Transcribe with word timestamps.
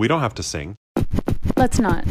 We 0.00 0.08
don't 0.08 0.22
have 0.22 0.34
to 0.36 0.42
sing. 0.42 0.76
Let's 1.58 1.78
not. 1.78 2.06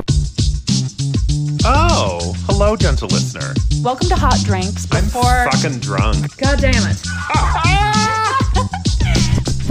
Oh, 1.66 2.36
hello, 2.46 2.76
gentle 2.76 3.08
listener. 3.08 3.56
Welcome 3.82 4.10
to 4.10 4.16
Hot 4.16 4.40
Drinks. 4.46 4.86
I'm 4.92 5.06
fucking 5.06 5.80
drunk. 5.80 6.38
God 6.38 6.60
damn 6.60 6.88
it. 6.88 7.02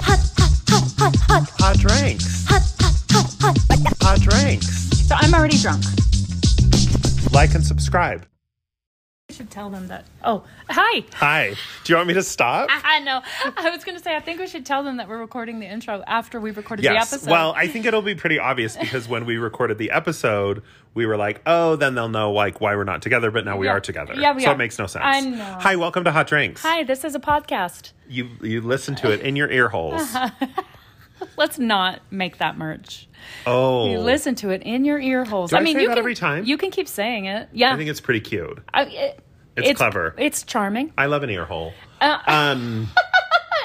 Hot 0.03 0.19
hot, 0.37 0.51
hot, 0.67 0.83
hot, 0.99 1.15
hot. 1.15 1.49
Hot 1.61 1.77
drinks. 1.77 2.45
Hot, 2.49 2.61
hot, 2.81 2.93
hot, 3.09 3.33
hot. 3.39 3.57
Hot 4.01 4.19
drinks. 4.19 4.67
So 5.07 5.15
I'm 5.17 5.33
already 5.33 5.57
drunk. 5.57 5.85
Like 7.31 7.55
and 7.55 7.65
subscribe. 7.65 8.25
I 9.39 9.41
should 9.41 9.51
tell 9.51 9.69
them 9.69 9.87
that. 9.87 10.03
Oh, 10.21 10.43
hi. 10.69 11.05
Hi. 11.13 11.55
Do 11.85 11.93
you 11.93 11.95
want 11.95 12.09
me 12.09 12.13
to 12.15 12.23
stop? 12.23 12.67
I 12.69 12.99
know. 12.99 13.21
I 13.55 13.69
was 13.69 13.85
going 13.85 13.97
to 13.97 14.03
say, 14.03 14.13
I 14.13 14.19
think 14.19 14.37
we 14.37 14.47
should 14.47 14.65
tell 14.65 14.83
them 14.83 14.97
that 14.97 15.07
we're 15.07 15.17
recording 15.17 15.61
the 15.61 15.65
intro 15.65 16.03
after 16.05 16.41
we 16.41 16.51
recorded 16.51 16.83
Yes. 16.83 17.09
the 17.11 17.15
episode. 17.15 17.31
Well, 17.31 17.53
I 17.55 17.67
think 17.67 17.85
it'll 17.85 18.01
be 18.01 18.15
pretty 18.15 18.37
obvious 18.37 18.75
because 18.75 19.07
when 19.07 19.23
we 19.25 19.37
recorded 19.37 19.77
the 19.77 19.91
episode, 19.91 20.61
we 20.93 21.05
were 21.05 21.15
like, 21.15 21.41
"Oh, 21.45 21.77
then 21.77 21.95
they'll 21.95 22.09
know 22.09 22.33
like 22.33 22.59
why 22.59 22.75
we're 22.75 22.83
not 22.83 23.01
together." 23.01 23.31
But 23.31 23.45
now 23.45 23.55
we 23.55 23.67
Yeah. 23.67 23.73
are 23.75 23.79
together. 23.79 24.13
Yeah, 24.17 24.33
we 24.33 24.41
so 24.41 24.49
are. 24.49 24.55
it 24.55 24.57
makes 24.57 24.77
no 24.77 24.87
sense. 24.87 25.05
I 25.05 25.21
know. 25.21 25.57
Hi, 25.61 25.77
welcome 25.77 26.03
to 26.03 26.11
Hot 26.11 26.27
Drinks. 26.27 26.61
hi, 26.61 26.83
this 26.83 27.05
is 27.05 27.15
a 27.15 27.19
podcast. 27.21 27.93
You 28.09 28.27
you 28.41 28.59
listen 28.59 28.95
to 28.95 29.09
it 29.13 29.21
in 29.21 29.37
your 29.37 29.49
ear 29.49 29.69
holes. 29.69 30.13
Let's 31.37 31.59
not 31.59 32.01
make 32.11 32.39
that 32.39 32.57
merch. 32.57 33.07
Oh, 33.45 33.89
You 33.91 33.99
listen 33.99 34.35
to 34.35 34.49
it 34.49 34.63
in 34.63 34.83
your 34.83 34.99
ear 34.99 35.23
holes. 35.23 35.51
Do 35.51 35.57
I 35.57 35.63
say 35.63 35.71
you 35.71 35.79
that 35.79 35.87
can, 35.89 35.97
every 35.97 36.15
time? 36.15 36.43
You 36.45 36.57
can 36.57 36.71
keep 36.71 36.87
saying 36.89 37.25
it. 37.25 37.47
Yeah. 37.53 37.73
I 37.73 37.77
think 37.77 37.89
it's 37.89 38.01
pretty 38.01 38.19
cute. 38.21 38.59
I- 38.73 38.83
it- 38.83 39.19
It's 39.57 39.77
clever. 39.77 40.15
It's 40.17 40.43
charming. 40.43 40.93
I 40.97 41.07
love 41.07 41.23
an 41.23 41.29
ear 41.29 41.45
hole. 41.45 41.73
Uh, 42.01 42.17
Um, 42.27 42.87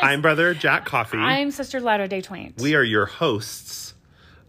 I'm 0.02 0.20
brother 0.22 0.54
Jack 0.54 0.84
Coffee. 0.84 1.18
I'm 1.18 1.50
Sister 1.50 1.80
Latter 1.80 2.06
Day 2.06 2.20
Twain. 2.20 2.54
we 2.58 2.74
are 2.74 2.82
your 2.82 3.06
hosts. 3.06 3.94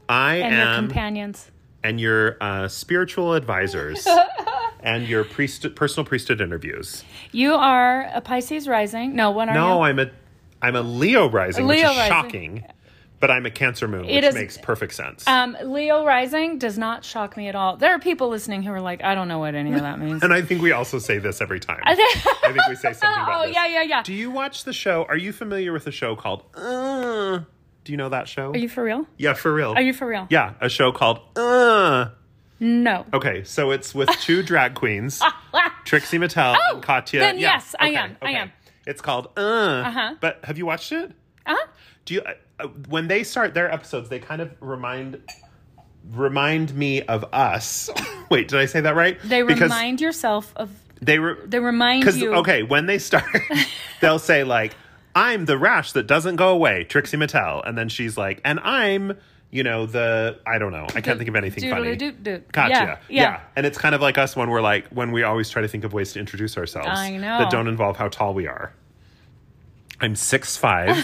I 0.09 0.35
and 0.37 0.53
your 0.55 0.61
am 0.63 0.85
companions. 0.87 1.51
and 1.83 1.99
your 1.99 2.37
uh, 2.41 2.67
spiritual 2.67 3.33
advisors 3.35 4.07
and 4.81 5.07
your 5.07 5.23
priest 5.23 5.65
personal 5.75 6.05
priesthood 6.05 6.41
interviews. 6.41 7.03
You 7.31 7.53
are 7.53 8.09
a 8.13 8.21
Pisces 8.21 8.67
rising. 8.67 9.15
No, 9.15 9.31
when 9.31 9.49
are 9.49 9.53
you 9.53 9.59
No, 9.61 9.75
you? 9.77 9.81
I'm 9.83 9.99
a 9.99 10.11
I'm 10.61 10.75
a 10.75 10.81
Leo 10.81 11.29
rising, 11.29 11.67
Leo 11.67 11.83
which 11.87 11.91
is 11.91 11.97
rising. 11.97 12.11
shocking. 12.11 12.65
But 13.19 13.31
I'm 13.31 13.45
a 13.45 13.51
Cancer 13.51 13.87
moon, 13.87 14.05
which 14.07 14.23
is- 14.23 14.35
makes 14.35 14.57
perfect 14.57 14.93
sense. 14.93 15.25
Um, 15.27 15.57
Leo 15.63 16.05
rising 16.05 16.59
does 16.59 16.77
not 16.77 17.03
shock 17.05 17.37
me 17.37 17.47
at 17.47 17.55
all. 17.55 17.77
There 17.77 17.91
are 17.95 17.99
people 17.99 18.27
listening 18.29 18.61
who 18.63 18.71
are 18.71 18.81
like, 18.81 19.03
I 19.03 19.15
don't 19.15 19.27
know 19.27 19.39
what 19.39 19.55
any 19.55 19.73
of 19.73 19.79
that 19.81 19.99
means. 19.99 20.21
and 20.23 20.33
I 20.33 20.41
think 20.41 20.61
we 20.61 20.71
also 20.73 20.99
say 20.99 21.17
this 21.17 21.41
every 21.41 21.59
time. 21.59 21.81
I 21.83 21.93
oh 21.93 22.51
think 22.53 22.67
we 22.67 22.75
say 22.75 22.93
something 22.93 23.09
about 23.09 23.47
this. 23.47 23.55
Oh 23.55 23.59
yeah, 23.61 23.67
yeah, 23.67 23.81
yeah. 23.83 24.03
Do 24.03 24.13
you 24.13 24.29
watch 24.31 24.63
the 24.65 24.73
show? 24.73 25.05
Are 25.05 25.17
you 25.17 25.31
familiar 25.31 25.71
with 25.73 25.87
a 25.87 25.91
show 25.91 26.15
called 26.15 26.43
uh, 26.55 27.39
Do 27.83 27.91
you 27.91 27.97
know 27.97 28.09
that 28.09 28.27
show? 28.27 28.51
Are 28.51 28.57
you 28.57 28.69
for 28.69 28.83
real? 28.83 29.07
yeah, 29.17 29.33
for 29.33 29.53
real. 29.53 29.71
Are 29.73 29.81
you 29.81 29.93
for 29.93 30.07
real? 30.07 30.27
Yeah, 30.29 30.53
a 30.59 30.69
show 30.69 30.91
called 30.91 31.19
uh 31.37 32.09
No. 32.59 33.05
Okay, 33.13 33.43
so 33.45 33.71
it's 33.71 33.95
with 33.95 34.09
two 34.21 34.43
drag 34.49 34.75
queens, 34.75 35.21
Trixie 35.85 36.17
Mattel 36.19 36.55
and 36.73 36.83
Katya. 36.83 37.19
then 37.21 37.39
yes, 37.39 37.75
I 37.79 37.89
am, 37.91 38.17
I 38.21 38.31
am. 38.31 38.51
It's 38.85 39.01
called 39.01 39.29
uh. 39.37 39.41
Uh-huh. 39.41 40.15
But 40.19 40.41
have 40.43 40.57
you 40.57 40.65
watched 40.65 40.91
it? 40.91 41.11
Uh-huh. 41.45 41.67
Do 42.05 42.13
you? 42.15 42.21
Uh, 42.21 42.33
uh, 42.59 42.67
when 42.87 43.07
they 43.07 43.23
start 43.23 43.53
their 43.53 43.71
episodes, 43.71 44.07
they 44.09 44.19
kind 44.19 44.41
of 44.41 44.51
remind 44.61 45.21
remind 46.13 46.73
me 46.75 47.01
of 47.01 47.25
us. 47.33 47.89
Wait, 48.29 48.47
did 48.47 48.59
I 48.59 48.65
say 48.65 48.81
that 48.81 48.95
right? 48.95 49.17
They 49.23 49.41
Because 49.41 49.63
remind 49.63 50.01
yourself 50.01 50.53
of. 50.55 50.69
they 51.01 51.19
re- 51.19 51.35
They 51.45 51.59
remind 51.59 52.01
because 52.01 52.17
you. 52.17 52.33
okay, 52.35 52.63
when 52.63 52.85
they 52.85 52.99
start, 52.99 53.25
they'll 54.01 54.19
say 54.19 54.43
like, 54.43 54.75
"I'm 55.15 55.45
the 55.45 55.57
rash 55.57 55.91
that 55.93 56.07
doesn't 56.07 56.35
go 56.37 56.49
away," 56.49 56.83
Trixie 56.83 57.17
Mattel, 57.17 57.61
and 57.67 57.77
then 57.77 57.89
she's 57.89 58.17
like, 58.17 58.41
"And 58.45 58.59
I'm." 58.61 59.17
You 59.51 59.63
know 59.63 59.85
the 59.85 60.39
I 60.45 60.57
don't 60.57 60.73
know 60.73 60.85
I 60.95 60.99
can't 61.01 61.17
think 61.17 61.29
of 61.29 61.35
anything 61.37 61.69
funny. 61.69 61.95
Doodle-doo-doo. 61.95 62.43
Katya. 62.51 62.75
Yeah, 62.75 62.97
yeah. 63.07 63.39
And 63.55 63.65
it's 63.65 63.77
kind 63.77 63.95
of 63.95 64.01
like 64.01 64.17
us 64.17 64.35
when 64.35 64.49
we're 64.49 64.59
like, 64.59 64.87
when 64.89 65.13
we 65.13 65.23
always 65.23 65.49
try 65.49 65.61
to 65.61 65.67
think 65.69 65.85
of 65.85 65.93
ways 65.93 66.11
to 66.13 66.19
introduce 66.19 66.57
ourselves 66.57 66.89
I 66.91 67.15
know. 67.15 67.37
that 67.37 67.51
don't 67.51 67.67
involve 67.69 67.95
how 67.95 68.09
tall 68.09 68.33
we 68.33 68.47
are. 68.47 68.73
I'm 70.01 70.15
six 70.17 70.57
five. 70.57 70.97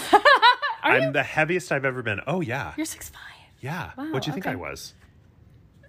I'm 0.82 1.12
the 1.12 1.22
heaviest 1.22 1.72
I've 1.72 1.84
ever 1.84 2.02
been. 2.02 2.20
Oh, 2.26 2.40
yeah. 2.40 2.72
You're 2.76 2.86
six 2.86 3.08
five. 3.10 3.20
Yeah. 3.60 3.90
what 3.96 4.22
do 4.22 4.28
you 4.28 4.32
think 4.34 4.46
okay. 4.46 4.52
I 4.52 4.56
was? 4.56 4.94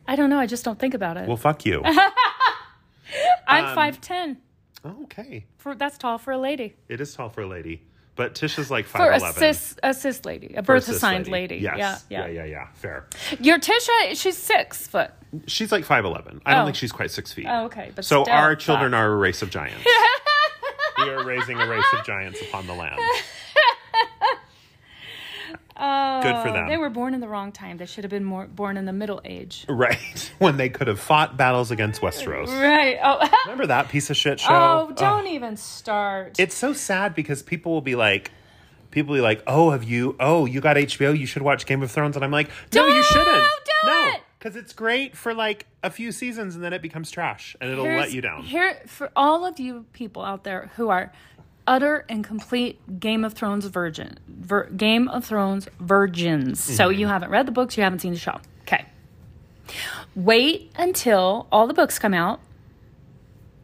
I 0.08 0.16
don't 0.16 0.30
know. 0.30 0.40
I 0.40 0.46
just 0.46 0.64
don't 0.64 0.78
think 0.78 0.94
about 0.94 1.18
it. 1.18 1.28
Well, 1.28 1.38
fuck 1.38 1.66
you. 1.66 1.82
I'm 3.48 3.66
um, 3.66 3.76
five 3.76 4.02
ten. 4.02 4.38
oh, 4.84 5.04
okay. 5.04 5.46
For 5.58 5.76
that's 5.76 5.98
tall 5.98 6.18
for 6.18 6.32
a 6.32 6.38
lady. 6.38 6.76
It 6.88 7.02
is 7.02 7.14
tall 7.14 7.30
for 7.30 7.42
a 7.42 7.48
lady. 7.48 7.84
But 8.16 8.36
Tisha's 8.36 8.70
like 8.70 8.86
five 8.86 9.02
eleven. 9.02 9.34
For 9.34 9.40
a 9.40 9.50
5'11. 9.50 9.56
cis 9.56 9.76
a 9.82 9.94
cis 9.94 10.26
lady, 10.26 10.48
a 10.48 10.62
For 10.64 10.76
a 10.76 10.78
birth-assigned 10.78 11.28
lady. 11.28 11.56
Yes. 11.58 11.78
Yeah, 11.78 11.98
yeah. 12.10 12.28
yeah, 12.28 12.32
yeah, 12.32 12.46
yeah. 12.46 12.68
Fair. 12.74 13.08
Your 13.40 13.58
Tisha, 13.58 14.16
she's 14.22 14.38
six 14.38 14.86
foot. 14.86 15.10
She's 15.48 15.72
like 15.72 15.84
5'11. 15.84 16.42
I 16.46 16.52
don't 16.54 16.62
Oh. 16.62 16.66
think 16.66 16.76
she's 16.76 16.92
quite 16.92 17.10
six 17.10 17.34
feet. 17.34 17.48
Oh, 17.50 17.66
okay, 17.66 17.92
but 17.96 18.06
so 18.06 18.24
our 18.30 18.56
children 18.56 18.92
fuck. 18.92 19.00
are 19.00 19.12
a 19.14 19.16
race 19.16 19.42
of 19.42 19.50
giants. 19.50 19.84
we 21.00 21.10
are 21.10 21.24
raising 21.24 21.60
a 21.60 21.68
race 21.68 21.86
of 21.94 22.06
giants 22.06 22.40
upon 22.42 22.68
the 22.68 22.74
land. 22.74 23.00
Good 25.76 25.82
for 26.44 26.50
uh, 26.50 26.54
them. 26.54 26.68
They 26.68 26.78
were 26.78 26.90
born 26.90 27.14
in 27.14 27.20
the 27.20 27.28
wrong 27.28 27.52
time. 27.52 27.78
They 27.78 27.86
should 27.86 28.04
have 28.04 28.12
been 28.12 28.24
more 28.24 28.46
born 28.48 28.78
in 28.78 28.86
the 28.86 28.94
middle 28.94 29.22
age. 29.26 29.66
Right. 29.68 30.32
When 30.40 30.58
they 30.58 30.70
could 30.70 30.88
have 30.88 31.00
fought 31.00 31.38
battles 31.38 31.72
against 31.72 32.02
Westeros. 32.02 32.48
Right. 32.48 33.00
Oh, 33.02 33.28
Remember 33.46 33.68
that 33.68 33.90
piece 33.90 34.10
of 34.10 34.18
shit 34.18 34.40
show? 34.40 34.50
oh 34.52 34.94
don't 34.96 35.28
even 35.28 35.58
start. 35.58 36.40
It's 36.40 36.56
so 36.56 36.74
sad 36.74 37.16
because 37.16 37.42
people 37.42 37.72
will 37.72 37.82
be 37.82 37.96
like, 37.96 38.32
people 38.92 39.12
will 39.12 39.18
be 39.20 39.22
like, 39.22 39.42
oh, 39.48 39.72
have 39.72 39.84
you, 39.84 40.16
oh, 40.20 40.46
you 40.46 40.60
got 40.62 40.76
HBO, 40.78 41.18
you 41.18 41.26
should 41.26 41.42
watch 41.42 41.66
Game 41.66 41.82
of 41.82 41.92
Thrones. 41.92 42.16
And 42.16 42.24
I'm 42.26 42.32
like, 42.32 42.50
no, 42.74 42.86
you 42.88 42.94
Don't 42.94 43.04
shouldn't. 43.06 43.44
do 43.66 43.88
no. 43.88 44.08
it. 44.16 44.22
Because 44.38 44.56
it's 44.58 44.74
great 44.74 45.16
for 45.16 45.34
like 45.34 45.66
a 45.84 45.90
few 45.90 46.12
seasons 46.12 46.56
and 46.56 46.64
then 46.64 46.74
it 46.74 46.82
becomes 46.82 47.10
trash 47.10 47.56
and 47.62 47.72
it'll 47.72 47.86
Here's- 47.86 48.00
let 48.02 48.12
you 48.12 48.20
down. 48.22 48.44
Here 48.44 48.78
for 48.88 49.10
all 49.16 49.46
of 49.46 49.58
you 49.60 49.86
people 49.94 50.22
out 50.22 50.44
there 50.44 50.70
who 50.76 50.90
are 50.90 51.14
utter 51.68 52.06
and 52.10 52.24
complete 52.24 53.00
Game 53.00 53.24
of 53.24 53.34
Thrones 53.34 53.66
virgin, 53.66 54.18
vir, 54.28 54.66
Game 54.70 55.08
of 55.08 55.26
Thrones 55.26 55.68
virgins. 55.80 56.64
So 56.64 56.90
Mm-hmm. 56.90 57.00
you 57.00 57.08
haven't 57.08 57.30
read 57.30 57.46
the 57.46 57.52
books, 57.52 57.78
you 57.78 57.84
haven't 57.84 58.00
seen 58.00 58.14
the 58.14 58.20
show. 58.20 58.40
Okay. 58.64 58.86
Wait 60.16 60.72
until 60.78 61.48
all 61.52 61.68
the 61.68 61.74
books 61.74 61.98
come 62.00 62.14
out. 62.14 62.40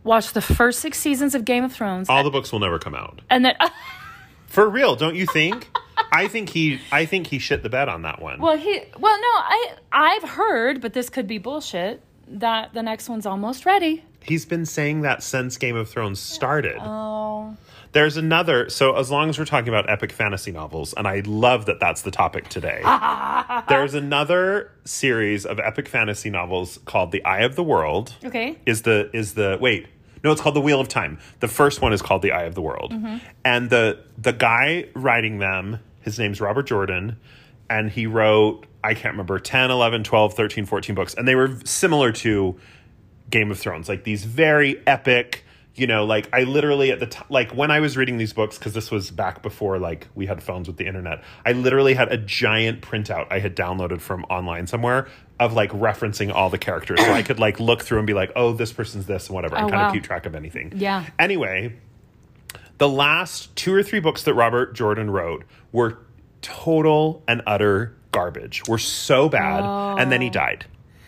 Watch 0.03 0.33
the 0.33 0.41
first 0.41 0.79
six 0.79 0.97
seasons 0.97 1.35
of 1.35 1.45
Game 1.45 1.63
of 1.63 1.73
Thrones, 1.73 2.09
All 2.09 2.23
the 2.23 2.29
books 2.29 2.51
will 2.51 2.59
never 2.59 2.79
come 2.79 2.95
out. 2.95 3.21
and 3.29 3.43
then 3.45 3.55
For 4.47 4.67
real, 4.67 4.95
don't 4.95 5.15
you 5.15 5.27
think? 5.27 5.69
I 6.11 6.27
think 6.27 6.49
he 6.49 6.79
I 6.91 7.05
think 7.05 7.27
he 7.27 7.37
shit 7.37 7.61
the 7.61 7.69
bed 7.69 7.87
on 7.89 8.01
that 8.03 8.19
one. 8.21 8.39
well 8.39 8.57
he 8.57 8.81
well 8.97 9.19
no 9.19 9.27
I 9.27 9.73
I've 9.91 10.23
heard, 10.29 10.81
but 10.81 10.93
this 10.93 11.09
could 11.09 11.27
be 11.27 11.37
bullshit. 11.37 12.01
That 12.31 12.73
the 12.73 12.81
next 12.81 13.09
one's 13.09 13.25
almost 13.25 13.65
ready. 13.65 14.03
He's 14.21 14.45
been 14.45 14.65
saying 14.65 15.01
that 15.01 15.21
since 15.23 15.57
Game 15.57 15.75
of 15.75 15.89
Thrones 15.89 16.19
started. 16.19 16.77
Oh, 16.79 17.55
There's 17.91 18.17
another. 18.17 18.69
So 18.69 18.95
as 18.95 19.09
long 19.09 19.29
as 19.29 19.39
we're 19.39 19.45
talking 19.45 19.69
about 19.69 19.89
epic 19.89 20.11
fantasy 20.11 20.51
novels, 20.51 20.93
and 20.93 21.07
I 21.07 21.21
love 21.25 21.65
that 21.65 21.79
that's 21.79 22.01
the 22.01 22.11
topic 22.11 22.49
today. 22.49 22.81
there's 23.69 23.93
another 23.93 24.71
series 24.85 25.45
of 25.45 25.59
epic 25.59 25.87
fantasy 25.87 26.29
novels 26.29 26.79
called 26.85 27.11
The 27.11 27.23
Eye 27.25 27.41
of 27.41 27.55
the 27.55 27.63
World. 27.63 28.13
okay. 28.23 28.57
Is 28.65 28.83
the 28.83 29.09
is 29.13 29.33
the 29.33 29.57
wait? 29.59 29.87
No, 30.23 30.31
it's 30.31 30.41
called 30.41 30.55
The 30.55 30.61
Wheel 30.61 30.81
of 30.81 30.89
Time. 30.89 31.17
The 31.39 31.47
first 31.47 31.81
one 31.81 31.93
is 31.93 32.01
called 32.01 32.21
The 32.21 32.33
Eye 32.33 32.43
of 32.43 32.53
the 32.53 32.61
World, 32.61 32.91
mm-hmm. 32.91 33.17
and 33.45 33.69
the 33.69 34.03
the 34.17 34.33
guy 34.33 34.87
writing 34.93 35.39
them, 35.39 35.79
his 36.01 36.19
name's 36.19 36.41
Robert 36.41 36.67
Jordan, 36.67 37.17
and 37.69 37.89
he 37.89 38.05
wrote 38.05 38.65
I 38.83 38.93
can't 38.93 39.13
remember 39.13 39.39
10, 39.39 39.71
11, 39.71 40.03
12, 40.03 40.33
13, 40.33 40.65
14 40.65 40.95
books, 40.95 41.13
and 41.13 41.27
they 41.27 41.35
were 41.35 41.57
similar 41.65 42.11
to 42.13 42.57
Game 43.29 43.51
of 43.51 43.59
Thrones, 43.59 43.89
like 43.89 44.03
these 44.03 44.23
very 44.23 44.81
epic, 44.87 45.43
you 45.79 45.87
know, 45.87 46.05
like 46.05 46.29
I 46.33 46.43
literally 46.43 46.91
at 46.91 46.99
the 46.99 47.07
time, 47.07 47.25
like 47.29 47.51
when 47.51 47.71
I 47.71 47.79
was 47.79 47.95
reading 47.97 48.17
these 48.17 48.33
books, 48.33 48.57
because 48.57 48.73
this 48.73 48.91
was 48.91 49.11
back 49.11 49.41
before 49.41 49.79
like 49.79 50.07
we 50.15 50.25
had 50.25 50.43
phones 50.43 50.67
with 50.67 50.77
the 50.77 50.85
internet, 50.85 51.23
I 51.45 51.53
literally 51.53 51.93
had 51.93 52.11
a 52.11 52.17
giant 52.17 52.81
printout 52.81 53.27
I 53.31 53.39
had 53.39 53.55
downloaded 53.55 54.01
from 54.01 54.23
online 54.25 54.67
somewhere 54.67 55.07
of 55.39 55.53
like 55.53 55.71
referencing 55.71 56.33
all 56.33 56.49
the 56.49 56.57
characters. 56.57 56.99
so 56.99 57.11
I 57.11 57.23
could 57.23 57.39
like 57.39 57.59
look 57.59 57.81
through 57.81 57.99
and 57.99 58.07
be 58.07 58.13
like, 58.13 58.31
oh, 58.35 58.53
this 58.53 58.73
person's 58.73 59.05
this 59.05 59.27
and 59.27 59.35
whatever, 59.35 59.55
and 59.55 59.65
Oh, 59.65 59.69
kind 59.69 59.81
wow. 59.81 59.87
of 59.87 59.93
keep 59.93 60.03
track 60.03 60.25
of 60.25 60.35
anything. 60.35 60.73
Yeah. 60.75 61.05
Anyway, 61.17 61.75
the 62.77 62.89
last 62.89 63.55
two 63.55 63.73
or 63.73 63.83
three 63.83 63.99
books 63.99 64.23
that 64.23 64.33
Robert 64.33 64.73
Jordan 64.73 65.09
wrote 65.09 65.45
were 65.71 65.99
total 66.41 67.23
and 67.27 67.41
utter 67.47 67.95
garbage. 68.11 68.67
Were 68.67 68.77
so 68.77 69.29
bad, 69.29 69.63
and 70.01 70.11
then 70.11 70.21
he 70.21 70.29
oh. 70.29 70.31
died. 70.31 70.65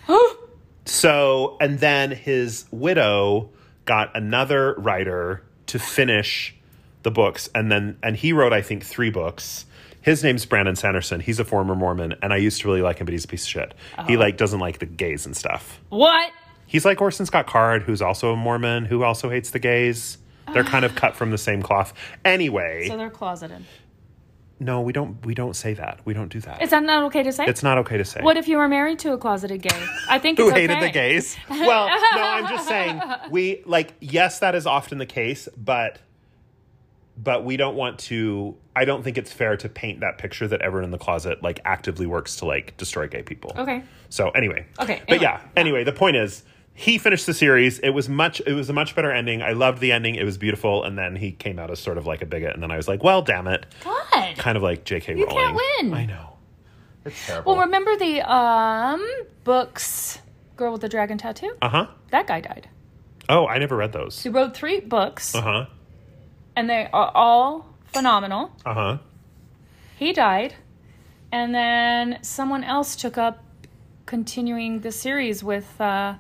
so, 0.86 1.58
and 1.60 1.80
then 1.80 2.12
his 2.12 2.66
widow 2.72 3.50
got 3.86 4.16
another 4.16 4.76
writer 4.78 5.44
to 5.68 5.80
finish 5.80 6.56
the 7.04 7.12
books, 7.12 7.50
and 7.56 7.72
then 7.72 7.98
and 8.04 8.16
he 8.16 8.34
wrote, 8.34 8.54
I 8.54 8.62
think, 8.62 8.84
three 8.86 9.10
books. 9.10 9.66
His 10.02 10.24
name's 10.24 10.46
Brandon 10.46 10.76
Sanderson. 10.76 11.20
He's 11.20 11.40
a 11.40 11.46
former 11.46 11.76
Mormon, 11.76 12.16
and 12.24 12.34
I 12.34 12.38
used 12.38 12.62
to 12.62 12.68
really 12.68 12.82
like 12.82 12.98
him, 12.98 13.06
but 13.06 13.12
he's 13.12 13.26
a 13.26 13.28
piece 13.28 13.44
of 13.44 13.50
shit. 13.50 13.74
He 14.08 14.16
uh-huh. 14.16 14.18
like 14.18 14.38
doesn't 14.38 14.60
like 14.60 14.80
the 14.80 14.88
gays 14.88 15.26
and 15.28 15.38
stuff. 15.38 15.80
What? 15.90 16.32
He's 16.66 16.86
like 16.86 17.02
Orson 17.02 17.26
Scott 17.26 17.48
Card, 17.48 17.84
who's 17.84 18.02
also 18.02 18.34
a 18.34 18.36
Mormon, 18.36 18.86
who 18.86 19.04
also 19.04 19.30
hates 19.30 19.52
the 19.52 19.60
gays. 19.60 20.18
They're 20.54 20.64
kind 20.64 20.86
of 20.86 20.96
cut 20.96 21.16
from 21.16 21.32
the 21.32 21.38
same 21.38 21.62
cloth. 21.62 21.94
Anyway, 22.26 22.88
So 22.88 22.98
they're 22.98 23.10
closeted. 23.10 23.64
No, 24.62 24.82
we 24.82 24.94
don't. 24.94 25.26
We 25.26 25.34
don't 25.34 25.56
say 25.56 25.74
that. 25.74 26.02
We 26.06 26.14
don't 26.14 26.30
do 26.30 26.40
that. 26.42 26.62
Is 26.62 26.70
that 26.70 26.84
not 26.84 27.04
okay 27.06 27.24
to 27.24 27.32
say? 27.32 27.46
it's 27.48 27.64
not 27.64 27.80
okay 27.80 27.98
to 27.98 28.06
say. 28.06 28.22
what 28.22 28.38
if 28.38 28.48
you 28.48 28.58
were 28.58 28.68
married 28.68 29.00
to 29.00 29.12
a 29.12 29.18
closeted 29.18 29.64
gay? 29.64 29.86
I 30.08 30.20
think 30.20 30.38
who 30.38 30.52
hated 30.52 30.78
okay. 30.78 30.86
the 30.86 30.92
gays? 30.92 31.36
Well, 31.50 31.88
no, 31.88 32.22
I'm 32.22 32.48
just 32.48 32.68
saying 32.68 33.02
we 33.32 33.64
like. 33.66 33.96
Yes, 34.00 34.38
that 34.40 34.54
is 34.54 34.68
often 34.68 35.00
the 35.00 35.08
case, 35.08 35.50
but 35.58 35.98
but 37.18 37.44
we 37.44 37.58
don't 37.58 37.76
want 37.76 37.98
to. 38.02 38.56
I 38.76 38.86
don't 38.86 39.02
think 39.04 39.18
it's 39.18 39.34
fair 39.34 39.58
to 39.58 39.68
paint 39.68 40.02
that 40.02 40.20
picture 40.20 40.48
that 40.48 40.62
everyone 40.62 40.86
in 40.86 40.92
the 40.92 41.00
closet 41.00 41.42
like 41.42 41.60
actively 41.66 42.06
works 42.06 42.36
to 42.38 42.46
like 42.46 42.78
destroy 42.78 43.08
gay 43.08 43.24
people. 43.24 43.54
Okay. 43.58 43.84
So 44.10 44.30
anyway. 44.30 44.68
Okay, 44.80 45.02
But 45.08 45.16
anyway, 45.16 45.24
yeah. 45.24 45.42
Anyway, 45.56 45.84
the 45.84 45.94
point 45.94 46.18
is. 46.18 46.44
He 46.74 46.98
finished 46.98 47.26
the 47.26 47.34
series. 47.34 47.80
It 47.80 47.90
was 47.90 48.08
much. 48.10 48.42
It 48.46 48.54
was 48.54 48.70
a 48.70 48.74
much 48.74 48.96
better 48.96 49.12
ending. 49.12 49.42
I 49.42 49.52
loved 49.52 49.80
the 49.82 49.92
ending. 49.92 50.16
It 50.16 50.24
was 50.24 50.38
beautiful. 50.38 50.84
And 50.84 50.98
then 50.98 51.16
he 51.16 51.32
came 51.32 51.60
out 51.60 51.70
as 51.70 51.80
sort 51.80 51.98
of 51.98 52.06
like 52.08 52.22
a 52.22 52.26
bigot. 52.26 52.54
And 52.54 52.64
then 52.64 52.72
I 52.72 52.78
was 52.78 52.88
like, 52.88 53.04
"Well, 53.04 53.22
damn 53.22 53.48
it!" 53.48 53.66
God. 53.84 54.36
Kind 54.38 54.58
of 54.58 54.64
like 54.64 54.84
J.K. 54.86 55.18
You 55.18 55.26
Rowling. 55.28 55.38
can't 55.44 55.56
win. 55.84 55.94
I 55.94 56.06
know. 56.06 56.38
It's 57.06 57.26
terrible. 57.28 57.54
Well, 57.56 57.66
remember 57.66 57.96
the 57.98 58.22
um 58.22 59.06
books, 59.44 60.20
Girl 60.56 60.72
with 60.72 60.82
the 60.82 60.90
Dragon 60.90 61.18
Tattoo? 61.18 61.54
uh 61.62 61.70
huh. 61.70 61.88
That 62.12 62.26
guy 62.28 62.42
died. 62.42 62.70
Oh, 63.30 63.48
I 63.48 63.58
never 63.60 63.76
read 63.76 63.92
those. 63.92 64.22
He 64.22 64.30
wrote 64.30 64.56
three 64.56 64.80
books, 64.80 65.36
Uh 65.36 65.42
huh. 65.42 65.66
and 66.56 66.70
they 66.70 66.88
are 66.92 67.12
all 67.14 67.68
phenomenal. 67.94 68.52
Uh 68.66 68.74
huh. 68.74 68.98
He 69.98 70.14
died, 70.14 70.56
and 71.32 71.54
then 71.54 72.20
someone 72.24 72.64
else 72.64 72.96
took 72.96 73.18
up 73.18 73.44
continuing 74.06 74.80
the 74.82 74.92
series 74.92 75.44
with, 75.44 75.80
uh, 75.80 76.16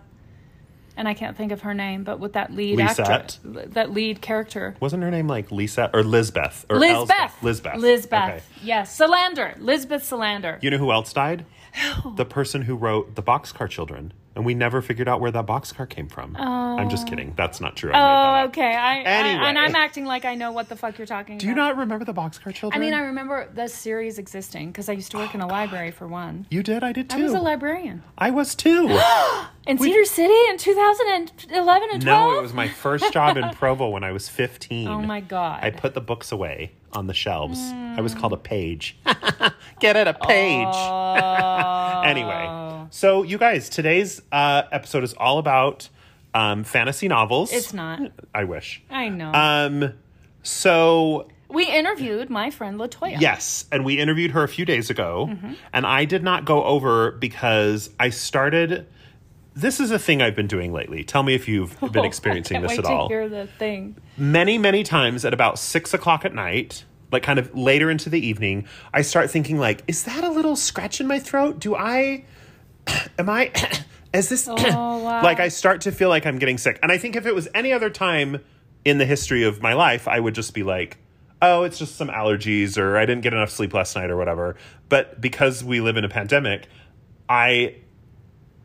and 1.01 1.07
I 1.07 1.15
can't 1.15 1.35
think 1.35 1.51
of 1.51 1.61
her 1.61 1.73
name, 1.73 2.03
but 2.03 2.19
with 2.19 2.33
that 2.33 2.53
lead 2.53 2.77
Lisette? 2.77 3.09
actor, 3.09 3.65
that 3.69 3.91
lead 3.91 4.21
character. 4.21 4.75
Wasn't 4.79 5.01
her 5.01 5.09
name 5.09 5.27
like 5.27 5.51
Lisa 5.51 5.89
or 5.95 6.03
Lizbeth 6.03 6.63
or 6.69 6.77
Lisbeth. 6.77 7.09
Elsbeth? 7.09 7.43
Lizbeth. 7.43 7.77
Lisbeth. 7.77 8.29
Okay. 8.29 8.43
Yes. 8.61 8.99
Salander. 8.99 9.59
Lisbeth 9.59 10.03
Salander. 10.03 10.61
You 10.61 10.69
know 10.69 10.77
who 10.77 10.91
else 10.91 11.11
died? 11.11 11.45
The 12.15 12.25
person 12.25 12.61
who 12.61 12.75
wrote 12.75 13.15
the 13.15 13.23
Boxcar 13.23 13.67
Children, 13.67 14.13
and 14.35 14.45
we 14.45 14.53
never 14.53 14.81
figured 14.81 15.07
out 15.07 15.19
where 15.19 15.31
that 15.31 15.45
boxcar 15.45 15.89
came 15.89 16.07
from. 16.07 16.35
I'm 16.37 16.89
just 16.89 17.05
oh. 17.05 17.09
kidding. 17.09 17.33
That's 17.35 17.59
not 17.59 17.75
true. 17.75 17.91
I 17.91 18.43
Oh, 18.43 18.45
okay. 18.47 18.75
I, 18.75 18.99
Anyway. 18.99 19.43
I 19.43 19.49
and 19.49 19.59
I'm 19.59 19.75
acting 19.75 20.05
like 20.05 20.25
I 20.25 20.35
know 20.35 20.51
what 20.51 20.69
the 20.69 20.75
fuck 20.75 20.97
you're 20.97 21.07
talking 21.07 21.37
Do 21.37 21.47
you 21.47 21.55
not 21.55 21.77
remember 21.77 22.05
the 22.05 22.13
Boxcar 22.13 22.53
Children? 22.53 22.81
I 22.81 22.83
mean, 22.83 22.93
I 22.93 23.01
remember 23.01 23.49
the 23.53 23.67
series 23.67 24.19
existing 24.19 24.71
because 24.71 24.89
I 24.89 24.93
used 24.93 25.11
to 25.11 25.17
work 25.17 25.35
in 25.35 25.41
a 25.41 25.47
library 25.59 25.91
for 25.91 26.07
one. 26.07 26.45
you 26.49 26.63
did. 26.63 26.83
I 26.83 26.91
did 26.91 27.09
too. 27.09 27.19
I 27.19 27.23
was 27.23 27.33
a 27.33 27.39
librarian 27.39 28.03
I 28.17 28.31
was 28.31 28.55
too. 28.55 28.87
in 29.67 29.77
Cedar 29.77 30.05
City 30.05 30.49
in 30.49 30.57
2011 30.57 31.89
and 31.91 32.01
12. 32.01 32.05
no, 32.05 32.37
it 32.37 32.41
was 32.41 32.53
my 32.53 32.67
first 32.67 33.11
job 33.11 33.37
in 33.37 33.49
Provo 33.55 33.89
when 33.89 34.03
I 34.03 34.11
was 34.11 34.29
15. 34.29 34.87
Oh 34.87 35.01
my 35.01 35.19
god! 35.19 35.63
I 35.63 35.71
put 35.71 35.93
the 35.93 36.01
books 36.01 36.31
away 36.31 36.71
on 36.93 37.07
the 37.07 37.13
shelves. 37.13 37.59
I 37.59 38.01
was 38.01 38.13
called 38.15 38.33
a 38.33 38.37
page. 38.37 38.97
Get 39.79 39.95
it, 39.95 40.07
a 40.07 40.13
page. 40.13 40.67
Oh. 40.69 42.01
anyway, 42.05 42.85
so 42.89 43.23
you 43.23 43.37
guys, 43.37 43.69
today's 43.69 44.21
uh, 44.31 44.63
episode 44.71 45.03
is 45.03 45.13
all 45.13 45.37
about 45.39 45.89
um, 46.33 46.63
fantasy 46.63 47.07
novels. 47.07 47.51
It's 47.51 47.73
not. 47.73 47.99
I 48.33 48.43
wish. 48.43 48.81
I 48.89 49.09
know. 49.09 49.31
Um, 49.33 49.93
so 50.43 51.27
we 51.49 51.65
interviewed 51.67 52.29
my 52.29 52.49
friend 52.49 52.79
Latoya. 52.79 53.19
yes, 53.19 53.65
and 53.71 53.83
we 53.85 53.97
interviewed 53.99 54.31
her 54.31 54.43
a 54.43 54.47
few 54.47 54.65
days 54.65 54.89
ago, 54.89 55.27
Mm-hmm. 55.29 55.53
and 55.73 55.85
I 55.85 56.05
did 56.05 56.23
not 56.23 56.45
go 56.45 56.63
over 56.63 57.11
because 57.11 57.89
I 57.99 58.09
started. 58.09 58.87
This 59.53 59.79
is 59.79 59.91
a 59.91 59.99
thing 59.99 60.21
I've 60.21 60.35
been 60.35 60.47
doing 60.47 60.71
lately. 60.71 61.03
Tell 61.03 61.23
me 61.23 61.33
if 61.35 61.47
you've 61.47 61.77
been 61.91 61.97
oh, 61.97 62.03
experiencing 62.03 62.57
I 62.57 62.59
can't 62.61 62.69
this 62.69 62.79
at 62.79 62.85
all. 62.85 63.09
hear 63.09 63.27
the 63.27 63.47
thing. 63.47 63.97
many, 64.17 64.57
many 64.57 64.83
times 64.83 65.25
at 65.25 65.33
about 65.33 65.59
six 65.59 65.93
o'clock 65.93 66.23
at 66.23 66.33
night, 66.33 66.85
like 67.11 67.23
kind 67.23 67.37
of 67.39 67.53
later 67.53 67.89
into 67.91 68.09
the 68.09 68.25
evening, 68.25 68.65
I 68.93 69.01
start 69.01 69.29
thinking 69.29 69.57
like, 69.57 69.83
is 69.87 70.03
that 70.03 70.23
a 70.23 70.29
little 70.29 70.55
scratch 70.55 71.01
in 71.01 71.07
my 71.07 71.19
throat? 71.19 71.59
Do 71.59 71.75
I, 71.75 72.23
am 73.19 73.29
I, 73.29 73.51
is 74.13 74.29
this, 74.29 74.47
Oh, 74.47 74.55
wow. 75.03 75.21
like 75.21 75.39
I 75.41 75.49
start 75.49 75.81
to 75.81 75.91
feel 75.91 76.09
like 76.09 76.25
I'm 76.25 76.39
getting 76.39 76.57
sick. 76.57 76.79
And 76.81 76.91
I 76.91 76.97
think 76.97 77.15
if 77.17 77.25
it 77.25 77.35
was 77.35 77.49
any 77.53 77.73
other 77.73 77.89
time 77.89 78.39
in 78.85 78.97
the 78.99 79.05
history 79.05 79.43
of 79.43 79.61
my 79.61 79.73
life, 79.73 80.07
I 80.07 80.19
would 80.19 80.33
just 80.33 80.53
be 80.53 80.63
like, 80.63 80.97
oh, 81.41 81.63
it's 81.63 81.77
just 81.77 81.95
some 81.95 82.07
allergies 82.07 82.77
or 82.77 82.97
I 82.97 83.05
didn't 83.05 83.21
get 83.23 83.33
enough 83.33 83.49
sleep 83.49 83.73
last 83.73 83.95
night 83.95 84.09
or 84.11 84.15
whatever. 84.15 84.55
But 84.89 85.19
because 85.19 85.63
we 85.63 85.81
live 85.81 85.97
in 85.97 86.05
a 86.05 86.09
pandemic, 86.09 86.67
I 87.27 87.75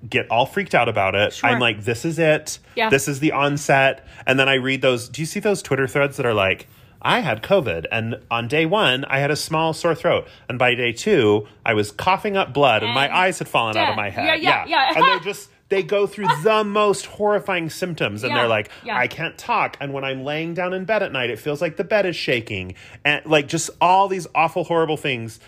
get 0.08 0.31
all 0.31 0.46
freaked 0.46 0.75
out 0.75 0.88
about 0.88 1.14
it. 1.14 1.32
Sure. 1.32 1.50
I'm 1.50 1.60
like, 1.60 1.84
this 1.84 2.04
is 2.04 2.19
it. 2.19 2.58
Yeah. 2.75 2.90
This 2.90 3.08
is 3.08 3.20
the 3.20 3.32
onset. 3.32 4.06
And 4.26 4.38
then 4.38 4.48
I 4.48 4.54
read 4.54 4.82
those. 4.82 5.08
Do 5.08 5.22
you 5.22 5.26
see 5.26 5.40
those 5.40 5.62
Twitter 5.62 5.87
threads 5.87 6.16
that 6.16 6.26
are 6.26 6.34
like, 6.34 6.69
I 7.02 7.20
had 7.20 7.43
COVID, 7.43 7.87
and 7.93 8.16
on 8.31 8.48
day 8.48 8.66
one, 8.66 9.04
I 9.04 9.19
had 9.19 9.31
a 9.31 9.37
small 9.37 9.72
sore 9.72 9.94
throat. 9.94 10.26
And 10.48 10.58
by 10.58 10.75
day 10.75 10.93
two, 10.93 11.46
I 11.64 11.75
was 11.75 11.93
coughing 11.93 12.37
up 12.37 12.52
blood, 12.52 12.82
and, 12.82 12.94
my 12.94 13.14
eyes 13.14 13.38
had 13.38 13.48
fallen 13.48 13.76
out 13.76 13.90
of 13.90 13.96
my 13.96 14.10
head. 14.10 14.43
Yeah, 14.43 14.64
yeah, 14.66 14.66
yeah. 14.66 14.93
and 14.96 15.04
they're 15.04 15.20
just, 15.32 15.50
they 15.69 15.82
go 15.82 16.06
through 16.06 16.26
the 16.42 16.64
most 16.64 17.06
horrifying 17.06 17.70
symptoms. 17.70 18.25
And 18.25 18.31
Yeah, 18.31 18.38
they're 18.38 18.49
like, 18.49 18.70
yeah. 18.84 18.96
I 18.99 19.06
can't 19.08 19.37
talk. 19.37 19.76
And 19.81 19.92
when 19.92 20.04
I'm 20.04 20.25
laying 20.25 20.54
down 20.54 20.72
in 20.72 20.84
bed 20.84 21.02
at 21.02 21.12
night, 21.12 21.31
it 21.31 21.38
feels 21.38 21.60
like 21.60 21.76
the 21.76 21.84
bed 21.84 22.06
is 22.06 22.16
shaking. 22.16 22.75
And 23.04 23.25
like 23.26 23.46
just 23.46 23.70
all 23.81 24.08
these 24.08 24.26
awful, 24.34 24.64
horrible 24.64 24.96
things. 24.96 25.38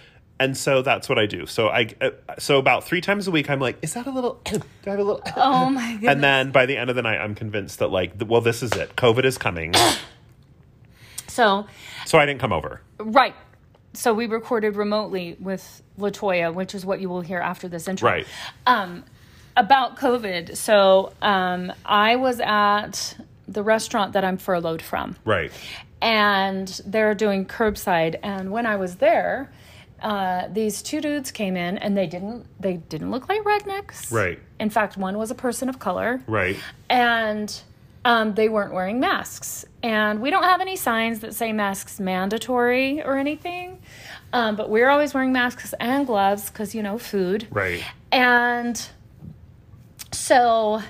And 0.41 0.57
so 0.57 0.83
that's 0.83 1.09
what 1.09 1.19
I 1.19 1.27
do. 1.27 1.47
So 1.47 1.69
I, 1.69 1.89
uh, 2.01 2.11
so 2.39 2.59
about 2.59 2.85
three 2.85 3.01
times 3.01 3.27
a 3.27 3.31
week, 3.33 3.51
I'm 3.51 3.59
like, 3.61 3.77
is 3.83 3.95
that 3.95 4.07
a 4.07 4.11
little, 4.11 4.41
do 4.45 4.61
I 4.87 4.91
have 4.91 4.99
a 5.01 5.03
little, 5.05 5.23
Oh 5.37 5.69
my 5.69 5.93
goodness. 5.95 6.13
and 6.13 6.23
then 6.23 6.51
by 6.53 6.65
the 6.67 6.77
end 6.77 6.91
of 6.91 6.97
the 6.97 7.03
night, 7.03 7.19
I'm 7.19 7.35
convinced 7.35 7.81
that 7.81 7.89
like, 7.89 8.13
well, 8.27 8.41
this 8.41 8.63
is 8.63 8.73
it. 8.73 8.95
COVID 8.97 9.25
is 9.25 9.37
coming. 9.37 9.75
so 11.27 11.67
so 12.07 12.19
I 12.19 12.27
didn't 12.27 12.41
come 12.41 12.53
over. 12.53 12.81
right. 12.99 13.35
So 13.95 14.15
we 14.15 14.27
recorded 14.27 14.77
remotely 14.77 15.37
with 15.41 15.83
Latoya, 15.99 16.55
which 16.55 16.75
is 16.75 16.87
what 16.87 17.01
you 17.01 17.09
will 17.09 17.23
hear 17.23 17.39
after 17.41 17.67
this 17.69 17.89
intro. 17.89 18.09
Right. 18.11 18.27
Um, 18.67 19.03
about 19.57 19.97
COVID. 19.97 20.57
So 20.57 21.13
um, 21.21 21.73
I 21.85 22.15
was 22.17 22.39
at 22.39 23.17
the 23.49 23.63
restaurant 23.63 24.13
that 24.13 24.25
I'm 24.25 24.37
furloughed 24.37 24.83
from. 24.83 25.17
Right. 25.25 25.51
and 26.01 26.69
they're 26.87 27.15
doing 27.15 27.45
curbside. 27.47 28.17
And 28.23 28.53
when 28.53 28.67
I 28.67 28.77
was 28.77 28.97
there, 28.97 29.51
uh, 30.03 30.49
these 30.53 30.83
two 30.83 31.01
dudes 31.01 31.31
came 31.31 31.57
in, 31.57 31.79
and 31.79 31.97
they 31.97 32.07
didn't 32.07 32.47
they 32.61 32.77
didn't 32.77 33.11
look 33.11 33.29
like 33.29 33.43
rednecks. 33.43 34.13
Right. 34.13 34.39
In 34.61 34.71
fact, 34.71 34.97
one 34.97 35.19
was 35.19 35.31
a 35.31 35.35
person 35.35 35.69
of 35.69 35.79
color, 35.79 36.23
Right. 36.27 36.57
and 36.89 37.61
um, 38.05 38.35
they 38.35 38.49
weren't 38.49 38.73
wearing 38.73 39.01
masks. 39.01 39.65
And 39.83 40.21
we 40.21 40.31
don't 40.31 40.45
have 40.45 40.61
any 40.61 40.77
signs 40.77 41.21
that 41.21 41.35
say 41.35 41.53
masks 41.53 42.01
mandatory 42.01 43.03
or 43.03 43.17
anything. 43.19 43.81
Um, 44.33 44.57
but 44.57 44.71
we're 44.71 44.89
always 44.89 45.15
wearing 45.15 45.33
masks 45.33 45.75
and 45.81 46.07
gloves 46.07 46.49
because 46.51 46.75
you 46.75 46.83
know 46.83 46.99
food. 46.99 47.47
Right. 47.51 47.83
And 48.13 48.81
so 50.13 50.83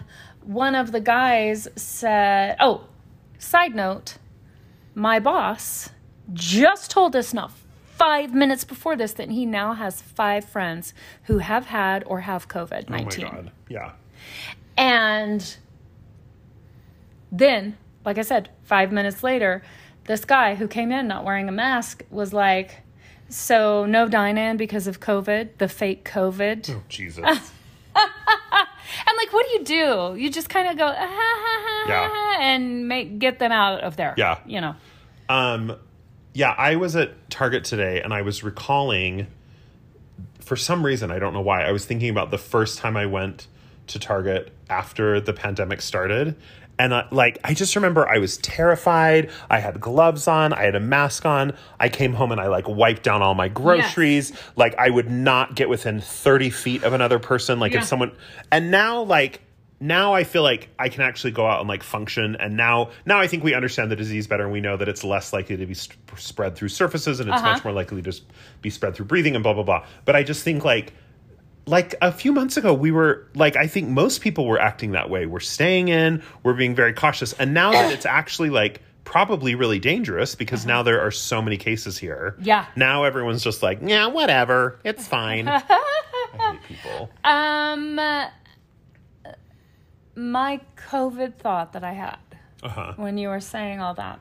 one 0.42 0.74
of 0.74 0.92
the 0.92 1.00
guys 1.00 1.68
said, 1.76 2.56
Oh, 2.60 2.84
side 3.38 3.74
note, 3.74 4.18
my 4.94 5.18
boss 5.18 5.90
just 6.32 6.90
told 6.90 7.16
us 7.16 7.32
not 7.32 7.50
five 7.98 8.32
minutes 8.32 8.64
before 8.64 8.96
this 8.96 9.12
that 9.14 9.30
he 9.30 9.44
now 9.44 9.74
has 9.74 10.00
five 10.00 10.44
friends 10.44 10.94
who 11.24 11.38
have 11.38 11.66
had 11.66 12.04
or 12.06 12.20
have 12.20 12.48
COVID 12.48 12.88
19. 12.88 12.90
Oh 12.90 12.96
my 12.96 13.02
19. 13.02 13.24
God. 13.24 13.52
Yeah. 13.68 13.92
And 14.76 15.56
then, 17.32 17.76
like 18.04 18.18
I 18.18 18.22
said, 18.22 18.50
five 18.62 18.92
minutes 18.92 19.22
later, 19.22 19.62
this 20.04 20.24
guy 20.24 20.54
who 20.54 20.68
came 20.68 20.92
in 20.92 21.08
not 21.08 21.24
wearing 21.24 21.48
a 21.48 21.52
mask 21.52 22.04
was 22.10 22.32
like, 22.32 22.82
So, 23.28 23.84
no 23.84 24.08
dine 24.08 24.38
in 24.38 24.56
because 24.56 24.86
of 24.86 25.00
COVID, 25.00 25.58
the 25.58 25.68
fake 25.68 26.04
COVID. 26.08 26.70
Oh, 26.74 26.82
Jesus. 26.88 27.24
And 29.06 29.16
like, 29.18 29.32
what 29.32 29.44
do 29.46 29.52
you 29.52 29.64
do? 29.64 30.20
You 30.20 30.30
just 30.30 30.48
kind 30.48 30.66
of 30.66 30.78
go, 30.78 30.86
ah, 30.86 30.94
ha, 30.94 31.06
ha, 31.06 31.62
ha, 31.66 31.84
Yeah. 31.88 32.46
and 32.46 32.88
make 32.88 33.18
get 33.18 33.38
them 33.38 33.52
out 33.52 33.80
of 33.82 33.96
there. 33.96 34.14
Yeah. 34.16 34.38
you 34.46 34.60
know. 34.62 34.74
Um, 35.28 35.76
yeah, 36.34 36.54
I 36.56 36.76
was 36.76 36.94
at 36.96 37.30
Target 37.30 37.64
today 37.64 38.00
and 38.02 38.12
I 38.14 38.22
was 38.22 38.42
recalling, 38.42 39.26
for 40.40 40.56
some 40.56 40.84
reason, 40.84 41.10
I 41.10 41.18
don't 41.18 41.32
know 41.34 41.40
why, 41.40 41.62
I 41.62 41.72
was 41.72 41.84
thinking 41.84 42.10
about 42.10 42.30
the 42.30 42.38
first 42.38 42.78
time 42.78 42.96
I 42.96 43.06
went 43.06 43.46
to 43.88 43.98
Target 43.98 44.52
after 44.68 45.20
the 45.20 45.32
pandemic 45.32 45.80
started. 45.80 46.36
And 46.80 46.94
I, 46.94 47.08
like, 47.10 47.38
I 47.42 47.54
just 47.54 47.74
remember 47.74 48.08
I 48.08 48.18
was 48.18 48.36
terrified. 48.36 49.30
I 49.50 49.58
had 49.58 49.80
gloves 49.80 50.28
on. 50.28 50.52
I 50.52 50.62
had 50.62 50.76
a 50.76 50.80
mask 50.80 51.26
on. 51.26 51.54
I 51.80 51.88
came 51.88 52.12
home 52.12 52.30
and 52.30 52.40
I 52.40 52.46
like 52.46 52.68
wiped 52.68 53.02
down 53.02 53.20
all 53.20 53.34
my 53.34 53.48
groceries. 53.48 54.32
Like, 54.54 54.76
I 54.76 54.88
would 54.88 55.10
not 55.10 55.56
get 55.56 55.68
within 55.68 56.00
30 56.00 56.50
feet 56.50 56.84
of 56.84 56.92
another 56.92 57.18
person. 57.18 57.58
Like, 57.58 57.72
Yeah. 57.72 57.80
if 57.80 57.84
someone, 57.86 58.12
and 58.52 58.70
now, 58.70 59.02
like, 59.02 59.40
now 59.80 60.14
I 60.14 60.24
feel 60.24 60.42
like 60.42 60.68
I 60.78 60.88
can 60.88 61.02
actually 61.02 61.30
go 61.30 61.46
out 61.46 61.60
and 61.60 61.68
like 61.68 61.82
function. 61.82 62.36
And 62.36 62.56
now, 62.56 62.90
now 63.06 63.20
I 63.20 63.26
think 63.28 63.44
we 63.44 63.54
understand 63.54 63.90
the 63.90 63.96
disease 63.96 64.26
better, 64.26 64.42
and 64.44 64.52
we 64.52 64.60
know 64.60 64.76
that 64.76 64.88
it's 64.88 65.04
less 65.04 65.32
likely 65.32 65.56
to 65.56 65.66
be 65.66 65.74
sp- 65.78 65.94
spread 66.16 66.56
through 66.56 66.68
surfaces, 66.70 67.20
and 67.20 67.28
it's 67.28 67.40
Uh-huh. 67.40 67.52
much 67.52 67.64
more 67.64 67.72
likely 67.72 67.98
to 67.98 68.02
just 68.02 68.24
be 68.62 68.70
spread 68.70 68.94
through 68.94 69.06
breathing 69.06 69.34
and 69.34 69.42
blah 69.42 69.54
blah 69.54 69.62
blah. 69.62 69.84
But 70.04 70.16
I 70.16 70.22
just 70.22 70.42
think 70.42 70.64
like, 70.64 70.92
like 71.66 71.94
a 72.02 72.10
few 72.10 72.32
months 72.32 72.56
ago, 72.56 72.72
we 72.74 72.90
were 72.90 73.28
like, 73.34 73.54
I 73.56 73.66
think 73.66 73.88
most 73.88 74.20
people 74.22 74.46
were 74.46 74.58
acting 74.60 74.92
that 74.92 75.10
way. 75.10 75.26
We're 75.26 75.38
staying 75.40 75.88
in, 75.88 76.22
we're 76.42 76.54
being 76.54 76.74
very 76.74 76.92
cautious, 76.94 77.32
and 77.34 77.52
now 77.54 77.72
that 77.72 77.92
it's 77.92 78.06
actually 78.06 78.50
like 78.50 78.80
probably 79.04 79.54
really 79.54 79.78
dangerous 79.78 80.34
because 80.34 80.66
now 80.66 80.82
there 80.82 81.00
are 81.00 81.10
so 81.10 81.40
many 81.40 81.56
cases 81.56 81.96
here. 81.96 82.36
Yeah. 82.42 82.66
Now 82.76 83.04
everyone's 83.04 83.42
just 83.44 83.62
like, 83.62 83.78
yeah, 83.82 84.06
whatever, 84.06 84.78
it's 84.84 85.06
fine. 85.06 85.48
I 85.48 85.60
hate 86.38 86.62
people. 86.64 87.08
Um, 87.24 87.98
my 90.18 90.60
COVID 90.90 91.34
thought 91.36 91.72
that 91.74 91.84
I 91.84 91.92
had 91.92 92.18
Uh 92.62 92.68
huh. 92.68 92.92
when 92.96 93.16
you 93.18 93.28
were 93.28 93.40
saying 93.40 93.80
all 93.80 93.94
that. 93.94 94.18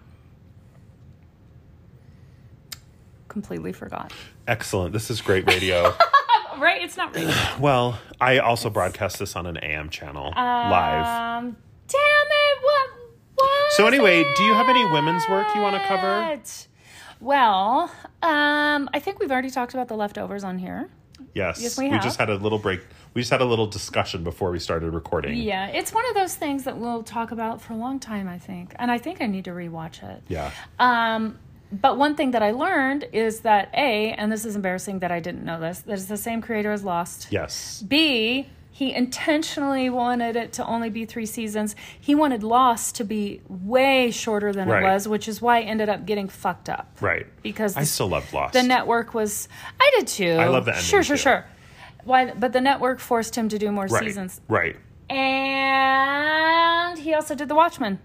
Completely 3.28 3.74
forgot. 3.74 4.14
Excellent. 4.48 4.94
This 4.94 5.10
is 5.10 5.22
great 5.22 5.46
radio. 5.48 5.94
Right? 6.60 6.82
It's 6.82 6.98
not 6.98 7.16
radio. 7.16 7.36
well, 7.60 8.00
I 8.20 8.40
also 8.40 8.72
broadcast 8.72 9.20
this 9.20 9.36
on 9.36 9.46
an 9.46 9.58
AM 9.58 9.92
channel 9.92 10.34
live. 10.36 11.06
Um, 11.44 11.56
damn 11.88 12.00
it! 12.00 12.58
What? 12.64 12.90
What? 13.36 13.72
So 13.74 13.86
anyway, 13.86 14.24
do 14.36 14.44
you 14.44 14.56
have 14.56 14.68
any 14.68 14.84
women's 14.86 15.22
work 15.30 15.46
you 15.54 15.62
want 15.62 15.76
to 15.76 15.88
cover? 15.88 16.42
Well, 17.20 17.92
um, 18.24 18.90
I 18.92 19.00
think 19.00 19.20
we've 19.20 19.30
already 19.30 19.52
talked 19.52 19.76
about 19.76 19.88
the 19.88 19.96
leftovers 19.96 20.44
on 20.44 20.58
here. 20.58 20.90
Yes. 21.36 21.62
Yes, 21.62 21.78
we 21.78 21.92
we 21.92 22.00
just 22.00 22.18
had 22.18 22.32
a 22.32 22.36
little 22.38 22.58
break. 22.58 22.82
We 23.18 23.22
just 23.22 23.32
had 23.32 23.42
a 23.42 23.46
little 23.46 23.66
discussion 23.66 24.24
before 24.24 24.52
we 24.52 24.60
started 24.60 24.94
recording. 24.94 25.40
Yeah, 25.40 25.70
it's 25.70 25.92
one 25.92 26.08
of 26.08 26.14
those 26.14 26.36
things 26.36 26.66
that 26.66 26.78
we'll 26.78 27.02
talk 27.02 27.32
about 27.32 27.60
for 27.64 27.74
a 27.74 27.76
long 27.76 28.00
time, 28.00 28.28
I 28.28 28.38
think. 28.38 28.76
And 28.78 28.92
I 28.92 29.00
think 29.00 29.22
I 29.24 29.26
need 29.26 29.46
to 29.46 29.50
rewatch 29.54 30.04
it. 30.08 30.22
Yeah. 30.28 30.52
Um, 30.78 31.40
but 31.72 31.98
one 31.98 32.14
thing 32.14 32.30
that 32.32 32.44
I 32.44 32.52
learned 32.52 33.08
is 33.14 33.40
that 33.40 33.72
A, 33.74 34.12
and 34.12 34.32
this 34.32 34.46
is 34.46 34.56
embarrassing 34.56 35.00
that 35.00 35.12
I 35.12 35.20
didn't 35.20 35.44
know 35.44 35.60
this, 35.60 35.80
that 35.80 35.94
it's 35.94 36.06
the 36.06 36.16
same 36.16 36.44
creator 36.44 36.72
as 36.72 36.84
Lost. 36.84 37.30
Yes. 37.32 37.82
B, 37.88 38.50
he 38.70 38.94
intentionally 38.94 39.90
wanted 39.90 40.36
it 40.36 40.54
to 40.54 40.66
only 40.68 40.92
be 40.92 41.06
three 41.06 41.26
seasons. 41.26 41.76
He 42.00 42.14
wanted 42.14 42.44
Lost 42.44 42.94
to 42.98 43.04
be 43.04 43.42
way 43.50 44.12
shorter 44.12 44.54
than 44.54 44.70
Right. 44.70 44.84
it 44.84 44.86
was, 44.86 45.08
which 45.08 45.28
is 45.28 45.42
why 45.42 45.62
it 45.62 45.64
ended 45.64 45.90
up 45.90 46.06
getting 46.06 46.30
fucked 46.30 46.70
up. 46.70 46.96
Right. 47.02 47.26
Because 47.42 47.76
I 47.76 47.80
the- 47.80 47.86
still 47.88 48.10
love 48.10 48.32
Lost. 48.32 48.54
the 48.54 48.62
network 48.62 49.16
was. 49.16 49.50
I 49.82 49.90
did 49.98 50.06
too. 50.08 50.34
I 50.40 50.50
love 50.50 50.66
the 50.66 50.74
ending, 50.74 50.86
Sure, 50.86 51.02
sure, 51.02 51.18
too. 51.18 51.24
sure. 51.24 51.46
Why? 52.08 52.32
But 52.32 52.54
the 52.54 52.62
network 52.62 53.00
forced 53.00 53.36
him 53.36 53.50
to 53.50 53.60
do 53.60 53.70
more 53.72 53.86
right. 53.86 54.04
seasons, 54.04 54.40
Right. 54.48 54.78
and 55.10 56.98
he 56.98 57.14
also 57.14 57.36
did 57.36 57.50
The 57.50 57.56
Watchmen, 57.56 58.00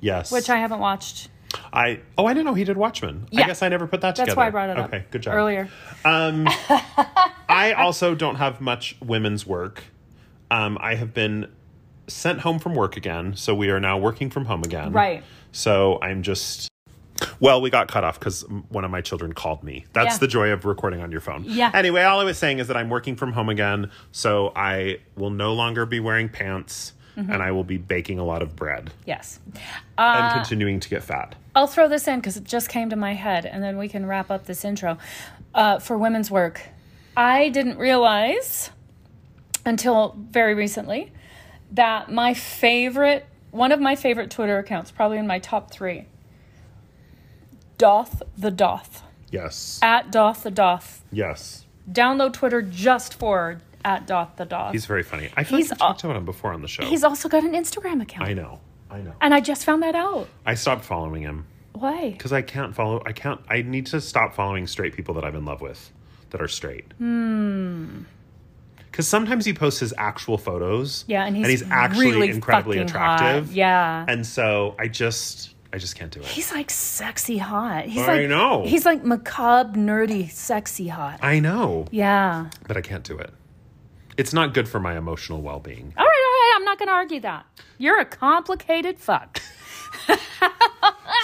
Yes. 0.00 0.30
which 0.30 0.48
I 0.48 0.56
haven't 0.58 0.78
watched. 0.78 1.28
I 1.72 2.00
oh 2.16 2.26
I 2.26 2.34
didn't 2.34 2.46
know 2.46 2.54
he 2.54 2.64
did 2.64 2.76
Watchmen. 2.76 3.26
Yeah. 3.30 3.42
I 3.44 3.46
guess 3.46 3.62
I 3.62 3.68
never 3.68 3.86
put 3.86 4.00
that 4.02 4.14
together. 4.16 4.26
That's 4.30 4.36
why 4.36 4.46
I 4.46 4.50
brought 4.50 4.70
it 4.70 4.78
up. 4.78 4.86
Okay, 4.88 5.04
good 5.10 5.22
job. 5.22 5.34
earlier. 5.34 5.68
Um, 6.04 6.46
I 7.48 7.74
also 7.76 8.14
don't 8.14 8.36
have 8.36 8.60
much 8.60 8.96
women's 9.04 9.46
work. 9.46 9.82
Um, 10.50 10.78
I 10.80 10.94
have 10.94 11.12
been 11.14 11.50
sent 12.06 12.40
home 12.40 12.58
from 12.58 12.74
work 12.74 12.96
again, 12.96 13.34
so 13.36 13.54
we 13.54 13.70
are 13.70 13.80
now 13.80 13.98
working 13.98 14.30
from 14.30 14.44
home 14.44 14.62
again. 14.62 14.92
Right. 14.92 15.24
So 15.52 15.98
I'm 16.00 16.22
just. 16.22 16.68
Well, 17.40 17.60
we 17.60 17.70
got 17.70 17.88
cut 17.88 18.04
off 18.04 18.18
because 18.18 18.42
one 18.68 18.84
of 18.84 18.90
my 18.90 19.00
children 19.00 19.32
called 19.32 19.62
me. 19.62 19.84
That's 19.92 20.14
Yeah. 20.16 20.18
the 20.18 20.28
joy 20.28 20.50
of 20.50 20.64
recording 20.64 21.00
on 21.00 21.12
your 21.12 21.20
phone. 21.20 21.44
Yeah. 21.46 21.70
Anyway, 21.74 22.02
all 22.02 22.20
I 22.20 22.24
was 22.24 22.38
saying 22.38 22.58
is 22.58 22.66
that 22.68 22.76
I'm 22.76 22.88
working 22.90 23.14
from 23.16 23.32
home 23.32 23.48
again, 23.48 23.90
so 24.12 24.52
I 24.56 24.98
will 25.16 25.30
no 25.30 25.52
longer 25.54 25.86
be 25.86 26.00
wearing 26.00 26.28
pants, 26.28 26.92
Mm-hmm. 27.16 27.32
and 27.32 27.42
I 27.42 27.50
will 27.50 27.64
be 27.64 27.78
baking 27.78 28.20
a 28.20 28.24
lot 28.24 28.42
of 28.42 28.54
bread 28.54 28.92
Yes. 29.04 29.40
and 29.96 30.32
continuing 30.34 30.78
to 30.78 30.88
get 30.88 31.02
fat. 31.02 31.34
I'll 31.52 31.66
throw 31.66 31.88
this 31.88 32.06
in 32.06 32.20
because 32.20 32.36
it 32.36 32.44
just 32.44 32.68
came 32.68 32.90
to 32.90 32.96
my 32.96 33.14
head, 33.14 33.44
and 33.44 33.60
then 33.60 33.76
we 33.76 33.88
can 33.88 34.06
wrap 34.06 34.30
up 34.30 34.46
this 34.46 34.64
intro. 34.64 34.98
Uh, 35.52 35.80
for 35.80 35.98
women's 35.98 36.30
work, 36.30 36.60
I 37.16 37.48
didn't 37.48 37.76
realize 37.78 38.70
until 39.66 40.16
very 40.30 40.54
recently 40.54 41.10
that 41.72 42.08
my 42.10 42.34
favorite, 42.34 43.26
one 43.50 43.72
of 43.72 43.80
my 43.80 43.96
favorite 43.96 44.30
Twitter 44.30 44.58
accounts, 44.58 44.92
probably 44.92 45.18
in 45.18 45.26
my 45.26 45.40
top 45.40 45.72
three, 45.72 46.06
Doth 47.78 48.22
the 48.36 48.50
Doth. 48.50 49.02
Yes. 49.30 49.78
At 49.82 50.10
Doth 50.10 50.42
the 50.42 50.50
Doth. 50.50 51.04
Yes. 51.10 51.64
Download 51.90 52.32
Twitter 52.32 52.60
just 52.60 53.14
for 53.14 53.60
at 53.84 54.06
Doth 54.06 54.36
the 54.36 54.44
Doth. 54.44 54.72
He's 54.72 54.86
very 54.86 55.02
funny. 55.02 55.30
I 55.36 55.44
feel 55.44 55.58
He's 55.58 55.70
like 55.70 55.78
we 55.78 55.86
talked 55.86 56.04
about 56.04 56.16
him 56.16 56.24
before 56.24 56.52
on 56.52 56.62
the 56.62 56.68
show. 56.68 56.84
He's 56.84 57.04
also 57.04 57.28
got 57.28 57.44
an 57.44 57.52
Instagram 57.52 58.02
account. 58.02 58.28
I 58.28 58.34
know. 58.34 58.60
I 58.90 59.00
know. 59.00 59.14
And 59.20 59.32
I 59.32 59.40
just 59.40 59.64
found 59.64 59.82
that 59.82 59.94
out. 59.94 60.28
I 60.44 60.54
stopped 60.54 60.84
following 60.84 61.22
him 61.22 61.46
Why? 61.72 62.10
because 62.10 62.32
I 62.32 62.42
can't 62.42 62.74
follow. 62.74 63.02
I 63.06 63.12
can't. 63.12 63.40
I 63.48 63.62
need 63.62 63.86
to 63.86 64.00
stop 64.00 64.34
following 64.34 64.66
straight 64.66 64.94
people 64.94 65.14
that 65.14 65.24
I'm 65.24 65.36
in 65.36 65.44
love 65.44 65.60
with, 65.60 65.92
that 66.30 66.42
are 66.42 66.48
straight. 66.48 66.92
Hmm. 66.98 68.02
Because 68.90 69.06
sometimes 69.06 69.44
he 69.44 69.52
posts 69.52 69.78
his 69.80 69.94
actual 69.96 70.38
photos. 70.38 71.04
Yeah, 71.06 71.24
and 71.24 71.36
he's, 71.36 71.62
actually 71.70 72.10
really 72.10 72.30
incredibly 72.30 72.78
attractive. 72.78 73.46
Hot. 73.46 73.54
Yeah. 73.54 74.04
And 74.08 74.26
so 74.26 74.74
I 74.78 74.88
just, 74.88 75.54
I 75.72 75.78
just 75.78 75.96
can't 75.96 76.10
do 76.10 76.20
it. 76.20 76.26
He's 76.26 76.50
like 76.52 76.70
sexy 76.70 77.36
hot. 77.38 77.84
He's 77.86 78.02
I 78.08 78.20
like 78.20 78.28
know. 78.28 78.64
He's 78.66 78.86
like 78.86 79.04
macabre, 79.04 79.78
nerdy, 79.78 80.30
sexy 80.30 80.88
hot. 80.88 81.18
I 81.22 81.40
know, 81.40 81.86
Yeah. 81.90 82.48
but 82.66 82.76
I 82.76 82.80
can't 82.80 83.04
do 83.04 83.18
it. 83.18 83.32
It's 84.16 84.32
not 84.32 84.54
good 84.54 84.66
for 84.68 84.80
my 84.80 84.96
emotional 84.96 85.42
well-being. 85.42 85.92
All 85.96 86.04
right, 86.04 86.24
all 86.26 86.32
right. 86.32 86.52
I'm 86.56 86.64
not 86.64 86.78
going 86.78 86.88
to 86.88 86.92
argue 86.94 87.20
that. 87.20 87.46
You're 87.76 88.00
a 88.00 88.04
complicated 88.04 88.98
fuck. 88.98 89.40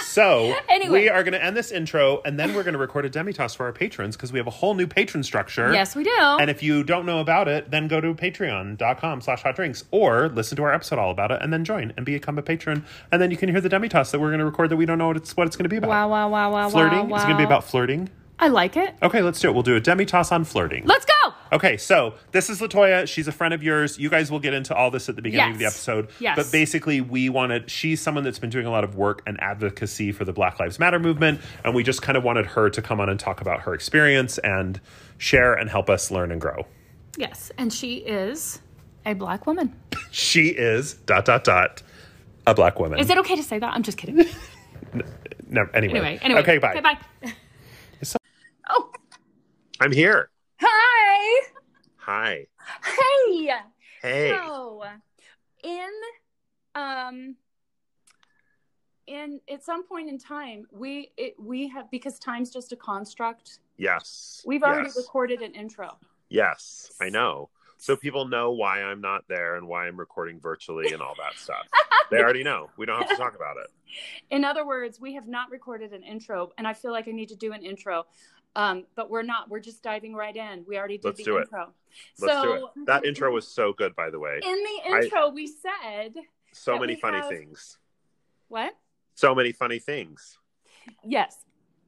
So 0.03 0.55
Anyway. 0.69 1.01
we 1.01 1.09
are 1.09 1.23
going 1.23 1.33
to 1.33 1.43
end 1.43 1.57
this 1.57 1.71
intro, 1.71 2.21
and 2.23 2.39
then 2.39 2.53
we're 2.55 2.63
going 2.63 2.73
to 2.73 2.79
record 2.79 3.03
a 3.05 3.09
demitasse 3.09 3.53
for 3.55 3.65
our 3.65 3.73
patrons 3.73 4.15
because 4.15 4.31
we 4.31 4.39
have 4.39 4.47
a 4.47 4.51
whole 4.51 4.73
new 4.73 4.87
patron 4.87 5.23
structure. 5.23 5.73
yes, 5.73 5.93
we 5.93 6.05
do. 6.05 6.17
And 6.39 6.49
if 6.49 6.63
you 6.63 6.83
don't 6.85 7.05
know 7.05 7.19
about 7.19 7.49
it, 7.49 7.69
then 7.69 7.89
go 7.89 7.99
to 7.99 8.13
patreon.com 8.13 9.19
slash 9.21 9.43
hot 9.43 9.57
drinks 9.57 9.83
or 9.91 10.29
listen 10.29 10.55
to 10.55 10.63
our 10.63 10.73
episode 10.73 10.99
all 10.99 11.11
about 11.11 11.31
it 11.31 11.41
and 11.41 11.51
then 11.51 11.65
join 11.65 11.91
and 11.97 12.05
become 12.05 12.37
a 12.37 12.41
patron. 12.41 12.85
And 13.11 13.21
then 13.21 13.29
you 13.29 13.35
can 13.35 13.49
hear 13.49 13.59
the 13.59 13.67
demitasse 13.69 14.11
that 14.11 14.21
we're 14.21 14.29
going 14.29 14.39
to 14.39 14.45
record 14.45 14.69
that 14.69 14.77
we 14.77 14.85
don't 14.85 14.97
know 14.97 15.07
what 15.07 15.17
it's, 15.17 15.35
what 15.35 15.47
it's 15.47 15.57
going 15.57 15.65
to 15.65 15.69
be 15.69 15.77
about. 15.77 15.89
wow, 15.89 16.07
wow, 16.07 16.29
wow, 16.29 16.51
wow, 16.51 16.69
Flirting? 16.69 17.09
wow, 17.09 17.17
Is 17.17 17.23
it 17.23 17.25
going 17.27 17.37
to 17.37 17.41
be 17.41 17.45
about 17.45 17.65
flirting? 17.65 18.09
I 18.39 18.47
like 18.47 18.77
it. 18.77 18.95
Okay, 19.01 19.21
let's 19.21 19.39
do 19.41 19.49
it. 19.49 19.53
We'll 19.53 19.63
do 19.63 19.75
a 19.75 19.81
demitasse 19.81 20.31
on 20.31 20.45
flirting. 20.45 20.85
Let's 20.85 21.05
go. 21.05 21.13
Okay, 21.55 21.77
so 21.77 22.15
this 22.31 22.49
is 22.49 22.59
Latoya. 22.59 23.07
She's 23.07 23.29
a 23.29 23.31
friend 23.31 23.53
of 23.53 23.63
yours. 23.63 23.97
You 23.97 24.09
guys 24.09 24.29
will 24.29 24.41
get 24.41 24.53
into 24.53 24.75
all 24.75 24.91
this 24.91 25.07
at 25.07 25.15
the 25.15 25.21
beginning 25.21 25.53
of 25.53 25.57
the 25.57 25.65
episode. 25.65 26.09
Yes. 26.19 26.35
But 26.35 26.51
basically, 26.51 26.99
we 26.99 27.29
wanted, 27.29 27.71
she's 27.71 28.01
someone 28.01 28.25
that's 28.25 28.39
been 28.39 28.49
doing 28.49 28.65
a 28.65 28.71
lot 28.71 28.83
of 28.83 28.95
work 28.95 29.21
and 29.25 29.39
advocacy 29.41 30.11
for 30.11 30.25
the 30.25 30.33
Black 30.33 30.59
Lives 30.59 30.79
Matter 30.79 30.99
movement. 30.99 31.39
And 31.63 31.73
we 31.73 31.81
just 31.81 32.01
kind 32.01 32.17
of 32.17 32.25
wanted 32.25 32.45
her 32.45 32.69
to 32.69 32.81
come 32.81 32.99
on 32.99 33.07
and 33.07 33.17
talk 33.17 33.39
about 33.39 33.61
her 33.61 33.73
experience 33.73 34.37
and 34.39 34.81
share 35.17 35.53
and 35.53 35.69
help 35.69 35.89
us 35.89 36.11
learn 36.11 36.29
and 36.29 36.41
grow. 36.41 36.65
Yes, 37.15 37.53
and 37.57 37.71
she 37.71 37.99
is 37.99 38.59
a 39.05 39.13
black 39.13 39.47
woman. 39.47 39.73
She 40.11 40.47
is 40.47 40.93
dot 40.93 41.25
dot 41.25 41.43
dot 41.43 41.83
a 42.47 42.53
black 42.53 42.79
woman. 42.79 42.99
Is 42.99 43.09
it 43.09 43.17
okay 43.17 43.35
to 43.35 43.43
say 43.43 43.59
that? 43.59 43.73
I'm 43.73 43.83
just 43.83 43.97
kidding. 43.97 44.25
No, 45.47 45.67
anyway. 45.73 45.93
Anyway, 45.93 46.19
anyway. 46.21 46.41
Okay, 46.41 46.57
bye. 46.57 46.71
Okay, 46.71 46.81
bye. 46.81 46.97
Oh, 48.67 48.89
I'm 49.79 49.91
here. 49.91 50.29
Hi. 52.05 52.45
Hey. 52.83 53.51
Hey. 54.01 54.29
So, 54.29 54.83
in 55.63 55.89
um 56.75 57.35
in 59.07 59.39
at 59.51 59.63
some 59.63 59.87
point 59.87 60.09
in 60.09 60.19
time, 60.19 60.67
we 60.71 61.11
it, 61.17 61.35
we 61.39 61.67
have 61.69 61.89
because 61.89 62.19
time's 62.19 62.51
just 62.51 62.71
a 62.71 62.75
construct. 62.75 63.59
Yes. 63.77 64.43
We've 64.45 64.63
already 64.63 64.89
yes. 64.89 64.97
recorded 64.97 65.41
an 65.41 65.53
intro. 65.53 65.97
Yes, 66.29 66.91
I 67.01 67.09
know. 67.09 67.49
So 67.77 67.95
people 67.95 68.27
know 68.27 68.51
why 68.51 68.81
I'm 68.81 69.01
not 69.01 69.23
there 69.27 69.57
and 69.57 69.67
why 69.67 69.87
I'm 69.87 69.97
recording 69.99 70.39
virtually 70.39 70.93
and 70.93 71.01
all 71.01 71.15
that 71.17 71.37
stuff. 71.37 71.67
They 72.11 72.17
already 72.17 72.43
know. 72.43 72.69
We 72.77 72.85
don't 72.85 72.99
have 72.99 73.09
to 73.09 73.15
talk 73.15 73.35
about 73.35 73.57
it. 73.57 73.67
In 74.29 74.43
other 74.43 74.65
words, 74.65 74.99
we 74.99 75.15
have 75.15 75.27
not 75.27 75.49
recorded 75.49 75.91
an 75.91 76.03
intro, 76.03 76.51
and 76.57 76.67
I 76.67 76.73
feel 76.73 76.91
like 76.91 77.07
I 77.07 77.11
need 77.11 77.29
to 77.29 77.35
do 77.35 77.51
an 77.51 77.63
intro. 77.63 78.05
Um, 78.55 78.85
but 78.95 79.09
we're 79.09 79.21
not. 79.23 79.49
We're 79.49 79.59
just 79.59 79.83
diving 79.83 80.15
right 80.15 80.35
in. 80.35 80.63
We 80.67 80.77
already 80.77 80.97
did 80.97 81.05
Let's 81.05 81.17
the 81.17 81.23
do 81.25 81.37
it. 81.37 81.49
Let's 82.19 82.33
so 82.33 82.43
do 82.43 82.53
it. 82.81 82.85
That 82.85 83.05
intro 83.05 83.31
was 83.31 83.47
so 83.47 83.73
good, 83.73 83.95
by 83.95 84.09
the 84.09 84.19
way. 84.19 84.39
in 84.43 84.63
the 84.63 84.93
I- 84.93 85.01
intro 85.03 85.29
we 85.29 85.47
said 85.47 86.13
So 86.53 86.77
many 86.79 86.95
funny 86.95 87.17
have- 87.17 87.29
things. 87.29 87.77
what? 88.47 88.73
So 89.15 89.33
many 89.35 89.51
funny 89.51 89.79
things. 89.79 90.37
Yes. 91.03 91.37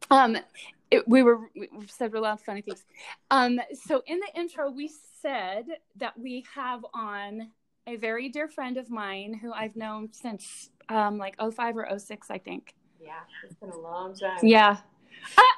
Um, 0.10 0.38
it, 0.92 1.08
we 1.08 1.24
were 1.24 1.50
we 1.56 1.68
we 1.74 1.88
said 1.88 2.14
a 2.14 2.20
lot 2.20 2.34
of 2.34 2.42
funny 2.42 2.62
things. 2.62 2.84
Um, 3.32 3.60
so 3.86 4.02
in 4.08 4.20
the 4.20 4.40
intro, 4.40 4.70
we 4.72 4.90
said 5.22 5.66
that 5.98 6.18
we 6.18 6.46
have 6.56 6.86
on 6.94 7.52
a 7.86 7.96
very 7.98 8.30
dear 8.30 8.48
friend 8.48 8.78
of 8.78 8.90
mine 8.90 9.34
who 9.34 9.52
I've 9.54 9.76
known 9.76 10.12
since 10.14 10.70
um, 10.90 11.18
like 11.18 11.36
05 11.40 11.78
or 11.78 12.00
06, 12.00 12.30
I 12.32 12.38
think. 12.38 12.74
Yeah, 13.02 13.14
it's 13.44 13.56
been 13.56 13.70
a 13.70 13.78
long 13.80 14.16
time. 14.16 14.40
Yeah. 14.44 14.78
I, 15.38 15.42
I 15.42 15.42
know. 15.42 15.57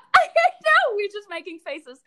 We're 0.95 1.07
just 1.07 1.29
making 1.29 1.59
faces. 1.59 1.99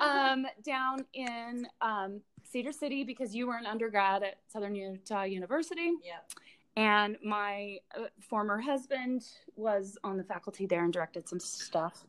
Um, 0.00 0.46
down 0.64 1.04
in 1.14 1.66
um, 1.80 2.20
Cedar 2.42 2.72
City 2.72 3.04
because 3.04 3.34
you 3.34 3.46
were 3.46 3.56
an 3.56 3.66
undergrad 3.66 4.22
at 4.22 4.38
Southern 4.48 4.74
Utah 4.74 5.22
University. 5.24 5.92
Yep. 6.04 6.32
And 6.76 7.16
my 7.24 7.78
uh, 7.96 8.04
former 8.20 8.60
husband 8.60 9.24
was 9.56 9.98
on 10.04 10.16
the 10.16 10.24
faculty 10.24 10.66
there 10.66 10.84
and 10.84 10.92
directed 10.92 11.28
some 11.28 11.40
stuff. 11.40 12.04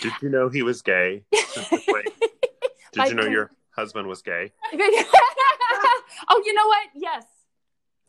Did 0.00 0.12
you 0.22 0.28
know 0.28 0.48
he 0.48 0.62
was 0.62 0.82
gay? 0.82 1.22
Did 1.30 3.08
you 3.08 3.14
know 3.14 3.26
your 3.26 3.52
husband 3.70 4.08
was 4.08 4.22
gay? 4.22 4.50
oh, 4.72 6.42
you 6.44 6.54
know 6.54 6.66
what? 6.66 6.88
Yes. 6.94 7.24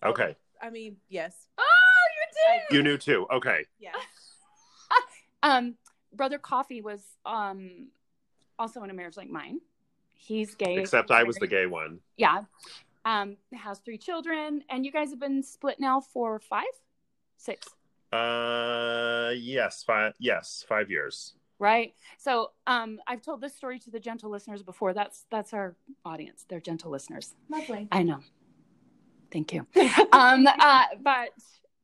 Okay. 0.03 0.35
I 0.61 0.69
mean, 0.71 0.97
yes. 1.09 1.47
Oh, 1.57 1.63
you 2.15 2.59
did. 2.69 2.75
You 2.75 2.83
knew 2.83 2.97
too. 2.97 3.27
Okay. 3.31 3.65
Yeah. 3.79 3.91
Um, 5.43 5.75
Brother 6.19 6.37
Coffee 6.37 6.81
was 6.81 7.01
um 7.25 7.87
also 8.59 8.83
in 8.83 8.89
a 8.89 8.93
marriage 8.93 9.15
like 9.15 9.29
mine. 9.29 9.61
He's 10.11 10.53
gay. 10.53 10.77
Except 10.77 11.11
I 11.11 11.23
was 11.23 11.37
the 11.37 11.47
gay 11.47 11.65
one. 11.65 12.01
Yeah. 12.17 12.41
Um, 13.05 13.37
has 13.53 13.79
three 13.79 13.97
children, 13.97 14.65
and 14.69 14.85
you 14.85 14.91
guys 14.91 15.11
have 15.11 15.19
been 15.21 15.41
split 15.41 15.79
now 15.79 16.01
for 16.01 16.37
five, 16.37 16.75
six, 17.37 17.69
Uh, 18.11 19.31
yes, 19.37 19.81
five. 19.83 20.11
Yes, 20.19 20.65
five 20.67 20.89
years. 20.91 21.35
right? 21.57 21.93
So, 22.17 22.51
um, 22.67 22.99
I've 23.07 23.21
told 23.21 23.39
this 23.39 23.55
story 23.55 23.79
to 23.79 23.89
the 23.89 23.99
gentle 23.99 24.29
listeners 24.29 24.61
before. 24.61 24.93
That's 24.93 25.25
that's 25.31 25.53
our 25.53 25.77
audience. 26.03 26.45
They're 26.49 26.59
gentle 26.59 26.91
listeners. 26.91 27.33
Lovely. 27.47 27.87
I 27.93 28.03
know. 28.03 28.19
Thank 29.31 29.53
you. 29.53 29.65
um, 30.11 30.45
uh, 30.45 30.83
but 31.01 31.29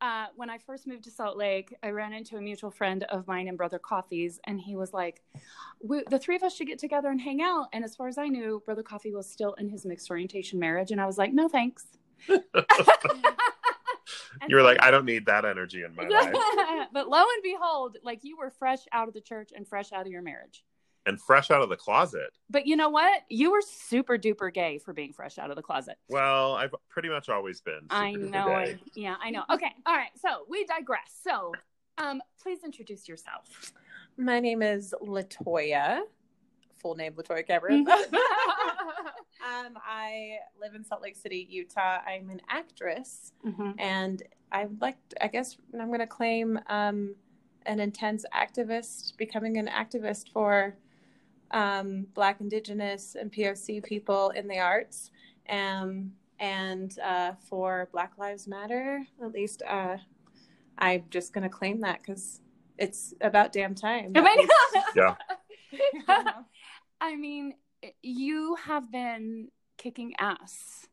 uh, 0.06 0.28
when 0.36 0.50
I 0.50 0.60
first 0.60 0.86
moved 0.86 1.04
to 1.06 1.12
Salt 1.12 1.36
Lake, 1.36 1.76
I 1.82 1.90
ran 1.90 2.14
into 2.14 2.38
a 2.38 2.42
mutual 2.42 2.70
friend 2.70 3.04
of 3.06 3.28
mine 3.28 3.48
and 3.48 3.58
Brother 3.58 3.80
Coffee's, 3.80 4.40
and 4.46 4.60
he 4.60 4.76
was 4.76 4.94
like, 4.94 5.24
we, 5.82 6.04
"The 6.10 6.20
three 6.20 6.36
of 6.36 6.44
us 6.44 6.56
should 6.56 6.68
get 6.68 6.78
together 6.78 7.10
and 7.10 7.20
hang 7.20 7.42
out." 7.42 7.70
And 7.74 7.84
as 7.84 7.96
far 7.96 8.08
as 8.08 8.18
I 8.18 8.28
knew, 8.28 8.62
Brother 8.66 8.84
Coffee 8.84 9.14
was 9.14 9.28
still 9.28 9.54
in 9.54 9.70
his 9.70 9.86
mixed 9.86 10.10
orientation 10.12 10.60
marriage, 10.60 10.92
and 10.92 11.02
I 11.02 11.08
was 11.08 11.18
like, 11.18 11.34
"No, 11.34 11.48
thanks." 11.48 11.88
You 14.48 14.58
were 14.58 14.62
like, 14.62 14.84
I 14.84 14.92
don't 14.92 15.06
need 15.06 15.26
that 15.28 15.46
energy 15.46 15.84
in 15.84 15.96
my 15.96 16.04
life. 16.08 16.36
but 16.94 17.08
lo 17.08 17.20
and 17.20 17.44
behold, 17.44 17.98
like 18.04 18.20
you 18.24 18.38
were 18.38 18.52
fresh 18.52 18.80
out 18.92 19.08
of 19.08 19.14
the 19.14 19.22
church 19.22 19.52
and 19.56 19.68
fresh 19.68 19.92
out 19.92 20.06
of 20.06 20.12
your 20.12 20.22
marriage. 20.22 20.64
And 21.06 21.22
fresh 21.22 21.52
out 21.52 21.62
of 21.62 21.70
the 21.70 21.76
closet. 21.76 22.32
But 22.50 22.66
you 22.66 22.76
know 22.76 22.90
what? 22.90 23.22
You 23.30 23.52
were 23.52 23.62
super 23.62 24.18
duper 24.18 24.52
gay 24.52 24.80
for 24.80 24.92
being 24.94 25.14
fresh 25.14 25.38
out 25.38 25.52
of 25.52 25.56
the 25.56 25.62
closet. 25.62 25.98
Well, 26.10 26.54
I've 26.56 26.74
pretty 26.90 27.10
much 27.10 27.30
always 27.30 27.62
been. 27.62 27.82
I 27.92 28.14
know. 28.14 28.48
gay. 28.48 28.54
I, 28.54 28.80
yeah, 28.96 29.16
I 29.22 29.30
know. 29.30 29.44
Okay. 29.52 29.72
All 29.86 29.96
right. 29.96 30.10
So 30.20 30.46
we 30.50 30.66
digress. 30.66 31.14
So, 31.24 31.52
um, 32.00 32.22
please 32.42 32.64
introduce 32.64 33.08
yourself. 33.08 33.74
My 34.18 34.40
name 34.40 34.62
is 34.64 34.96
Latoya. 35.02 36.02
Full 36.78 36.96
name 36.96 37.14
Latoya 37.14 37.46
Cameron. 37.46 37.86
Mm-hmm. 37.86 38.16
um, 39.66 39.78
I 39.86 40.38
live 40.60 40.74
in 40.74 40.84
Salt 40.84 41.02
Lake 41.04 41.16
City, 41.16 41.46
Utah. 41.50 42.00
I'm 42.08 42.30
an 42.30 42.42
actress, 42.50 43.32
Mhm. 43.46 43.76
and 43.78 44.24
I 44.52 44.66
would 44.66 44.82
like. 44.82 44.98
I 45.22 45.28
guess 45.28 45.58
I'm 45.80 45.88
going 45.88 46.00
to 46.00 46.08
claim 46.08 46.60
um, 46.68 47.16
an 47.66 47.80
intense 47.80 48.26
activist, 48.34 49.18
becoming 49.18 49.58
an 49.58 49.68
activist 49.68 50.32
for 50.32 50.76
um, 51.52 52.08
Black, 52.14 52.42
Indigenous, 52.42 53.16
and 53.20 53.32
POC 53.32 53.84
people 53.84 54.30
in 54.32 54.48
the 54.48 54.60
arts, 54.60 55.12
um, 55.50 56.12
and 56.40 56.98
uh, 57.00 57.34
for 57.50 57.88
Black 57.92 58.14
Lives 58.18 58.48
Matter. 58.48 59.06
At 59.24 59.32
least 59.32 59.62
uh, 59.68 59.98
I'm 60.78 61.04
just 61.10 61.34
going 61.34 61.44
to 61.44 61.50
claim 61.50 61.82
that 61.82 62.00
because 62.02 62.42
it's 62.78 63.14
about 63.22 63.52
damn 63.54 63.76
time. 63.76 64.12
I 64.16 64.22
mean- 64.22 64.48
Yeah. 64.96 65.16
I 67.02 67.16
mean, 67.16 67.54
you 68.02 68.56
have 68.64 68.92
been 68.92 69.50
kicking 69.78 70.14
ass 70.18 70.88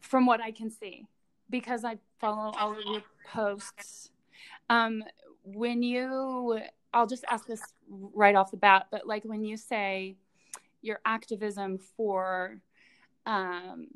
from 0.00 0.26
what 0.26 0.40
I 0.40 0.50
can 0.50 0.70
see 0.70 1.06
because 1.48 1.84
I 1.84 1.98
follow 2.18 2.52
all 2.58 2.72
of 2.72 2.84
your 2.84 3.02
posts. 3.32 4.10
Um, 4.68 5.02
when 5.44 5.82
you, 5.82 6.60
I'll 6.92 7.06
just 7.06 7.24
ask 7.30 7.46
this 7.46 7.62
right 7.88 8.34
off 8.34 8.50
the 8.50 8.56
bat, 8.56 8.86
but 8.90 9.06
like 9.06 9.24
when 9.24 9.44
you 9.44 9.56
say 9.56 10.16
your 10.82 11.00
activism 11.04 11.78
for 11.78 12.60
um, 13.26 13.88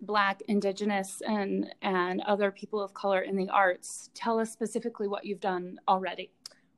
Black, 0.00 0.42
Indigenous, 0.48 1.22
and 1.26 1.74
and 1.82 2.20
other 2.22 2.50
people 2.50 2.80
of 2.80 2.94
color 2.94 3.20
in 3.20 3.36
the 3.36 3.48
arts, 3.48 4.10
tell 4.14 4.38
us 4.38 4.52
specifically 4.52 5.08
what 5.08 5.24
you've 5.24 5.40
done 5.40 5.78
already. 5.88 6.30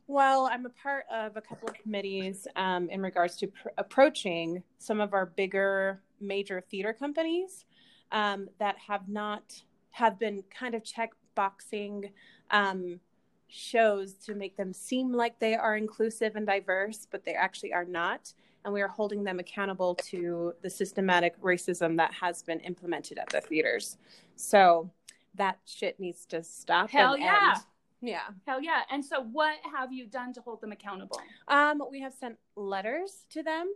Well, 0.08 0.48
I'm 0.50 0.64
a 0.66 0.70
part 0.70 1.04
of 1.12 1.36
a 1.36 1.40
couple 1.40 1.68
of 1.68 1.74
committees 1.74 2.46
um, 2.54 2.88
in 2.90 3.02
regards 3.02 3.36
to 3.38 3.48
pr- 3.48 3.68
approaching 3.76 4.62
some 4.78 5.00
of 5.00 5.14
our 5.14 5.26
bigger 5.26 6.00
major 6.20 6.60
theater 6.60 6.92
companies 6.92 7.64
um, 8.12 8.48
that 8.60 8.76
have 8.86 9.08
not 9.08 9.62
have 9.90 10.18
been 10.18 10.44
kind 10.56 10.74
of 10.74 10.84
check 10.84 11.10
boxing 11.34 12.10
um, 12.52 13.00
shows 13.48 14.14
to 14.14 14.34
make 14.34 14.56
them 14.56 14.72
seem 14.72 15.12
like 15.12 15.38
they 15.38 15.54
are 15.54 15.76
inclusive 15.76 16.36
and 16.36 16.46
diverse, 16.46 17.06
but 17.10 17.24
they 17.24 17.34
actually 17.34 17.72
are 17.72 17.84
not. 17.84 18.32
And 18.64 18.74
we 18.74 18.82
are 18.82 18.88
holding 18.88 19.22
them 19.22 19.38
accountable 19.38 19.94
to 20.06 20.52
the 20.62 20.70
systematic 20.70 21.40
racism 21.40 21.96
that 21.98 22.12
has 22.14 22.42
been 22.42 22.58
implemented 22.60 23.18
at 23.18 23.28
the 23.28 23.40
theaters. 23.40 23.96
So 24.34 24.90
that 25.36 25.58
shit 25.64 26.00
needs 26.00 26.26
to 26.26 26.42
stop. 26.42 26.90
Hell 26.90 27.16
yeah. 27.16 27.52
end. 27.54 27.62
Yeah. 28.02 28.22
Hell 28.46 28.60
yeah. 28.60 28.82
And 28.90 29.04
so, 29.04 29.22
what 29.22 29.56
have 29.74 29.92
you 29.92 30.06
done 30.06 30.32
to 30.34 30.40
hold 30.40 30.60
them 30.60 30.72
accountable? 30.72 31.20
Um, 31.48 31.82
we 31.90 32.00
have 32.00 32.12
sent 32.12 32.36
letters 32.56 33.24
to 33.30 33.42
them, 33.42 33.72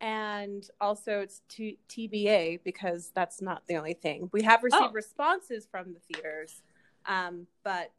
and 0.00 0.68
also 0.80 1.20
it's 1.20 1.40
to 1.50 1.74
TBA 1.88 2.60
because 2.64 3.10
that's 3.14 3.40
not 3.40 3.66
the 3.66 3.76
only 3.76 3.94
thing. 3.94 4.28
We 4.32 4.42
have 4.42 4.62
received 4.62 4.84
Oh. 4.90 4.92
responses 4.92 5.66
from 5.70 5.94
the 5.94 6.00
theaters, 6.00 6.62
um, 7.06 7.46
but 7.62 7.92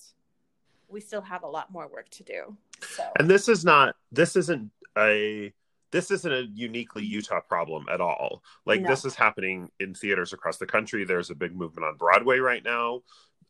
we 0.89 1.01
still 1.01 1.21
have 1.21 1.43
a 1.43 1.47
lot 1.47 1.71
more 1.71 1.87
work 1.87 2.09
to 2.11 2.23
do. 2.23 2.57
So 2.81 3.03
And 3.19 3.29
this 3.29 3.49
is 3.49 3.63
not. 3.65 3.95
This 4.11 4.35
isn't 4.35 4.71
a. 4.97 5.53
This 5.91 6.11
isn't 6.11 6.31
a 6.31 6.41
uniquely 6.53 7.05
Utah 7.05 7.39
problem 7.39 7.85
at 7.89 8.01
all. 8.01 8.43
Like 8.65 8.81
No. 8.81 8.89
this 8.89 9.05
is 9.05 9.15
happening 9.15 9.69
in 9.79 9.93
theaters 9.93 10.33
across 10.33 10.57
the 10.57 10.65
country. 10.65 11.05
There's 11.05 11.29
a 11.29 11.35
big 11.35 11.55
movement 11.55 11.85
on 11.85 11.95
Broadway 11.97 12.39
right 12.39 12.63
now. 12.63 13.01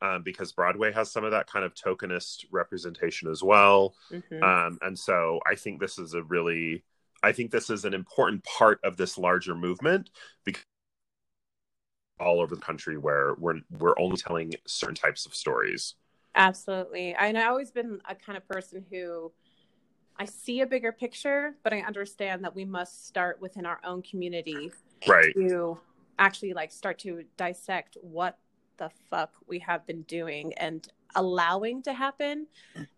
Um, 0.01 0.23
because 0.23 0.51
Broadway 0.51 0.91
has 0.91 1.09
some 1.09 1.23
of 1.23 1.31
that 1.31 1.47
kind 1.47 1.63
of 1.63 1.73
tokenist 1.73 2.45
representation 2.51 3.29
as 3.31 3.41
well. 3.41 3.95
mhm. 4.11 4.43
Um, 4.43 4.77
and 4.81 4.99
so 4.99 5.39
I 5.47 5.55
think 5.55 5.79
this 5.79 5.97
is 5.97 6.13
a 6.13 6.21
really, 6.21 6.83
I 7.23 7.31
think 7.31 7.49
this 7.49 7.69
is 7.69 7.85
an 7.85 7.93
important 7.93 8.43
part 8.43 8.79
of 8.83 8.97
this 8.97 9.17
larger 9.17 9.55
movement 9.55 10.09
because 10.43 10.63
all 12.19 12.41
over 12.41 12.55
the 12.55 12.61
country 12.61 12.97
where 12.97 13.35
we're 13.35 13.61
we're 13.71 13.97
only 13.99 14.17
telling 14.17 14.53
certain 14.67 14.95
types 14.95 15.25
of 15.25 15.33
stories. 15.33 15.95
Absolutely. 16.35 17.13
And 17.13 17.37
I've 17.37 17.49
always 17.49 17.71
been 17.71 17.99
a 18.07 18.15
kind 18.15 18.37
of 18.37 18.47
person 18.47 18.85
who 18.91 19.31
I 20.17 20.25
see 20.25 20.61
a 20.61 20.65
bigger 20.65 20.91
picture, 20.91 21.55
but 21.63 21.73
I 21.73 21.81
understand 21.81 22.43
that 22.43 22.55
we 22.55 22.65
must 22.65 23.07
start 23.07 23.41
within 23.41 23.65
our 23.65 23.79
own 23.83 24.01
community 24.01 24.71
Right. 25.07 25.33
to 25.35 25.77
actually 26.17 26.53
like 26.53 26.71
start 26.71 26.99
to 26.99 27.23
dissect 27.37 27.97
what 28.01 28.37
the 28.77 28.89
fuck 29.09 29.33
we 29.47 29.59
have 29.59 29.85
been 29.85 30.01
doing 30.03 30.53
and 30.57 30.87
allowing 31.15 31.81
to 31.81 31.93
happen 31.93 32.45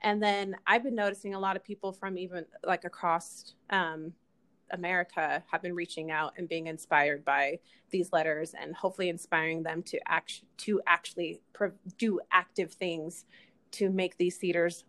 and 0.01 0.21
then 0.21 0.55
i've 0.65 0.83
been 0.83 0.95
noticing 0.95 1.35
a 1.35 1.39
lot 1.39 1.55
of 1.55 1.63
people 1.63 1.91
from 1.91 2.17
even 2.17 2.45
like 2.63 2.83
across 2.83 3.53
um, 3.69 4.11
america 4.71 5.43
have 5.51 5.61
been 5.61 5.73
reaching 5.75 6.11
out 6.11 6.33
and 6.37 6.47
being 6.49 6.67
inspired 6.67 7.23
by 7.23 7.57
these 7.89 8.11
letters 8.11 8.53
and 8.59 8.75
hopefully 8.75 9.09
inspiring 9.09 9.63
them 9.63 9.81
to 9.81 9.99
act 10.07 10.41
to 10.57 10.81
actually 10.87 11.41
do 11.97 12.19
active 12.31 12.73
things 12.73 13.25
to 13.71 13.89
make 13.89 14.17
these 14.17 14.37
theaters 14.37 14.85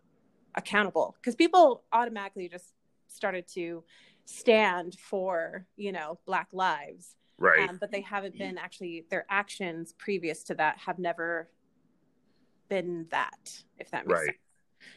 accountable 0.54 1.14
because 1.20 1.34
people 1.34 1.84
automatically 1.92 2.48
just 2.48 2.74
started 3.06 3.46
to 3.46 3.82
stand 4.24 4.96
for 4.98 5.66
you 5.76 5.92
know 5.92 6.18
black 6.26 6.48
lives 6.52 7.14
Right. 7.40 7.68
um, 7.70 7.78
but 7.80 7.92
they 7.92 8.00
haven't 8.00 8.36
been 8.36 8.58
actually 8.58 9.04
their 9.10 9.24
actions 9.30 9.94
previous 9.96 10.42
to 10.44 10.54
that 10.56 10.76
have 10.78 10.98
never 10.98 11.48
been 12.68 13.06
that 13.10 13.62
if 13.78 13.90
that 13.92 14.06
makes 14.06 14.18
Right. 14.18 14.26
sense 14.26 14.38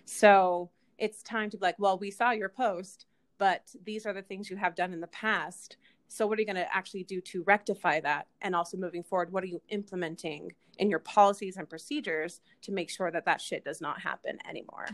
so 0.06 0.70
it's 0.98 1.22
time 1.24 1.50
to 1.52 1.58
be 1.58 1.62
like 1.62 1.76
well 1.80 1.98
we 1.98 2.12
saw 2.12 2.32
your 2.32 2.50
post 2.50 3.06
but 3.42 3.64
these 3.86 4.06
are 4.06 4.14
the 4.14 4.22
things 4.22 4.50
you 4.52 4.56
have 4.56 4.76
done 4.76 4.94
in 4.94 5.02
the 5.02 5.08
past 5.08 5.78
so 6.08 6.28
what 6.28 6.38
are 6.38 6.42
you 6.42 6.46
going 6.46 6.56
to 6.68 6.76
actually 6.76 7.04
do 7.04 7.20
to 7.22 7.42
rectify 7.44 8.00
that 8.00 8.28
and 8.42 8.56
also 8.56 8.78
moving 8.78 9.02
forward 9.04 9.32
what 9.34 9.44
are 9.44 9.48
you 9.56 9.62
implementing 9.70 10.52
in 10.78 10.90
your 10.90 11.00
policies 11.00 11.58
and 11.58 11.68
procedures 11.70 12.42
to 12.62 12.72
make 12.72 12.90
sure 12.90 13.10
that 13.12 13.26
that 13.26 13.42
shit 13.42 13.66
does 13.66 13.82
not 13.82 14.00
happen 14.10 14.38
anymore 14.50 14.86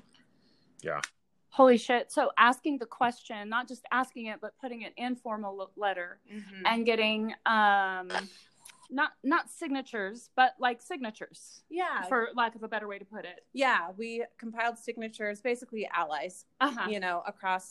Yeah. 0.81 1.01
Holy 1.49 1.77
shit. 1.77 2.11
So, 2.11 2.29
asking 2.37 2.77
the 2.77 2.85
question, 2.85 3.49
not 3.49 3.67
just 3.67 3.83
asking 3.91 4.25
it, 4.27 4.37
but 4.41 4.51
putting 4.61 4.81
it 4.83 4.93
in 4.95 5.15
formal 5.15 5.53
l- 5.59 5.71
letter 5.75 6.19
and 6.65 6.85
getting, 6.85 7.33
um, 7.47 8.09
not 8.91 9.11
not 9.23 9.49
signatures, 9.49 10.29
but 10.35 10.51
like 10.59 10.81
signatures, 10.81 11.63
yeah 11.69 12.03
for 12.09 12.19
lack 12.35 12.53
of 12.55 12.61
a 12.63 12.67
better 12.67 12.87
way 12.87 12.99
to 12.99 13.05
put 13.05 13.23
it. 13.25 13.39
yeah 13.53 13.81
we 13.97 14.23
compiled 14.37 14.77
signatures 14.77 15.41
basically 15.41 15.83
allies 16.01 16.45
Uh-huh. 16.61 16.87
you 16.91 16.99
know, 16.99 17.23
across, 17.25 17.65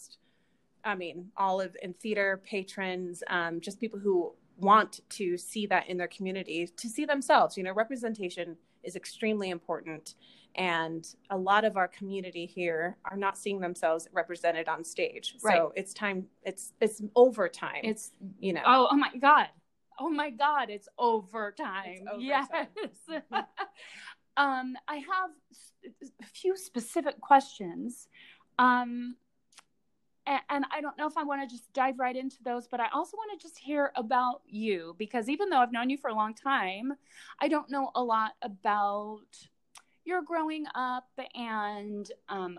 I 0.87 0.95
mean, 0.95 1.27
all 1.37 1.61
of 1.61 1.77
in 1.83 1.93
theater 1.95 2.41
patrons, 2.49 3.23
um, 3.29 3.61
just 3.61 3.81
people 3.81 3.99
who 3.99 4.33
want 4.57 5.01
to 5.11 5.37
see 5.37 5.67
that 5.67 5.89
in 5.89 5.99
their 5.99 6.09
community, 6.09 6.69
to 6.77 6.89
see 6.89 7.05
themselves. 7.05 7.57
You 7.57 7.65
know, 7.65 7.73
representation 7.73 8.57
is 8.85 8.95
extremely 8.95 9.51
important, 9.51 10.15
and 10.55 11.07
a 11.31 11.37
lot 11.37 11.65
of 11.65 11.77
our 11.77 11.89
community 11.89 12.47
here 12.47 12.97
are 13.05 13.17
not 13.17 13.37
seeing 13.37 13.61
themselves 13.61 14.09
represented 14.13 14.69
on 14.69 14.85
stage. 14.85 15.35
Right. 15.43 15.57
So 15.57 15.73
it's 15.75 15.93
time. 15.93 16.27
It's 16.45 16.73
it's 16.81 17.03
overtime. 17.17 17.81
It's 17.83 18.13
you 18.39 18.53
know. 18.53 18.63
oh, 18.65 18.89
oh 18.93 18.97
my 18.97 19.11
god. 19.21 19.49
Oh 19.99 20.11
my 20.11 20.31
god, 20.31 20.71
it's 20.71 20.89
overtime. 20.99 21.85
It's 21.87 22.03
overtime. 22.03 22.21
Yes. 22.21 22.47
um, 24.37 24.77
I 24.87 24.97
have 24.97 25.31
a 26.23 26.27
few 26.27 26.57
specific 26.57 27.21
questions. 27.21 28.09
Um, 28.59 29.17
and 30.27 30.65
I 30.73 30.81
don't 30.81 30.99
know 30.99 31.07
if 31.07 31.17
I 31.17 31.23
want 31.23 31.49
to 31.49 31.55
just 31.55 31.73
dive 31.73 31.99
right 31.99 32.17
into 32.17 32.43
those, 32.43 32.67
but 32.67 32.81
I 32.81 32.87
also 32.93 33.17
want 33.17 33.39
to 33.39 33.47
just 33.47 33.59
hear 33.59 33.93
about 33.95 34.43
you 34.47 34.95
because 34.99 35.29
even 35.29 35.49
though 35.51 35.59
I've 35.59 35.73
known 35.73 35.91
you 35.91 35.97
for 35.97 36.09
a 36.09 36.15
long 36.15 36.35
time, 36.35 36.93
I 37.41 37.49
don't 37.49 37.71
know 37.71 37.91
a 37.95 38.03
lot 38.03 38.33
about 38.43 39.27
your 40.07 40.23
growing 40.23 40.67
up 40.75 41.09
and 41.35 42.11
um, 42.29 42.59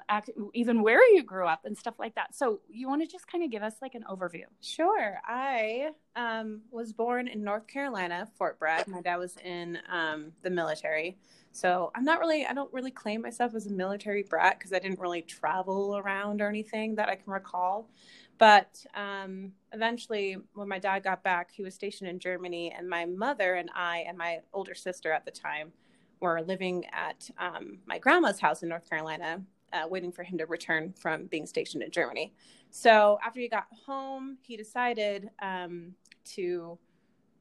even 0.53 0.81
where 0.81 1.01
you 1.13 1.23
grew 1.23 1.47
up 1.47 1.65
and 1.65 1.77
stuff 1.77 1.95
like 1.97 2.15
that. 2.15 2.35
So 2.35 2.59
you 2.69 2.87
want 2.87 3.01
to 3.01 3.07
just 3.07 3.27
kind 3.27 3.43
of 3.43 3.49
give 3.49 3.63
us 3.63 3.75
like 3.81 3.95
an 3.95 4.03
overview? 4.09 4.43
Sure. 4.61 5.19
I 5.25 5.89
um, 6.15 6.61
was 6.71 6.91
born 6.91 7.27
in 7.27 7.43
North 7.43 7.67
Carolina, 7.67 8.27
Fort 8.37 8.59
Bragg. 8.59 8.87
My 8.87 9.01
dad 9.01 9.17
was 9.17 9.37
in 9.43 9.79
um, 9.91 10.33
the 10.43 10.49
military. 10.49 11.17
So 11.51 11.91
I'm 11.95 12.03
not 12.03 12.19
really, 12.19 12.45
I 12.45 12.53
don't 12.53 12.71
really 12.73 12.91
claim 12.91 13.21
myself 13.21 13.55
as 13.55 13.65
a 13.65 13.71
military 13.71 14.23
brat 14.23 14.59
because 14.59 14.73
I 14.73 14.79
didn't 14.79 14.99
really 14.99 15.21
travel 15.21 15.97
around 15.97 16.41
or 16.41 16.49
anything 16.49 16.95
that 16.95 17.09
I 17.09 17.15
can 17.15 17.31
recall. 17.31 17.89
But 18.37 18.85
um, 18.93 19.53
eventually, 19.73 20.37
when 20.53 20.67
my 20.67 20.77
dad 20.77 21.03
got 21.03 21.23
back, 21.23 21.49
he 21.51 21.63
was 21.63 21.73
stationed 21.73 22.09
in 22.09 22.19
Germany, 22.19 22.71
and 22.77 22.87
my 22.87 23.05
mother 23.05 23.55
and 23.55 23.69
I 23.73 24.05
and 24.07 24.15
my 24.15 24.41
older 24.53 24.75
sister 24.75 25.11
at 25.11 25.25
the 25.25 25.31
time 25.31 25.71
were 26.19 26.41
living 26.41 26.85
at 26.91 27.29
um, 27.37 27.79
my 27.85 27.99
grandma's 27.99 28.39
house 28.39 28.63
in 28.63 28.69
North 28.69 28.89
Carolina, 28.89 29.41
uh, 29.73 29.87
waiting 29.89 30.11
for 30.11 30.23
him 30.23 30.37
to 30.37 30.45
return 30.45 30.93
from 30.99 31.25
being 31.25 31.45
stationed 31.45 31.83
in 31.83 31.91
Germany. 31.91 32.33
So 32.69 33.19
after 33.25 33.39
he 33.39 33.47
got 33.47 33.67
home, 33.85 34.37
he 34.41 34.57
decided 34.57 35.29
um, 35.41 35.93
to 36.35 36.77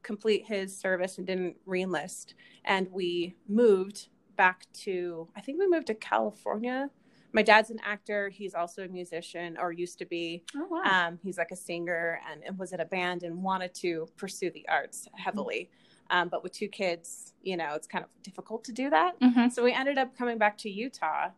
complete 0.02 0.44
his 0.46 0.76
service 0.76 1.18
and 1.18 1.26
didn't 1.26 1.56
reenlist. 1.66 2.34
And 2.64 2.88
we 2.92 3.34
moved 3.48 4.08
back 4.36 4.66
to, 4.84 5.28
I 5.36 5.40
think 5.40 5.58
we 5.58 5.66
moved 5.66 5.88
to 5.88 5.94
California. 5.94 6.90
My 7.32 7.42
dad's 7.42 7.70
an 7.70 7.80
actor. 7.84 8.28
He's 8.28 8.54
also 8.54 8.84
a 8.84 8.88
musician, 8.88 9.58
or 9.60 9.72
used 9.72 9.98
to 9.98 10.06
be. 10.06 10.42
Oh 10.54 10.66
wow! 10.70 10.82
Um, 10.84 11.18
he's 11.22 11.36
like 11.36 11.50
a 11.50 11.56
singer 11.56 12.20
and, 12.30 12.42
and 12.44 12.58
was 12.58 12.72
in 12.72 12.80
a 12.80 12.84
band 12.84 13.24
and 13.24 13.42
wanted 13.42 13.74
to 13.74 14.08
pursue 14.16 14.50
the 14.50 14.66
arts 14.68 15.06
heavily. 15.16 15.68
Um, 16.10 16.28
but 16.28 16.42
with 16.42 16.52
two 16.52 16.68
kids, 16.68 17.32
you 17.42 17.56
know, 17.56 17.74
it's 17.74 17.86
kind 17.86 18.04
of 18.04 18.10
difficult 18.22 18.64
to 18.64 18.72
do 18.72 18.90
that. 18.90 19.18
Mhm. 19.20 19.50
So 19.52 19.62
we 19.64 19.72
ended 19.72 19.98
up 19.98 20.16
coming 20.16 20.38
back 20.38 20.56
to 20.58 20.70
Utah. 20.70 21.30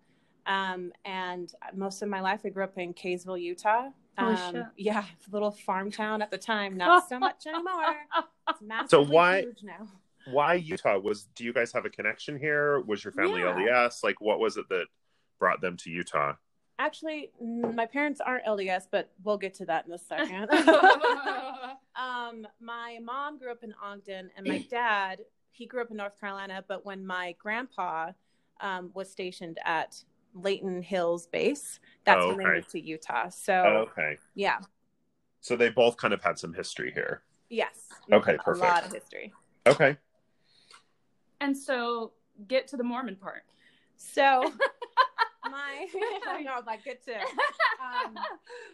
Um, 0.47 0.93
and 1.05 1.53
most 1.75 2.01
of 2.03 2.09
my 2.09 2.21
life, 2.21 2.41
I 2.45 2.49
grew 2.49 2.65
up 2.65 2.79
in 2.79 2.95
Kaysville, 2.95 3.41
Utah. 3.41 3.91
Um, 4.17 4.37
shit. 4.55 4.65
yeah, 4.77 5.05
little 5.31 5.51
farm 5.51 5.91
town 5.91 6.23
at 6.23 6.31
the 6.31 6.39
time. 6.39 6.77
Not 6.77 7.09
so 7.09 7.19
much 7.19 7.47
anymore. 7.47 7.97
It's 8.61 8.91
So 8.91 9.03
why- 9.05 9.43
huge 9.43 9.63
now. 9.63 9.89
Why 10.31 10.55
Utah? 10.55 10.99
Was 10.99 11.25
do 11.35 11.45
you 11.45 11.55
guys 11.55 11.73
have 11.73 11.87
a 11.87 11.91
connection 11.91 12.39
here? 12.39 12.81
Was 12.81 13.03
your 13.05 13.13
family 13.13 13.41
Yeah. 13.41 13.55
LDS? 13.55 14.03
Like, 14.05 14.21
what 14.21 14.39
was 14.41 14.57
it 14.59 14.69
that 14.69 14.87
brought 15.39 15.61
them 15.63 15.77
to 15.79 15.91
Utah? 15.91 16.35
Actually, 16.79 17.31
mm, 17.43 17.75
my 17.75 17.87
parents 17.87 18.21
aren't 18.25 18.45
LDS, 18.45 18.85
but 18.91 19.11
we'll 19.25 19.39
get 19.39 19.55
to 19.55 19.65
that 19.67 19.87
in 19.87 19.93
a 19.93 19.99
second. 19.99 20.49
um, 21.97 22.47
my 22.61 22.99
mom 23.03 23.39
grew 23.39 23.51
up 23.51 23.65
in 23.65 23.75
Ogden, 23.83 24.31
and 24.37 24.47
my 24.47 24.59
dad 24.71 25.21
he 25.51 25.67
grew 25.67 25.81
up 25.83 25.91
in 25.91 25.97
North 25.97 26.19
Carolina. 26.21 26.65
But 26.69 26.85
when 26.87 27.05
my 27.05 27.35
grandpa 27.41 28.13
um, 28.61 28.91
was 28.95 29.11
stationed 29.11 29.59
at 29.65 30.03
Layton 30.35 30.83
Hills 30.83 31.27
Base, 31.27 31.81
that's 32.05 32.25
Oh, 32.25 32.29
when 32.29 32.39
they 32.39 32.45
okay. 32.45 32.55
moved 32.57 32.71
to 32.71 32.81
Utah. 32.81 33.29
So 33.29 33.89
okay, 33.91 34.19
yeah, 34.37 34.59
so 35.41 35.57
they 35.57 35.69
both 35.71 35.97
kind 35.97 36.15
of 36.15 36.23
had 36.23 36.39
some 36.39 36.55
history 36.55 36.93
here. 36.93 37.23
yes, 37.51 37.89
Okay, 38.13 38.37
Perfect. 38.37 38.65
a 38.65 38.67
lot 38.73 38.85
of 38.85 38.93
history. 38.93 39.33
Okay, 39.67 39.97
and 41.41 41.57
so 41.57 42.13
get 42.47 42.69
to 42.69 42.77
the 42.77 42.85
Mormon 42.85 43.17
part. 43.17 43.43
So 43.97 44.53
my 45.51 45.87
I 46.29 46.43
know, 46.43 46.61
like 46.67 46.85
good 46.85 47.03
to 47.07 47.15
um, 47.17 48.15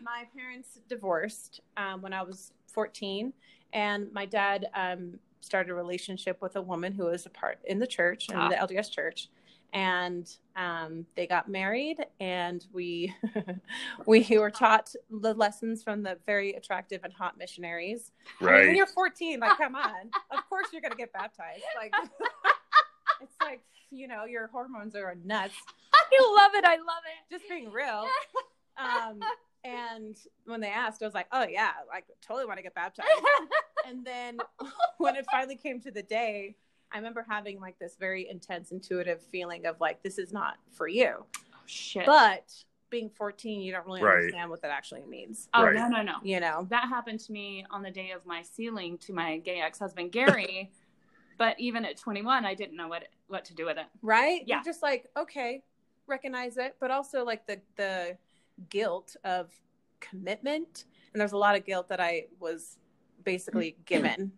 my 0.03 0.25
parents 0.37 0.79
divorced 0.89 1.61
um, 1.77 2.03
when 2.03 2.13
I 2.13 2.23
was 2.23 2.53
14, 2.73 3.33
and 3.73 4.13
my 4.13 4.27
dad 4.27 4.67
um, 4.75 5.19
started 5.41 5.71
a 5.71 5.75
relationship 5.75 6.41
with 6.43 6.57
a 6.57 6.63
woman 6.63 6.93
who 6.93 7.05
was 7.05 7.27
a 7.27 7.31
part 7.31 7.59
in 7.65 7.79
the 7.79 7.87
church, 7.87 8.29
in 8.31 8.37
Ah. 8.37 8.49
the 8.49 8.57
LDS 8.57 8.91
church, 8.91 9.29
and 9.73 10.31
um, 10.57 11.05
they 11.17 11.27
got 11.27 11.49
married, 11.49 12.05
and 12.21 12.67
we 12.73 13.15
we 14.07 14.25
were 14.39 14.51
taught 14.51 14.93
the 15.11 15.35
lessons 15.35 15.83
from 15.83 16.03
the 16.03 16.19
very 16.27 16.53
attractive 16.55 17.01
and 17.05 17.13
hot 17.13 17.37
missionaries. 17.39 18.13
I 18.41 18.45
mean, 18.45 18.55
when 18.69 18.77
you're 18.77 18.87
14, 18.87 19.41
like 19.41 19.57
come 19.59 19.75
on, 19.75 20.11
of 20.31 20.49
course 20.49 20.69
you're 20.73 20.83
gonna 20.83 20.95
get 20.95 21.13
baptized. 21.13 21.63
Like 21.77 21.93
it's 23.21 23.37
like 23.41 23.61
you 23.97 24.09
know 24.09 24.25
your 24.25 24.49
hormones 24.49 24.95
are 24.95 25.15
nuts. 25.25 25.55
I 25.95 26.43
love 26.43 26.55
it. 26.55 26.65
I 26.65 26.77
love 26.77 27.03
it. 27.07 27.35
Just 27.35 27.49
being 27.49 27.71
real. 27.71 28.07
Um, 28.77 29.21
and 29.63 30.17
when 30.47 30.61
they 30.61 30.67
asked, 30.69 31.01
I 31.01 31.05
was 31.07 31.15
like, 31.15 31.29
"Oh 31.31 31.47
yeah, 31.49 31.71
like 31.89 32.07
totally 32.21 32.45
want 32.45 32.59
to 32.59 32.63
get 32.65 32.75
baptized." 32.75 33.09
and 33.89 34.05
then 34.05 34.39
when 34.99 35.15
it 35.15 35.25
finally 35.31 35.55
came 35.55 35.81
to 35.83 35.93
the 35.93 36.03
day, 36.03 36.57
I 36.93 36.97
remember 36.97 37.25
having 37.29 37.61
like 37.61 37.79
this 37.79 37.95
very 37.97 38.29
intense, 38.29 38.73
intuitive 38.73 39.23
feeling 39.31 39.67
of 39.67 39.81
like, 39.81 40.03
"This 40.03 40.19
is 40.19 40.33
not 40.33 40.57
for 40.73 40.89
you." 40.89 41.25
Shit. 41.67 42.05
But 42.05 42.53
being 42.91 43.09
14, 43.11 43.61
you 43.61 43.71
don't 43.71 43.87
really 43.87 44.03
Right. 44.03 44.17
understand 44.17 44.51
what 44.51 44.61
that 44.63 44.73
actually 44.73 45.03
means. 45.05 45.49
oh 45.55 45.67
Right. 45.67 45.75
no 45.75 45.87
no 45.87 46.03
no. 46.03 46.15
You 46.25 46.41
know? 46.41 46.67
That 46.71 46.89
happened 46.89 47.21
to 47.21 47.33
me 47.33 47.65
on 47.71 47.83
the 47.83 47.93
day 47.93 48.11
of 48.11 48.27
my 48.27 48.43
sealing 48.43 48.99
to 48.99 49.13
my 49.13 49.39
gay 49.39 49.61
ex-husband 49.61 50.11
Gary. 50.11 50.73
But 51.39 51.59
even 51.59 51.85
at 51.85 51.97
21, 51.97 52.45
I 52.45 52.55
didn't 52.55 52.77
know 52.77 52.89
what 52.89 53.09
what 53.29 53.45
to 53.47 53.55
do 53.55 53.65
with 53.67 53.79
it. 53.79 53.87
right? 54.03 54.43
Yeah. 54.47 54.57
You're 54.57 54.65
just 54.65 54.83
like, 54.83 55.09
okay, 55.17 55.63
recognize 56.07 56.57
it, 56.57 56.77
but 56.81 56.91
also 56.91 57.25
like 57.25 57.47
the 57.47 57.61
the 57.77 58.17
guilt 58.71 59.17
of 59.25 59.51
commitment. 60.01 60.85
And 61.13 61.21
there's 61.21 61.33
a 61.33 61.37
lot 61.39 61.57
of 61.57 61.65
guilt 61.65 61.89
that 61.89 62.01
I 62.01 62.27
was 62.41 62.79
basically 63.25 63.77
given 63.87 64.33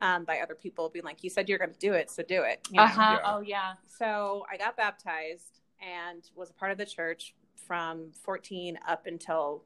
um, 0.00 0.24
by 0.24 0.38
other 0.40 0.54
people, 0.54 0.88
being 0.88 1.04
like, 1.04 1.22
"You 1.22 1.30
said 1.30 1.48
you're 1.48 1.58
going 1.58 1.72
to 1.72 1.78
do 1.78 1.92
it, 1.92 2.10
so 2.10 2.22
do 2.22 2.42
it." 2.42 2.60
you 2.70 2.76
know? 2.78 2.84
Uh 2.84 2.88
huh. 2.88 3.18
Yeah. 3.22 3.34
Oh 3.34 3.40
yeah. 3.40 3.72
So 3.86 4.44
I 4.50 4.56
got 4.56 4.76
baptized 4.76 5.60
and 5.80 6.22
was 6.34 6.50
a 6.50 6.54
part 6.54 6.72
of 6.72 6.78
the 6.78 6.86
church 6.86 7.34
from 7.56 8.10
14 8.24 8.78
up 8.88 9.06
until 9.06 9.64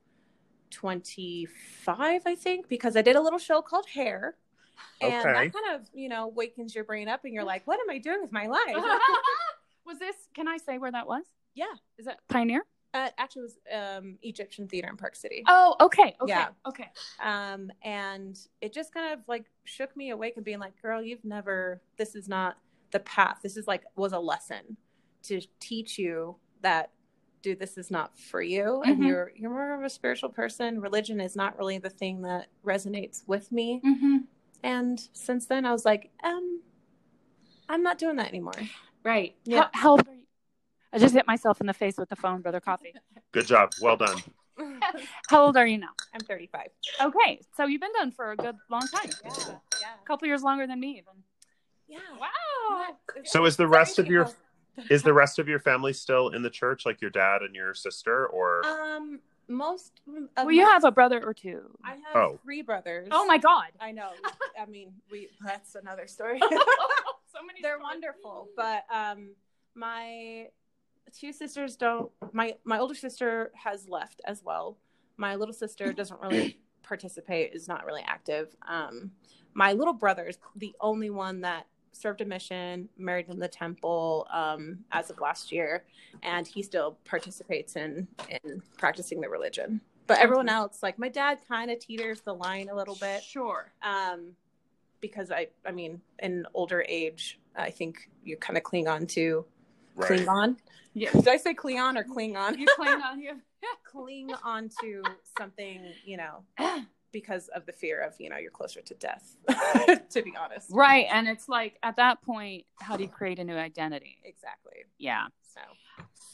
25, 0.70 2.22
I 2.26 2.34
think, 2.34 2.68
because 2.68 2.96
I 2.96 3.02
did 3.02 3.16
a 3.16 3.20
little 3.20 3.38
show 3.38 3.62
called 3.62 3.86
Hair. 3.94 4.36
And 5.00 5.14
Okay. 5.14 5.32
that 5.32 5.52
kind 5.52 5.74
of, 5.74 5.88
you 5.92 6.08
know, 6.08 6.28
wakens 6.28 6.74
your 6.74 6.84
brain 6.84 7.08
up 7.08 7.24
and 7.24 7.34
you're 7.34 7.44
like, 7.44 7.66
what 7.66 7.78
am 7.80 7.90
I 7.90 7.98
doing 7.98 8.20
with 8.22 8.32
my 8.32 8.46
life? 8.58 8.76
was 9.86 9.98
this? 9.98 10.16
Can 10.34 10.48
I 10.48 10.56
say 10.56 10.78
where 10.78 10.92
that 10.92 11.06
was? 11.06 11.24
yeah. 11.54 11.72
Is 11.98 12.04
that 12.06 12.18
Pioneer? 12.28 12.62
Uh, 12.92 13.08
actually, 13.18 13.42
it 13.42 13.44
was 13.44 13.58
um, 13.98 14.18
Egyptian 14.22 14.68
Theater 14.68 14.88
in 14.88 14.96
Park 14.96 15.16
City. 15.16 15.42
Oh, 15.46 15.74
okay. 15.80 16.14
Okay. 16.20 16.28
Yeah. 16.30 16.48
Okay. 16.66 16.88
Um, 17.22 17.70
and 17.82 18.38
it 18.60 18.72
just 18.72 18.92
kind 18.92 19.12
of 19.12 19.20
like 19.26 19.46
shook 19.64 19.94
me 19.96 20.10
awake 20.10 20.34
and 20.36 20.44
being 20.44 20.58
like, 20.58 20.80
girl, 20.82 21.02
you've 21.02 21.24
never, 21.24 21.80
this 21.98 22.14
is 22.14 22.28
not 22.28 22.56
the 22.92 23.00
path. 23.00 23.38
This 23.42 23.56
is 23.56 23.66
like, 23.66 23.84
was 23.96 24.12
a 24.12 24.18
lesson 24.18 24.76
to 25.24 25.40
teach 25.60 25.98
you 25.98 26.36
that, 26.62 26.90
dude, 27.42 27.58
this 27.58 27.76
is 27.78 27.90
not 27.90 28.18
for 28.18 28.40
you. 28.42 28.82
And 28.82 28.98
Mhm. 28.98 29.06
you're, 29.06 29.32
you're 29.36 29.50
more 29.50 29.74
of 29.74 29.82
a 29.82 29.90
spiritual 29.90 30.30
person. 30.30 30.80
Religion 30.80 31.20
is 31.20 31.36
not 31.36 31.58
really 31.58 31.78
the 31.78 31.90
thing 31.90 32.22
that 32.22 32.48
resonates 32.64 33.22
with 33.26 33.50
me. 33.52 33.80
Mm-hmm. 33.84 34.16
And 34.62 35.00
since 35.12 35.46
then 35.46 35.64
I 35.64 35.72
was 35.72 35.84
like, 35.84 36.10
um, 36.24 36.60
I'm 37.68 37.82
not 37.82 37.98
doing 37.98 38.16
that 38.16 38.28
anymore. 38.28 38.52
Right. 39.04 39.34
Yeah. 39.44 39.68
How, 39.72 39.80
how 39.80 39.90
old 39.90 40.08
are 40.08 40.12
you? 40.12 40.22
I 40.92 40.98
just 40.98 41.14
hit 41.14 41.26
myself 41.26 41.60
in 41.60 41.66
the 41.66 41.74
face 41.74 41.96
with 41.98 42.08
the 42.08 42.16
phone, 42.16 42.40
brother. 42.40 42.60
Coffee. 42.60 42.94
Good 43.32 43.46
job. 43.46 43.72
Well 43.82 43.96
done. 43.96 44.18
How 45.28 45.44
old 45.44 45.56
are 45.56 45.66
you 45.66 45.78
now? 45.78 45.90
I'm 46.14 46.20
35. 46.20 46.68
Okay, 47.02 47.40
so 47.56 47.66
you've 47.66 47.80
been 47.80 47.92
done 47.92 48.10
for 48.10 48.32
a 48.32 48.36
good 48.36 48.56
long 48.70 48.86
time. 48.88 49.10
Yeah. 49.24 49.32
Yeah. 49.80 49.86
A 50.02 50.06
couple 50.06 50.26
years 50.26 50.42
longer 50.42 50.66
than 50.66 50.80
me, 50.80 50.92
even. 50.92 51.22
Yeah. 51.88 51.98
Wow. 52.18 52.94
So 53.24 53.44
is 53.44 53.56
the 53.56 53.68
rest 53.68 53.98
of 53.98 54.06
your 54.06 54.30
is 54.90 55.02
the 55.02 55.12
rest 55.12 55.38
of 55.38 55.48
your 55.48 55.58
family 55.58 55.92
still 55.92 56.30
in 56.30 56.42
the 56.42 56.50
church, 56.50 56.84
like 56.84 57.00
your 57.00 57.10
dad 57.10 57.42
and 57.42 57.54
your 57.54 57.74
sister, 57.74 58.26
or 58.26 58.64
Um, 58.66 59.20
most. 59.48 60.00
Of 60.36 60.46
Well, 60.46 60.52
you 60.52 60.64
have 60.64 60.84
a 60.84 60.90
brother 60.92 61.22
or 61.24 61.32
two. 61.34 61.76
I 61.84 61.90
have 61.92 62.14
Oh. 62.14 62.40
three 62.42 62.62
brothers. 62.62 63.08
Oh 63.10 63.26
my 63.26 63.38
God. 63.38 63.68
I 63.80 63.92
know. 63.92 64.10
I 64.60 64.66
mean, 64.66 64.92
we. 65.10 65.28
That's 65.44 65.74
another 65.74 66.06
story. 66.06 66.38
so 66.40 66.48
many. 67.46 67.60
They're 67.62 67.78
stories. 67.78 67.82
wonderful, 67.82 68.48
but 68.56 68.84
um, 68.92 69.30
my 69.74 70.46
two 71.12 71.32
sisters 71.32 71.76
don't. 71.76 72.10
My 72.32 72.54
my 72.64 72.78
older 72.78 72.94
sister 72.94 73.52
has 73.54 73.88
left 73.88 74.20
as 74.26 74.42
well. 74.44 74.78
My 75.16 75.34
little 75.36 75.54
sister 75.54 75.92
doesn't 75.92 76.20
really 76.20 76.58
participate. 76.82 77.52
Is 77.54 77.68
not 77.68 77.84
really 77.86 78.02
active. 78.06 78.54
Um, 78.66 79.12
my 79.54 79.72
little 79.72 79.94
brother 79.94 80.24
is 80.26 80.38
the 80.56 80.74
only 80.80 81.10
one 81.10 81.40
that 81.42 81.66
served 81.96 82.20
a 82.20 82.24
mission, 82.24 82.88
married 82.98 83.28
in 83.28 83.38
the 83.38 83.48
temple 83.48 84.26
um, 84.32 84.78
as 84.92 85.10
of 85.10 85.18
last 85.20 85.50
year, 85.50 85.84
and 86.22 86.46
he 86.46 86.62
still 86.62 86.98
participates 87.04 87.76
in 87.76 88.06
in 88.28 88.62
practicing 88.78 89.20
the 89.20 89.28
religion. 89.28 89.80
But 90.06 90.18
everyone 90.18 90.48
else, 90.48 90.82
like 90.82 90.98
my 90.98 91.08
dad, 91.08 91.38
kind 91.48 91.70
of 91.70 91.80
teeters 91.80 92.20
the 92.20 92.32
line 92.34 92.68
a 92.68 92.74
little 92.74 92.94
bit 92.94 93.22
Sure. 93.24 93.72
um, 93.82 94.32
because 95.00 95.32
I, 95.32 95.48
I 95.66 95.72
mean, 95.72 96.00
in 96.20 96.46
older 96.54 96.84
age, 96.88 97.40
I 97.56 97.70
think 97.70 98.08
you 98.24 98.36
kind 98.36 98.56
of 98.56 98.62
cling 98.62 98.86
on 98.88 99.06
to 99.08 99.44
Right. 99.96 100.10
Klingon. 100.20 100.56
Yeah. 100.94 101.10
Did 101.10 101.26
I 101.28 101.38
say 101.38 101.54
Klingon 101.54 101.98
or 101.98 102.04
Klingon? 102.04 102.58
You 102.58 102.66
cling 102.76 103.00
on 103.02 103.18
you. 103.20 103.40
cling 103.90 104.30
onto 104.44 105.02
something, 105.38 105.80
you 106.04 106.18
know, 106.18 106.44
because 107.12 107.48
of 107.48 107.64
the 107.66 107.72
fear 107.72 108.00
of, 108.02 108.14
you 108.18 108.28
know, 108.28 108.36
you're 108.36 108.50
closer 108.50 108.80
to 108.82 108.94
death, 108.94 109.36
to 110.10 110.22
be 110.22 110.32
honest. 110.38 110.68
right. 110.70 111.06
And 111.10 111.26
it's 111.28 111.48
like 111.48 111.78
at 111.82 111.96
that 111.96 112.22
point, 112.22 112.64
how 112.80 112.96
do 112.96 113.02
you 113.04 113.08
create 113.08 113.38
a 113.38 113.44
new 113.44 113.56
identity? 113.56 114.18
Exactly. 114.24 114.84
Yeah. 114.98 115.26
So, 115.42 115.60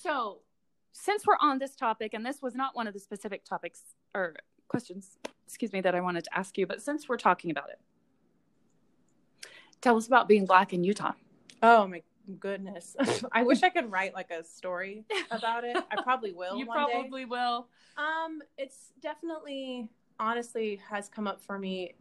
So, 0.02 0.38
since 0.92 1.26
we're 1.26 1.36
on 1.40 1.58
this 1.58 1.74
topic, 1.76 2.14
and 2.14 2.24
this 2.26 2.42
was 2.42 2.54
not 2.54 2.74
one 2.76 2.86
of 2.86 2.94
the 2.94 3.00
specific 3.00 3.44
topics 3.44 3.80
or 4.14 4.34
questions, 4.68 5.16
excuse 5.46 5.72
me, 5.72 5.80
that 5.80 5.94
I 5.94 6.00
wanted 6.00 6.24
to 6.24 6.36
ask 6.38 6.58
you, 6.58 6.66
but 6.66 6.82
since 6.82 7.08
we're 7.08 7.16
talking 7.16 7.50
about 7.50 7.70
it, 7.70 7.78
tell 9.80 9.96
us 9.96 10.06
about 10.06 10.28
being 10.28 10.44
black 10.46 10.72
in 10.72 10.84
Utah. 10.84 11.12
oh 11.62 11.86
my 11.86 12.02
goodness. 12.38 12.96
I 13.32 13.42
wish 13.42 13.62
I 13.62 13.68
could 13.68 13.90
write 13.90 14.14
like 14.14 14.30
a 14.30 14.44
story 14.44 15.04
about 15.30 15.64
it. 15.64 15.76
I 15.76 16.02
probably 16.02 16.32
will 16.40 16.56
you 16.56 16.66
one 16.66 16.86
day. 16.86 16.92
probably 16.92 17.24
will. 17.24 17.68
Um, 17.96 18.40
it's 18.56 18.92
definitely, 19.00 19.88
honestly, 20.22 20.80
has 20.88 21.08
come 21.08 21.26
up 21.26 21.40
for 21.40 21.58
me 21.58 21.94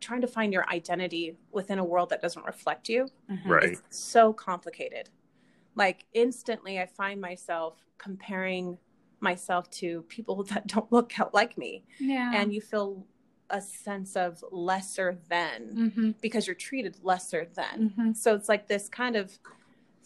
trying 0.00 0.20
to 0.22 0.26
find 0.26 0.52
your 0.52 0.68
identity 0.68 1.36
within 1.52 1.78
a 1.78 1.84
world 1.84 2.10
that 2.10 2.20
doesn't 2.20 2.44
reflect 2.44 2.88
you. 2.88 3.08
Right. 3.44 3.64
It's 3.64 3.82
so 3.90 4.32
complicated. 4.32 5.10
Like 5.74 6.04
instantly, 6.14 6.80
I 6.80 6.86
find 6.86 7.20
myself 7.20 7.78
comparing 7.98 8.78
myself 9.20 9.70
to 9.70 10.02
people 10.02 10.42
that 10.50 10.66
don't 10.66 10.90
look 10.90 11.18
out 11.20 11.34
like 11.34 11.56
me, 11.56 11.84
Yeah. 12.00 12.32
and 12.34 12.52
you 12.52 12.60
feel 12.60 13.06
a 13.50 13.60
sense 13.60 14.16
of 14.16 14.42
lesser 14.50 15.18
than 15.28 15.76
mm-hmm. 15.76 16.10
because 16.20 16.46
you're 16.48 16.56
treated 16.56 16.96
lesser 17.02 17.46
than. 17.54 17.90
Mm-hmm. 17.90 18.12
So 18.14 18.34
it's 18.34 18.48
like 18.48 18.66
this 18.66 18.88
kind 18.88 19.14
of 19.14 19.38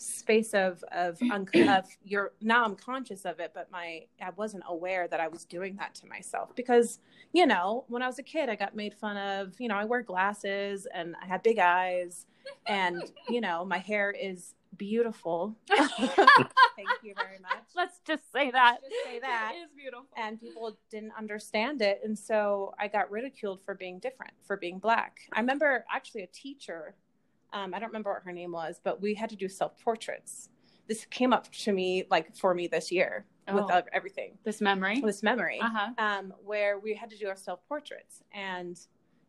space 0.01 0.55
of 0.55 0.83
of, 0.93 1.19
un- 1.33 1.47
of 1.69 1.87
you're 2.03 2.33
now 2.41 2.65
I'm 2.65 2.77
conscious 2.77 3.25
of 3.25 3.41
it, 3.41 3.53
but 3.55 3.71
my 3.71 4.07
I 4.21 4.31
wasn't 4.37 4.65
aware 4.67 5.07
that 5.09 5.21
I 5.21 5.29
was 5.29 5.45
doing 5.45 5.77
that 5.77 5.95
to 5.97 6.07
myself 6.07 6.55
because 6.57 6.99
you 7.33 7.47
know 7.47 7.85
when 7.89 8.03
I 8.03 8.07
was 8.07 8.19
a 8.19 8.23
kid 8.23 8.49
I 8.49 8.57
got 8.57 8.75
made 8.75 8.95
fun 8.95 9.17
of. 9.17 9.55
You 9.61 9.69
know 9.69 9.77
I 9.77 9.85
wear 9.85 10.03
glasses 10.03 10.87
and 10.93 11.15
I 11.23 11.27
have 11.27 11.43
big 11.43 11.59
eyes, 11.59 12.27
and 12.67 13.03
you 13.29 13.41
know 13.41 13.65
my 13.65 13.79
hair 13.79 14.11
is 14.11 14.55
beautiful. 14.77 15.57
Thank 15.69 16.89
you 17.03 17.15
very 17.15 17.39
much. 17.43 17.65
Let's 17.77 18.01
just 18.07 18.31
say 18.33 18.51
that. 18.51 18.79
Let's 18.83 18.95
just 18.95 19.05
say 19.05 19.19
that. 19.21 19.53
It 19.55 19.65
is 19.65 19.71
beautiful. 19.77 20.07
And 20.17 20.41
people 20.41 20.79
didn't 20.91 21.13
understand 21.19 21.83
it. 21.83 22.01
And 22.05 22.19
so 22.19 22.73
I 22.79 22.89
got 22.89 23.11
ridiculed 23.11 23.61
for 23.65 23.75
being 23.75 23.99
different, 23.99 24.33
for 24.47 24.57
being 24.57 24.79
black. 24.79 25.19
I 25.33 25.41
remember 25.41 25.85
actually 25.93 26.23
a 26.23 26.29
teacher, 26.29 26.95
um, 27.53 27.75
I 27.75 27.79
don't 27.79 27.89
remember 27.89 28.13
what 28.13 28.23
her 28.25 28.33
name 28.33 28.53
was, 28.53 28.81
but 28.83 29.01
we 29.01 29.15
had 29.15 29.31
to 29.31 29.37
do 29.37 29.49
self 29.49 29.79
portraits. 29.83 30.49
This 30.89 31.05
came 31.07 31.33
up 31.33 31.51
to 31.53 31.73
me, 31.73 32.05
like 32.11 32.35
for 32.37 32.55
me 32.55 32.67
this 32.67 32.91
year 32.91 33.25
with 33.53 33.65
Oh. 33.71 33.83
everything, 33.93 34.39
This 34.45 34.61
memory. 34.61 35.01
this 35.01 35.23
memory, 35.23 35.61
Uh 35.61 35.69
huh. 35.71 35.89
um, 35.99 36.35
where 36.45 36.79
we 36.79 36.95
had 36.95 37.11
to 37.11 37.17
do 37.19 37.29
our 37.29 37.37
self 37.37 37.61
portraits. 37.69 38.23
And, 38.33 38.79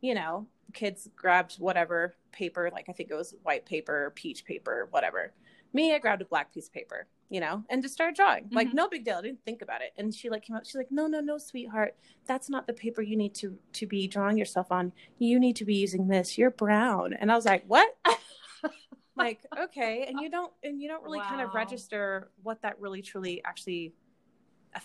you 0.01 0.13
know, 0.13 0.47
kids 0.73 1.09
grabbed 1.15 1.55
whatever 1.55 2.15
paper, 2.31 2.69
like 2.71 2.87
I 2.89 2.93
think 2.93 3.09
it 3.11 3.15
was 3.15 3.35
white 3.43 3.65
paper, 3.65 4.11
peach 4.15 4.45
paper, 4.45 4.87
whatever. 4.91 5.33
Me, 5.73 5.93
I 5.93 5.99
grabbed 5.99 6.21
a 6.21 6.25
black 6.25 6.53
piece 6.53 6.67
of 6.67 6.73
paper, 6.73 7.07
you 7.31 7.39
know, 7.39 7.63
and 7.69 7.81
just 7.81 7.93
started 7.93 8.13
drawing. 8.13 8.49
Like, 8.51 8.67
Mhm. 8.67 8.73
no 8.73 8.89
big 8.89 9.05
deal. 9.05 9.15
I 9.15 9.21
didn't 9.21 9.43
think 9.45 9.61
about 9.61 9.81
it. 9.81 9.93
And 9.95 10.13
she 10.13 10.29
like 10.29 10.43
came 10.43 10.57
up, 10.57 10.65
she's 10.65 10.75
like, 10.75 10.91
no, 10.91 11.07
no, 11.07 11.21
no, 11.21 11.37
sweetheart. 11.37 11.95
That's 12.25 12.49
not 12.49 12.67
the 12.67 12.73
paper 12.73 13.01
you 13.01 13.15
need 13.15 13.33
to 13.35 13.57
to 13.71 13.87
be 13.87 14.05
drawing 14.05 14.37
yourself 14.37 14.69
on. 14.69 14.91
You 15.17 15.39
need 15.39 15.55
to 15.55 15.65
be 15.65 15.75
using 15.75 16.09
this. 16.09 16.37
You're 16.37 16.51
brown. 16.51 17.13
And 17.13 17.31
I 17.31 17.35
was 17.37 17.45
like, 17.45 17.63
what? 17.67 17.89
like, 19.15 19.45
okay. 19.57 20.05
And 20.09 20.19
you 20.19 20.29
don't 20.29 20.51
and 20.61 20.81
you 20.81 20.89
don't 20.89 21.01
really 21.03 21.21
kind 21.21 21.41
of 21.41 21.53
register 21.53 22.31
what 22.43 22.61
that 22.63 22.77
really 22.81 23.01
truly 23.01 23.41
actually 23.45 23.93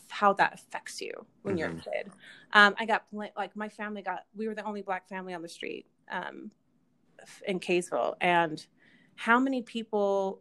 how 0.09 0.33
that 0.35 0.55
affects 0.55 1.01
you 1.01 1.27
when 1.43 1.59
you're 1.59 1.71
a 1.71 1.73
Mhm. 1.75 1.83
kid. 1.85 2.13
Um, 2.53 2.77
I 2.79 2.87
got 2.87 3.07
like 3.13 3.57
my 3.57 3.69
family 3.69 4.03
got 4.03 4.25
we 4.37 4.47
were 4.47 4.55
the 4.55 4.65
only 4.65 4.83
black 4.83 5.09
family 5.09 5.35
on 5.35 5.43
the 5.43 5.49
street 5.49 5.87
um, 6.13 6.53
in 7.49 7.59
Kaysville, 7.59 8.15
and 8.21 8.65
how 9.17 9.41
many 9.41 9.63
people, 9.63 10.41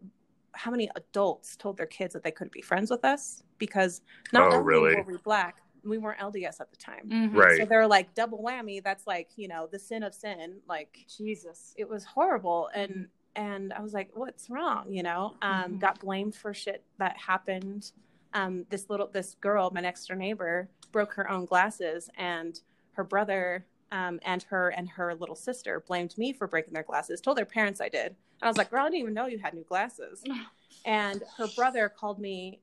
how 0.55 0.71
many 0.71 0.89
adults 0.95 1.55
told 1.55 1.77
their 1.77 1.85
kids 1.85 2.13
that 2.13 2.23
they 2.23 2.31
couldn't 2.31 2.51
be 2.53 2.61
friends 2.61 2.89
with 2.89 3.05
us 3.05 3.43
because 3.57 4.01
not 4.33 4.51
Oh, 4.53 4.57
only 4.57 4.63
really? 4.65 4.95
were 4.95 5.03
we 5.03 5.17
black, 5.17 5.57
we 5.83 5.97
weren't 5.97 6.19
LDS 6.19 6.59
at 6.61 6.71
the 6.71 6.77
time. 6.77 7.07
Mhm. 7.09 7.33
Right. 7.33 7.57
So 7.59 7.65
they're 7.65 7.87
like 7.87 8.13
double 8.15 8.39
whammy. 8.43 8.83
That's 8.83 9.05
like 9.05 9.29
you 9.35 9.47
know 9.47 9.67
the 9.71 9.79
sin 9.79 10.01
of 10.03 10.13
sin. 10.15 10.61
Like 10.67 11.05
Jesus. 11.15 11.73
it 11.77 11.87
was 11.87 12.03
horrible 12.05 12.69
and 12.73 13.07
and 13.37 13.73
i 13.73 13.81
was 13.81 13.93
like 13.93 14.09
what's 14.13 14.49
wrong 14.49 14.85
you 14.89 15.03
know 15.03 15.35
um 15.41 15.73
Mhm. 15.73 15.79
got 15.79 15.99
blamed 15.99 16.33
for 16.33 16.53
shit 16.53 16.85
that 16.99 17.17
happened 17.17 17.91
um 18.33 18.65
this 18.69 18.89
little 18.89 19.07
this 19.07 19.35
girl 19.41 19.69
my 19.71 19.81
next 19.81 20.05
door 20.07 20.15
neighbor 20.15 20.69
broke 20.93 21.13
her 21.13 21.29
own 21.29 21.43
glasses 21.45 22.09
and 22.17 22.61
her 22.93 23.03
brother 23.03 23.65
um 23.91 24.21
and 24.23 24.41
her 24.43 24.69
and 24.69 24.87
her 24.89 25.13
little 25.13 25.35
sister 25.35 25.83
blamed 25.85 26.17
me 26.17 26.31
for 26.31 26.47
breaking 26.47 26.73
their 26.73 26.83
glasses 26.83 27.19
told 27.19 27.35
their 27.37 27.45
parents 27.45 27.81
i 27.81 27.89
did 27.89 28.07
and 28.07 28.15
i 28.41 28.47
was 28.47 28.57
like 28.57 28.69
girl 28.69 28.81
i 28.81 28.89
didn't 28.89 28.99
even 29.01 29.13
know 29.13 29.25
you 29.27 29.39
had 29.39 29.53
new 29.53 29.63
glasses 29.63 30.23
and 30.85 31.23
her 31.37 31.47
brother 31.47 31.89
called 31.89 32.19
me 32.19 32.59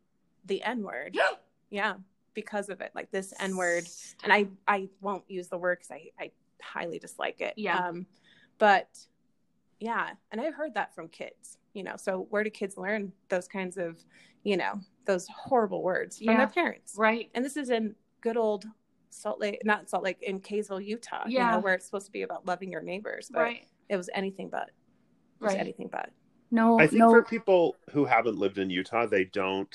the 0.47 0.63
n 0.63 0.83
word 0.83 1.17
yeah 1.71 1.95
because 2.35 2.69
of 2.69 2.81
it 2.81 2.91
like 2.95 3.11
this 3.11 3.35
n 3.41 3.57
word 3.57 3.87
and 4.25 4.33
I 4.33 4.47
I 4.67 4.89
won't 5.01 5.25
use 5.29 5.49
the 5.49 5.59
word 5.59 5.79
because 5.81 5.91
I 5.91 6.11
I 6.25 6.31
highly 6.63 6.99
dislike 6.99 7.41
it. 7.41 7.55
Yeah. 7.57 7.77
Um, 7.89 8.07
but 8.59 8.89
yeah, 9.81 10.11
and 10.31 10.41
I've 10.41 10.55
heard 10.55 10.75
that 10.75 10.95
from 10.95 11.09
kids. 11.09 11.59
You 11.75 11.83
know, 11.83 11.97
so 11.97 12.27
where 12.31 12.45
do 12.45 12.51
kids 12.51 12.77
learn 12.77 13.13
those 13.29 13.49
kinds 13.49 13.77
of, 13.77 13.99
you 14.45 14.57
know, 14.57 14.81
those 15.07 15.27
horrible 15.29 15.83
words 15.83 16.19
from 16.19 16.29
Yeah. 16.29 16.37
their 16.39 16.47
parents? 16.47 16.95
Right. 16.97 17.31
And 17.35 17.45
this 17.45 17.57
is 17.57 17.69
in 17.71 17.95
good 18.21 18.37
old 18.37 18.65
Salt 19.11 19.41
Lake, 19.41 19.61
not 19.65 19.91
Salt 19.91 20.05
Lake, 20.05 20.23
in 20.23 20.41
Kaysville, 20.41 20.85
Utah. 20.85 21.25
You 21.27 21.39
Yeah. 21.39 21.51
know, 21.51 21.59
where 21.59 21.75
it's 21.75 21.85
supposed 21.85 22.07
to 22.07 22.13
be 22.13 22.23
about 22.23 22.47
loving 22.47 22.71
your 22.71 22.83
neighbors, 22.83 23.29
but 23.31 23.41
Right. 23.41 23.67
it 23.89 23.97
was 23.97 24.09
anything 24.15 24.49
but. 24.49 24.71
It 25.43 25.47
was 25.47 25.55
Right. 25.55 25.61
anything 25.61 25.89
but. 25.89 26.11
No. 26.51 26.79
I 26.79 26.87
think 26.87 27.01
no. 27.01 27.11
for 27.11 27.23
people 27.23 27.77
who 27.91 28.05
haven't 28.05 28.39
lived 28.39 28.59
in 28.59 28.71
Utah, 28.71 29.07
they 29.07 29.25
don't 29.25 29.75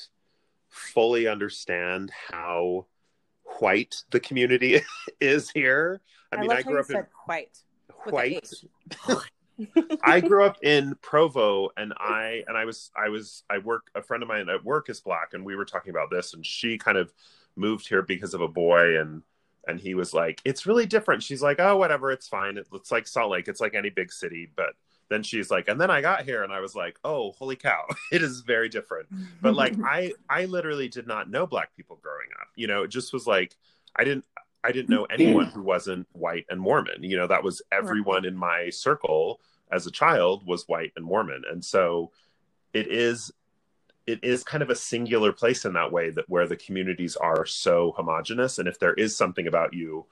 fully 0.68 1.26
understand 1.26 2.10
how 2.30 2.86
white 3.58 4.02
the 4.10 4.20
community 4.20 4.80
is 5.20 5.50
here. 5.50 6.00
I 6.32 6.40
mean, 6.40 6.50
I 6.50 6.62
grew 6.62 6.78
up 6.80 6.86
in 6.90 6.96
said 6.96 7.06
white. 7.26 7.58
with 8.04 8.12
a 8.12 8.14
white. 8.14 8.50
H. 9.08 9.18
I 10.04 10.20
grew 10.20 10.44
up 10.44 10.62
in 10.62 10.94
Provo, 11.02 11.70
and 11.76 11.92
I 11.98 12.44
and 12.46 12.56
I 12.56 12.64
was 12.64 12.90
I 12.96 13.08
was 13.08 13.42
I 13.50 13.58
work 13.58 13.90
a 13.94 14.02
friend 14.02 14.22
of 14.22 14.28
mine 14.28 14.48
at 14.48 14.64
work 14.64 14.88
is 14.88 15.00
black, 15.00 15.34
and 15.34 15.44
we 15.44 15.56
were 15.56 15.64
talking 15.64 15.90
about 15.90 16.10
this, 16.10 16.32
and 16.34 16.46
she 16.46 16.78
kind 16.78 16.96
of 16.96 17.12
moved 17.56 17.88
here 17.88 18.02
because 18.02 18.34
of 18.34 18.40
a 18.40 18.46
boy, 18.48 19.00
and 19.00 19.22
and 19.66 19.80
he 19.80 19.94
was 19.94 20.14
like, 20.14 20.40
it's 20.44 20.64
really 20.66 20.86
different. 20.86 21.22
She's 21.24 21.42
like, 21.42 21.58
oh, 21.58 21.76
whatever, 21.76 22.12
it's 22.12 22.28
fine. 22.28 22.56
It, 22.56 22.68
it's 22.72 22.92
like 22.92 23.06
Salt 23.08 23.32
Lake, 23.32 23.48
it's 23.48 23.60
like 23.60 23.74
any 23.74 23.90
big 23.90 24.12
city, 24.12 24.48
but 24.54 24.74
then 25.08 25.22
she's 25.22 25.50
like, 25.50 25.68
and 25.68 25.80
then 25.80 25.90
I 25.90 26.00
got 26.00 26.24
here, 26.24 26.42
and 26.42 26.52
I 26.52 26.60
was 26.60 26.74
like, 26.74 26.98
oh, 27.04 27.32
holy 27.32 27.56
cow, 27.56 27.84
it 28.12 28.22
is 28.22 28.40
very 28.40 28.68
different. 28.68 29.08
But 29.40 29.54
like, 29.54 29.74
I 29.84 30.12
I 30.28 30.46
literally 30.46 30.88
did 30.88 31.06
not 31.06 31.30
know 31.30 31.46
black 31.46 31.74
people 31.76 31.98
growing 32.02 32.28
up. 32.40 32.48
You 32.56 32.66
know, 32.66 32.82
it 32.82 32.88
just 32.88 33.12
was 33.12 33.26
like 33.26 33.56
I 33.96 34.04
didn't. 34.04 34.24
I 34.64 34.72
didn't 34.72 34.90
know 34.90 35.04
anyone 35.04 35.46
who 35.46 35.62
wasn't 35.62 36.08
white 36.12 36.44
and 36.50 36.60
Mormon. 36.60 37.04
You 37.04 37.16
know, 37.16 37.28
that 37.28 37.44
was 37.44 37.62
everyone 37.70 38.24
in 38.24 38.36
my 38.36 38.70
circle 38.70 39.40
as 39.70 39.86
a 39.86 39.90
child 39.90 40.46
was 40.46 40.66
white 40.66 40.92
and 40.96 41.04
Mormon. 41.04 41.42
And 41.50 41.64
so 41.64 42.10
it 42.72 42.88
is 42.88 43.32
it 44.06 44.20
is 44.22 44.42
kind 44.42 44.62
of 44.62 44.70
a 44.70 44.74
singular 44.74 45.32
place 45.32 45.64
in 45.66 45.74
that 45.74 45.92
way 45.92 46.08
that 46.10 46.28
where 46.28 46.46
the 46.46 46.56
communities 46.56 47.14
are 47.16 47.44
so 47.44 47.92
homogenous 47.96 48.58
and 48.58 48.66
if 48.66 48.78
there 48.78 48.94
is 48.94 49.14
something 49.14 49.46
about 49.46 49.74
you 49.74 50.06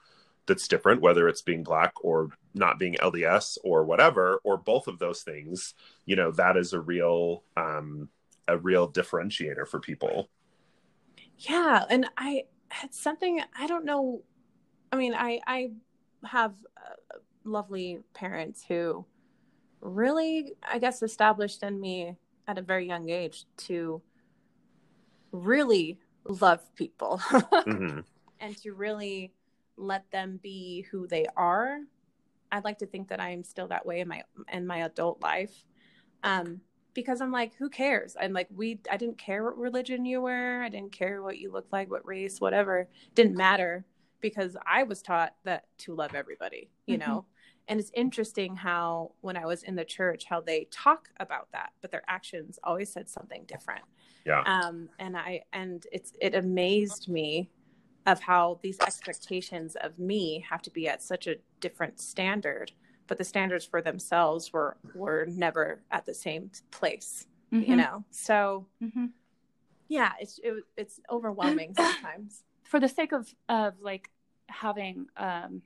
that's 0.47 0.67
different 0.67 1.01
whether 1.01 1.27
it's 1.27 1.41
being 1.41 1.63
black 1.63 1.93
or 2.01 2.29
not 2.53 2.79
being 2.79 2.95
LDS 3.01 3.57
or 3.63 3.83
whatever 3.85 4.39
or 4.43 4.57
both 4.57 4.87
of 4.87 4.99
those 4.99 5.21
things 5.23 5.73
you 6.05 6.15
know 6.15 6.31
that 6.31 6.57
is 6.57 6.73
a 6.73 6.79
real 6.79 7.43
um 7.57 8.09
a 8.47 8.57
real 8.57 8.89
differentiator 8.91 9.67
for 9.67 9.79
people 9.79 10.29
Yeah, 11.37 11.83
and 11.89 12.07
I 12.17 12.43
had 12.69 12.93
something 12.93 13.41
I 13.57 13.67
don't 13.67 13.85
know. 13.85 14.23
I 14.91 14.97
mean, 14.97 15.13
I 15.15 15.41
I 15.47 15.71
have 16.25 16.53
uh, 16.77 17.17
lovely 17.43 17.99
parents 18.13 18.63
who 18.67 19.05
really, 19.81 20.53
I 20.69 20.79
guess, 20.79 21.03
established 21.03 21.63
in 21.63 21.79
me 21.79 22.15
at 22.47 22.57
a 22.57 22.61
very 22.61 22.87
young 22.87 23.09
age 23.09 23.45
to 23.67 24.01
really 25.31 25.99
love 26.27 26.61
people 26.75 27.21
Mhm. 27.65 28.05
and 28.39 28.57
to 28.57 28.73
really 28.73 29.31
let 29.77 30.09
them 30.11 30.39
be 30.41 30.81
who 30.91 31.07
they 31.07 31.25
are. 31.35 31.79
I'd 32.51 32.63
like 32.63 32.79
to 32.79 32.85
think 32.87 33.09
that 33.09 33.19
I 33.19 33.31
am 33.31 33.43
still 33.43 33.67
that 33.69 33.85
way 33.85 33.99
in 33.99 34.07
my 34.07 34.23
in 34.51 34.65
my 34.67 34.79
adult 34.79 35.21
life. 35.21 35.65
Um 36.23 36.61
because 36.93 37.21
I'm 37.21 37.31
like, 37.31 37.53
who 37.55 37.69
cares? 37.69 38.15
I'm 38.19 38.33
like, 38.33 38.47
we 38.55 38.79
I 38.89 38.97
didn't 38.97 39.19
care 39.19 39.43
what 39.43 39.57
religion 39.57 40.05
you 40.05 40.21
were, 40.21 40.61
I 40.63 40.69
didn't 40.69 40.91
care 40.91 41.21
what 41.21 41.37
you 41.37 41.51
looked 41.51 41.71
like, 41.71 41.91
what 41.91 42.05
race, 42.05 42.41
whatever. 42.41 42.89
Didn't 43.13 43.37
matter 43.37 43.85
because 44.19 44.57
I 44.65 44.83
was 44.83 45.01
taught 45.03 45.35
that 45.43 45.65
to 45.79 45.93
love 45.95 46.15
everybody, 46.15 46.71
you 46.87 46.97
Mhm. 46.97 47.01
know. 47.01 47.25
And 47.67 47.79
it's 47.79 47.91
interesting 47.93 48.55
how 48.55 49.11
when 49.21 49.37
I 49.37 49.45
was 49.45 49.63
in 49.63 49.75
the 49.75 49.85
church, 49.85 50.25
how 50.25 50.41
they 50.41 50.65
talk 50.71 51.09
about 51.19 51.51
that, 51.51 51.73
but 51.81 51.91
their 51.91 52.03
actions 52.07 52.57
always 52.63 52.91
said 52.91 53.09
something 53.09 53.43
different. 53.45 53.83
Yeah. 54.25 54.45
Um, 54.45 54.89
and 54.99 55.17
I 55.17 55.43
and 55.53 55.85
it's 55.91 56.13
it 56.21 56.33
amazed 56.35 57.09
me 57.09 57.51
of 58.07 58.21
how 58.21 58.57
these 58.63 58.79
expectations 58.79 59.75
of 59.81 59.99
me 59.99 60.43
have 60.49 60.61
to 60.63 60.71
be 60.71 60.87
at 60.87 61.03
such 61.03 61.27
a 61.27 61.35
different 61.59 61.99
standard, 61.99 62.71
but 63.05 63.17
the 63.19 63.23
standards 63.23 63.65
for 63.65 63.81
themselves 63.81 64.51
were 64.51 64.77
were 64.95 65.25
never 65.27 65.81
at 65.91 66.05
the 66.07 66.13
same 66.13 66.49
place. 66.71 67.27
You 67.51 67.75
Mhm. 67.75 67.77
know, 67.77 68.03
so 68.09 68.65
Mhm. 68.81 69.11
yeah, 69.89 70.13
it's 70.19 70.39
it, 70.43 70.63
it's 70.75 70.99
overwhelming 71.09 71.73
sometimes. 71.75 72.43
for 72.63 72.79
the 72.79 72.89
sake 72.89 73.11
of 73.13 73.33
of 73.49 73.79
like 73.81 74.09
having 74.49 75.07
um, 75.17 75.61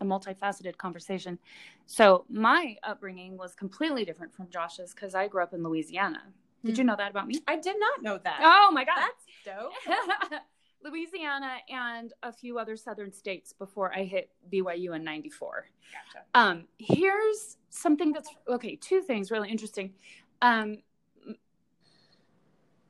a 0.00 0.04
multifaceted 0.04 0.76
conversation. 0.78 1.38
So 1.86 2.24
my 2.28 2.76
upbringing 2.82 3.36
was 3.36 3.54
completely 3.54 4.04
different 4.04 4.34
from 4.34 4.48
Josh's 4.50 4.92
because 4.94 5.14
I 5.14 5.28
grew 5.28 5.42
up 5.42 5.52
in 5.54 5.62
Louisiana. 5.62 6.22
Did 6.64 6.78
you 6.78 6.84
know 6.84 6.96
that 6.96 7.10
about 7.10 7.26
me? 7.28 7.40
I 7.48 7.56
did 7.56 7.76
not 7.78 8.02
know 8.02 8.18
that. 8.18 8.40
Oh 8.42 8.70
my 8.72 8.84
god! 8.84 8.96
That's 8.96 9.26
dope. 9.44 10.40
Louisiana 10.84 11.56
and 11.68 12.12
a 12.22 12.32
few 12.32 12.58
other 12.58 12.76
southern 12.76 13.12
states 13.12 13.52
before 13.52 13.94
I 13.94 14.04
hit 14.04 14.30
BYU 14.52 14.96
in 14.96 15.04
'94. 15.04 15.66
Gotcha. 15.92 16.24
Um, 16.34 16.64
here's 16.78 17.58
something 17.70 18.12
that's 18.12 18.28
okay. 18.48 18.76
Two 18.76 19.00
things 19.02 19.30
really 19.30 19.50
interesting. 19.50 19.92
Um, 20.40 20.78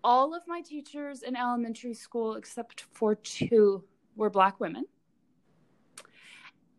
all 0.04 0.34
of 0.34 0.42
my 0.46 0.60
teachers 0.60 1.22
in 1.22 1.36
elementary 1.36 1.94
school, 1.94 2.34
except 2.34 2.86
for 2.92 3.14
two, 3.14 3.84
were 4.16 4.30
Black 4.30 4.58
women. 4.60 4.84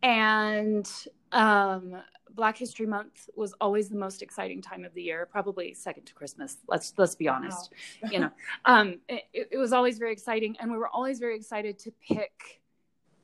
And 0.02 0.90
um, 1.32 2.02
Black 2.34 2.58
History 2.58 2.86
Month 2.86 3.30
was 3.36 3.54
always 3.62 3.90
the 3.90 3.96
most 3.96 4.22
exciting 4.22 4.62
time 4.62 4.84
of 4.84 4.94
the 4.94 5.04
year, 5.04 5.28
probably 5.32 5.74
second 5.74 6.06
to 6.06 6.14
Christmas. 6.14 6.58
Let's 6.68 6.94
let's 6.98 7.16
be 7.16 7.28
honest. 7.28 7.72
You 8.12 8.22
know, 8.22 8.32
um, 8.66 9.00
it, 9.08 9.50
it 9.52 9.58
was 9.58 9.74
always 9.74 9.98
very 9.98 10.12
exciting, 10.12 10.56
and 10.60 10.72
we 10.72 10.78
were 10.78 10.90
always 10.90 11.20
very 11.20 11.36
excited 11.36 11.78
to 11.80 11.92
pick 12.08 12.62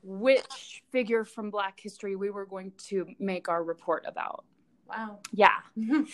which 0.02 0.82
figure 0.90 1.24
from 1.24 1.50
Black 1.50 1.78
history 1.78 2.16
we 2.16 2.30
were 2.30 2.46
going 2.46 2.72
to 2.88 3.06
make 3.18 3.48
our 3.48 3.62
report 3.62 4.04
about. 4.06 4.44
Wow. 4.88 5.18
Yeah. 5.32 5.58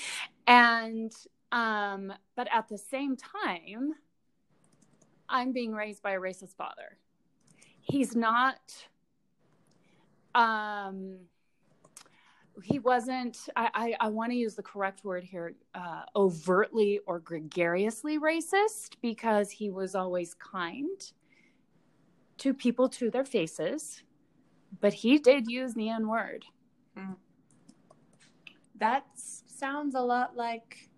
And 0.49 1.13
um, 1.51 2.13
but 2.37 2.47
at 2.53 2.69
the 2.69 2.79
same 2.79 3.17
time, 3.17 3.95
I'm 5.29 5.51
being 5.53 5.73
raised 5.73 6.05
by 6.05 6.13
a 6.13 6.21
racist 6.21 6.55
father. 6.55 6.99
He's 7.81 8.15
not 8.15 8.61
um 10.37 11.19
he 12.63 12.79
wasn't 12.79 13.49
i 13.55 13.69
i, 13.75 13.95
I 14.01 14.09
want 14.09 14.33
to 14.33 14.37
use 14.37 14.55
the 14.55 14.63
correct 14.63 15.05
word 15.05 15.25
here 15.25 15.55
uh 15.75 16.03
overtly 16.15 17.01
or 17.07 17.21
gregariously 17.21 18.19
racist 18.19 18.97
because 19.03 19.51
he 19.51 19.71
was 19.71 19.95
always 19.95 20.35
kind 20.35 21.01
to 22.39 22.55
people 22.55 22.89
to 22.89 23.11
their 23.11 23.25
faces 23.25 24.03
but 24.81 24.93
he 24.93 25.19
did 25.19 25.49
use 25.51 25.75
the 25.75 25.89
n 25.89 26.09
word. 26.09 26.45
That 28.79 29.07
sounds 29.15 29.95
a 29.95 30.01
lot 30.01 30.37
like 30.37 30.89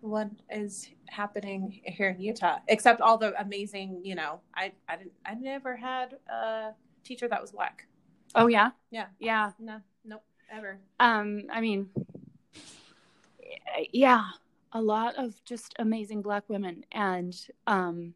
what 0.00 0.30
is 0.50 0.88
happening 1.08 1.80
here 1.84 2.10
in 2.10 2.20
Utah, 2.20 2.58
except 2.68 3.00
all 3.00 3.18
the 3.18 3.40
amazing, 3.40 4.00
you 4.04 4.14
know, 4.14 4.40
I, 4.54 4.72
I 4.88 4.96
didn't, 4.96 5.12
I 5.26 5.34
never 5.34 5.76
had 5.76 6.16
a 6.28 6.70
teacher 7.04 7.28
that 7.28 7.40
was 7.40 7.52
black. 7.52 7.86
oh 8.34 8.46
yeah? 8.46 8.70
Yeah. 8.90 9.06
yeah. 9.18 9.52
No, 9.58 9.80
ever. 10.52 10.78
um 11.00 11.44
i 11.50 11.60
mean 11.60 11.88
yeah 13.92 14.24
a 14.72 14.80
lot 14.80 15.14
of 15.16 15.34
just 15.44 15.74
amazing 15.78 16.22
black 16.22 16.44
women 16.48 16.84
and 16.92 17.48
um 17.66 18.14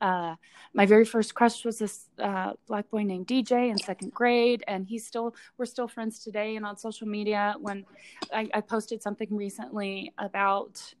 uh 0.00 0.34
my 0.72 0.86
very 0.86 1.04
first 1.04 1.34
crush 1.34 1.64
was 1.64 1.78
this 1.78 2.08
uh 2.18 2.52
black 2.66 2.88
boy 2.90 3.02
named 3.02 3.26
dj 3.26 3.70
in 3.70 3.78
second 3.78 4.12
grade 4.12 4.62
and 4.68 4.86
he's 4.86 5.06
still 5.06 5.34
we're 5.58 5.66
still 5.66 5.88
friends 5.88 6.20
today 6.20 6.56
and 6.56 6.64
on 6.64 6.76
social 6.76 7.08
media 7.08 7.54
when 7.60 7.84
i, 8.32 8.48
I 8.54 8.60
posted 8.60 9.02
something 9.02 9.34
recently 9.34 10.12
about 10.18 10.94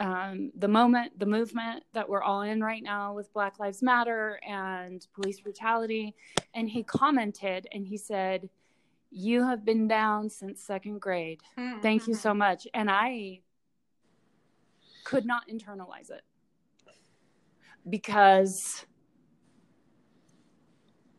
um, 0.00 0.52
the 0.56 0.68
moment, 0.68 1.18
the 1.18 1.26
movement 1.26 1.82
that 1.92 2.08
we're 2.08 2.22
all 2.22 2.42
in 2.42 2.60
right 2.62 2.82
now 2.84 3.14
with 3.14 3.32
Black 3.32 3.58
Lives 3.58 3.82
Matter 3.82 4.38
and 4.46 5.04
police 5.12 5.40
brutality. 5.40 6.14
And 6.54 6.68
he 6.68 6.84
commented 6.84 7.66
and 7.72 7.84
he 7.84 7.96
said, 7.96 8.48
You 9.10 9.44
have 9.46 9.64
been 9.64 9.88
down 9.88 10.30
since 10.30 10.62
second 10.62 11.00
grade. 11.00 11.40
Thank 11.82 12.06
you 12.06 12.14
so 12.14 12.34
much. 12.34 12.66
And 12.74 12.90
I 12.90 13.40
could 15.04 15.24
not 15.24 15.48
internalize 15.48 16.10
it 16.10 16.22
because 17.88 18.84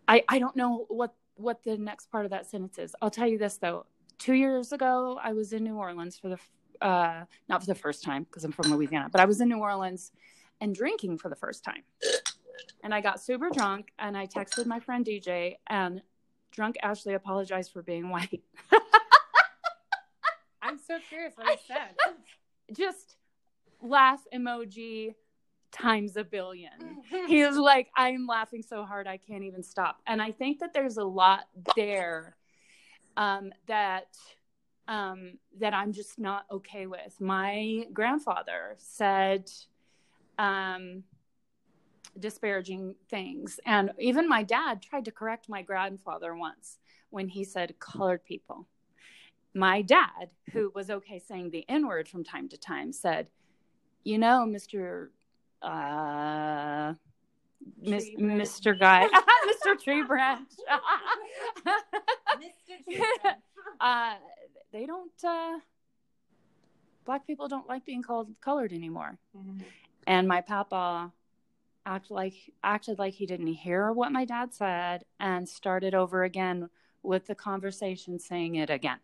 I 0.07 0.23
I 0.29 0.39
don't 0.39 0.55
know 0.55 0.85
what 0.89 1.15
what 1.35 1.63
the 1.63 1.77
next 1.77 2.11
part 2.11 2.25
of 2.25 2.31
that 2.31 2.49
sentence 2.49 2.77
is. 2.77 2.95
I'll 3.01 3.09
tell 3.09 3.27
you 3.27 3.37
this 3.37 3.57
though. 3.57 3.85
Two 4.17 4.33
years 4.33 4.73
ago, 4.73 5.17
I 5.23 5.33
was 5.33 5.53
in 5.53 5.63
New 5.63 5.77
Orleans 5.77 6.19
for 6.19 6.29
the 6.29 6.85
uh, 6.85 7.25
not 7.47 7.61
for 7.61 7.67
the 7.67 7.75
first 7.75 8.03
time 8.03 8.23
because 8.23 8.43
I'm 8.43 8.51
from 8.51 8.71
Louisiana, 8.71 9.09
but 9.11 9.21
I 9.21 9.25
was 9.25 9.41
in 9.41 9.49
New 9.49 9.59
Orleans 9.59 10.11
and 10.61 10.75
drinking 10.75 11.17
for 11.17 11.29
the 11.29 11.35
first 11.35 11.63
time. 11.63 11.83
And 12.83 12.93
I 12.93 13.01
got 13.01 13.21
super 13.21 13.49
drunk 13.49 13.91
and 13.97 14.17
I 14.17 14.27
texted 14.27 14.65
my 14.65 14.79
friend 14.79 15.05
DJ 15.05 15.55
and 15.67 16.01
drunk 16.51 16.77
Ashley 16.81 17.13
apologized 17.13 17.71
for 17.71 17.81
being 17.81 18.09
white. 18.09 18.43
I'm 20.61 20.77
so 20.77 20.97
curious 21.09 21.33
what 21.35 21.47
I 21.47 21.57
said. 21.67 21.95
Just 22.75 23.15
laugh 23.81 24.21
emoji 24.33 25.15
times 25.71 26.17
a 26.17 26.23
billion. 26.23 26.71
He 27.27 27.43
was 27.43 27.57
like, 27.57 27.87
I'm 27.95 28.27
laughing 28.27 28.61
so 28.61 28.83
hard 28.83 29.07
I 29.07 29.17
can't 29.17 29.43
even 29.43 29.63
stop. 29.63 29.99
And 30.05 30.21
I 30.21 30.31
think 30.31 30.59
that 30.59 30.73
there's 30.73 30.97
a 30.97 31.03
lot 31.03 31.45
there 31.75 32.35
um, 33.17 33.51
that 33.67 34.15
um, 34.87 35.37
that 35.59 35.73
I'm 35.73 35.93
just 35.93 36.17
not 36.17 36.45
okay 36.51 36.87
with. 36.87 37.19
My 37.19 37.85
grandfather 37.93 38.75
said 38.79 39.49
um, 40.39 41.03
disparaging 42.17 42.95
things, 43.09 43.59
and 43.65 43.91
even 43.99 44.27
my 44.27 44.43
dad 44.43 44.81
tried 44.81 45.05
to 45.05 45.11
correct 45.11 45.49
my 45.49 45.61
grandfather 45.61 46.35
once 46.35 46.77
when 47.09 47.27
he 47.27 47.43
said 47.43 47.79
colored 47.79 48.23
people. 48.23 48.67
My 49.53 49.81
dad, 49.81 50.31
who 50.51 50.71
was 50.75 50.89
okay 50.89 51.19
saying 51.19 51.49
the 51.49 51.65
N 51.67 51.87
word 51.87 52.07
from 52.07 52.23
time 52.23 52.47
to 52.49 52.57
time, 52.57 52.91
said, 52.91 53.29
"You 54.03 54.17
know, 54.17 54.45
Mister." 54.45 55.11
Uh, 55.61 56.93
Miss, 57.81 58.05
Tree 58.05 58.15
branch. 58.17 58.41
Mr. 58.41 58.79
Guy, 58.79 59.07
Mr. 59.65 59.83
Tree 59.83 60.03
Branch. 60.03 60.47
uh, 63.81 64.13
they 64.71 64.85
don't. 64.85 65.11
Uh, 65.23 65.59
black 67.05 67.25
people 67.25 67.47
don't 67.47 67.67
like 67.67 67.85
being 67.85 68.03
called 68.03 68.29
colored 68.41 68.71
anymore. 68.71 69.17
And 70.07 70.27
my 70.27 70.41
papa 70.41 71.11
acted 71.85 72.11
like 72.11 72.33
acted 72.63 72.99
like 72.99 73.13
he 73.13 73.25
didn't 73.25 73.47
hear 73.47 73.91
what 73.91 74.11
my 74.11 74.25
dad 74.25 74.53
said 74.53 75.05
and 75.19 75.47
started 75.47 75.93
over 75.93 76.23
again 76.23 76.69
with 77.03 77.27
the 77.27 77.35
conversation, 77.35 78.19
saying 78.19 78.55
it 78.55 78.69
again, 78.69 78.99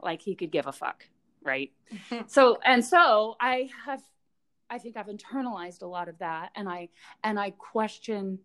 like 0.00 0.22
he 0.22 0.34
could 0.34 0.50
give 0.50 0.66
a 0.66 0.72
fuck, 0.72 1.04
right? 1.42 1.72
so 2.26 2.58
and 2.64 2.84
so 2.84 3.36
I 3.40 3.70
have. 3.84 4.02
I 4.68 4.78
think 4.78 4.96
I've 4.96 5.06
internalized 5.06 5.82
a 5.82 5.86
lot 5.86 6.08
of 6.08 6.18
that, 6.18 6.50
and 6.56 6.68
I 6.68 6.88
and 7.22 7.38
I 7.38 7.50
question 7.50 8.40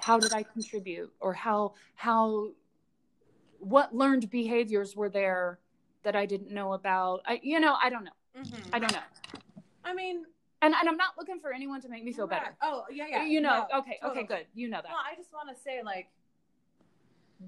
how 0.00 0.18
did 0.18 0.34
I 0.34 0.42
contribute, 0.42 1.10
or 1.20 1.32
how 1.32 1.74
how 1.94 2.50
what 3.58 3.94
learned 3.94 4.28
behaviors 4.28 4.96
were 4.96 5.08
there 5.08 5.60
that 6.02 6.16
I 6.16 6.26
didn't 6.26 6.50
know 6.50 6.72
about. 6.72 7.22
I, 7.26 7.40
you 7.42 7.60
know, 7.60 7.76
I 7.80 7.88
don't 7.90 8.04
know. 8.04 8.10
Mm-hmm. 8.36 8.70
I 8.72 8.78
don't 8.78 8.92
know. 8.92 9.40
I 9.84 9.94
mean, 9.94 10.24
And, 10.62 10.74
and 10.74 10.88
I'm 10.88 10.96
not 10.96 11.14
looking 11.18 11.40
for 11.40 11.52
anyone 11.52 11.80
to 11.82 11.88
make 11.88 12.04
me 12.04 12.12
feel 12.12 12.28
better. 12.28 12.54
Oh, 12.62 12.84
yeah, 12.90 13.06
yeah. 13.10 13.24
you 13.24 13.40
know, 13.40 13.66
No, 13.70 13.80
okay, 13.80 13.98
totally. 14.00 14.20
okay, 14.20 14.26
good. 14.28 14.46
You 14.54 14.68
know 14.68 14.76
that. 14.78 14.84
Well, 14.90 15.00
I 15.10 15.16
just 15.16 15.32
want 15.32 15.48
to 15.54 15.60
say, 15.60 15.82
like, 15.84 16.08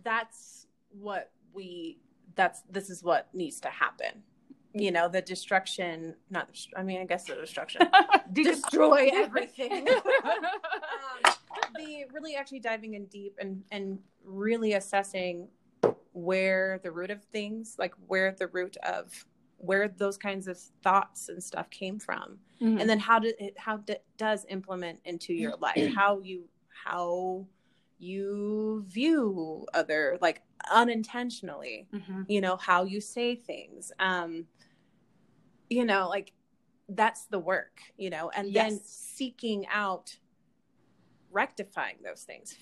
that's 0.03 0.67
what 0.91 1.31
we. 1.53 1.99
That's 2.35 2.63
this 2.69 2.91
is 2.91 3.05
what 3.05 3.29
needs 3.33 3.61
to 3.61 3.69
happen. 3.69 4.25
You 4.73 4.91
know, 4.91 5.09
the 5.09 5.23
destruction. 5.23 6.17
Not. 6.31 6.49
I 6.77 6.83
mean, 6.83 7.01
I 7.01 7.05
guess 7.05 7.25
the 7.25 7.37
destruction. 7.37 7.83
Destroy 8.33 9.11
everything. 9.15 9.87
um, 9.89 11.33
the 11.77 12.07
really 12.13 12.35
actually 12.35 12.59
diving 12.59 12.95
in 12.95 13.07
deep 13.07 13.37
and 13.41 13.63
and 13.71 14.01
really 14.25 14.73
assessing 14.73 15.47
where 16.13 16.81
the 16.83 16.91
root 16.91 17.11
of 17.13 17.23
things, 17.25 17.77
like 17.79 17.95
where 18.09 18.35
the 18.37 18.49
root 18.49 18.77
of 18.79 19.25
where 19.59 19.89
those 19.89 20.17
kinds 20.19 20.47
of 20.49 20.59
thoughts 20.83 21.29
and 21.29 21.43
stuff 21.43 21.71
came 21.71 21.99
from. 21.99 22.39
Mhm. 22.61 22.81
and 22.81 22.89
then 22.91 22.99
how 23.01 23.19
did 23.19 23.35
it 23.39 23.59
how 23.59 23.77
d- 23.79 23.97
does 24.17 24.45
implement 24.49 25.01
into 25.05 25.33
your 25.35 25.57
life? 25.57 25.93
How 25.95 26.21
you 26.21 26.49
how 26.85 27.47
you 27.99 28.85
view 28.89 29.67
other 29.75 30.19
like 30.21 30.43
unintentionally 30.71 31.87
Mm-hmm. 31.93 32.23
you 32.29 32.41
know 32.41 32.57
how 32.57 32.85
you 32.85 33.01
say 33.01 33.35
things. 33.37 33.93
Um 33.99 34.47
you 35.71 35.85
know 35.85 36.09
like 36.09 36.33
that's 36.89 37.25
the 37.27 37.39
work 37.39 37.81
you 37.97 38.11
know 38.11 38.31
and 38.37 38.53
then 38.55 38.81
seeking 38.85 39.67
out 39.69 40.19
rectifying 41.31 41.97
those 42.05 42.23
things 42.23 42.57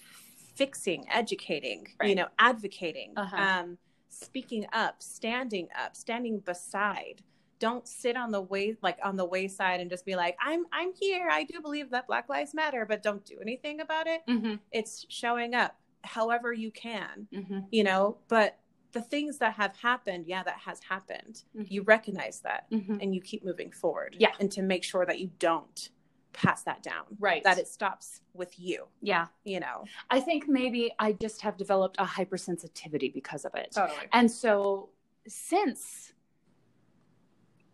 fixing 0.55 1.05
educating 1.11 1.86
you 2.03 2.14
know 2.14 2.28
advocating. 2.38 3.12
Uh-huh. 3.16 3.36
um 3.36 3.78
speaking 4.12 4.66
up 4.72 5.02
standing 5.02 5.68
up 5.82 5.96
standing 5.96 6.38
beside 6.40 7.22
don't 7.58 7.86
sit 7.86 8.16
on 8.16 8.30
the 8.32 8.40
way 8.40 8.76
like 8.82 8.98
on 9.04 9.16
the 9.16 9.24
wayside 9.24 9.80
and 9.80 9.88
just 9.90 10.04
be 10.04 10.16
like 10.16 10.36
i'm 10.44 10.64
i'm 10.72 10.92
here 10.94 11.28
i 11.30 11.44
do 11.44 11.60
believe 11.60 11.90
that 11.90 12.06
black 12.06 12.28
lives 12.28 12.52
matter 12.54 12.84
but 12.84 13.02
don't 13.02 13.24
do 13.24 13.38
anything 13.40 13.80
about 13.80 14.06
it 14.06 14.20
Mm-hmm. 14.28 14.54
it's 14.72 15.06
showing 15.08 15.54
up 15.54 15.76
however 16.04 16.52
you 16.52 16.70
can 16.70 17.26
Mm-hmm. 17.32 17.60
you 17.70 17.84
know 17.84 18.16
but 18.28 18.58
the 18.92 19.00
things 19.00 19.38
that 19.38 19.54
have 19.54 19.74
happened 19.76 20.26
yeah 20.26 20.42
that 20.42 20.58
has 20.66 20.80
happened 20.88 21.44
Mhm. 21.56 21.70
you 21.70 21.82
recognize 21.82 22.40
that 22.40 22.66
Mm-hmm. 22.70 22.98
and 23.00 23.14
you 23.14 23.20
keep 23.20 23.44
moving 23.44 23.70
forward 23.70 24.16
Yeah. 24.18 24.32
and 24.40 24.50
to 24.52 24.62
make 24.62 24.84
sure 24.84 25.06
that 25.06 25.18
you 25.20 25.30
don't 25.38 25.90
pass 26.32 26.62
that 26.64 26.82
down 26.82 27.04
Right. 27.18 27.42
that 27.44 27.58
it 27.58 27.68
stops 27.68 28.22
with 28.34 28.58
you 28.58 28.86
Yeah. 29.00 29.26
you 29.44 29.60
know 29.60 29.84
I 30.10 30.20
think 30.20 30.48
maybe 30.48 30.92
I 30.98 31.12
just 31.12 31.40
have 31.42 31.56
developed 31.56 31.96
a 31.98 32.04
hypersensitivity 32.04 33.12
because 33.12 33.44
of 33.44 33.54
it. 33.54 33.72
totally 33.74 33.98
And 34.12 34.30
so 34.30 34.88
since 35.26 36.12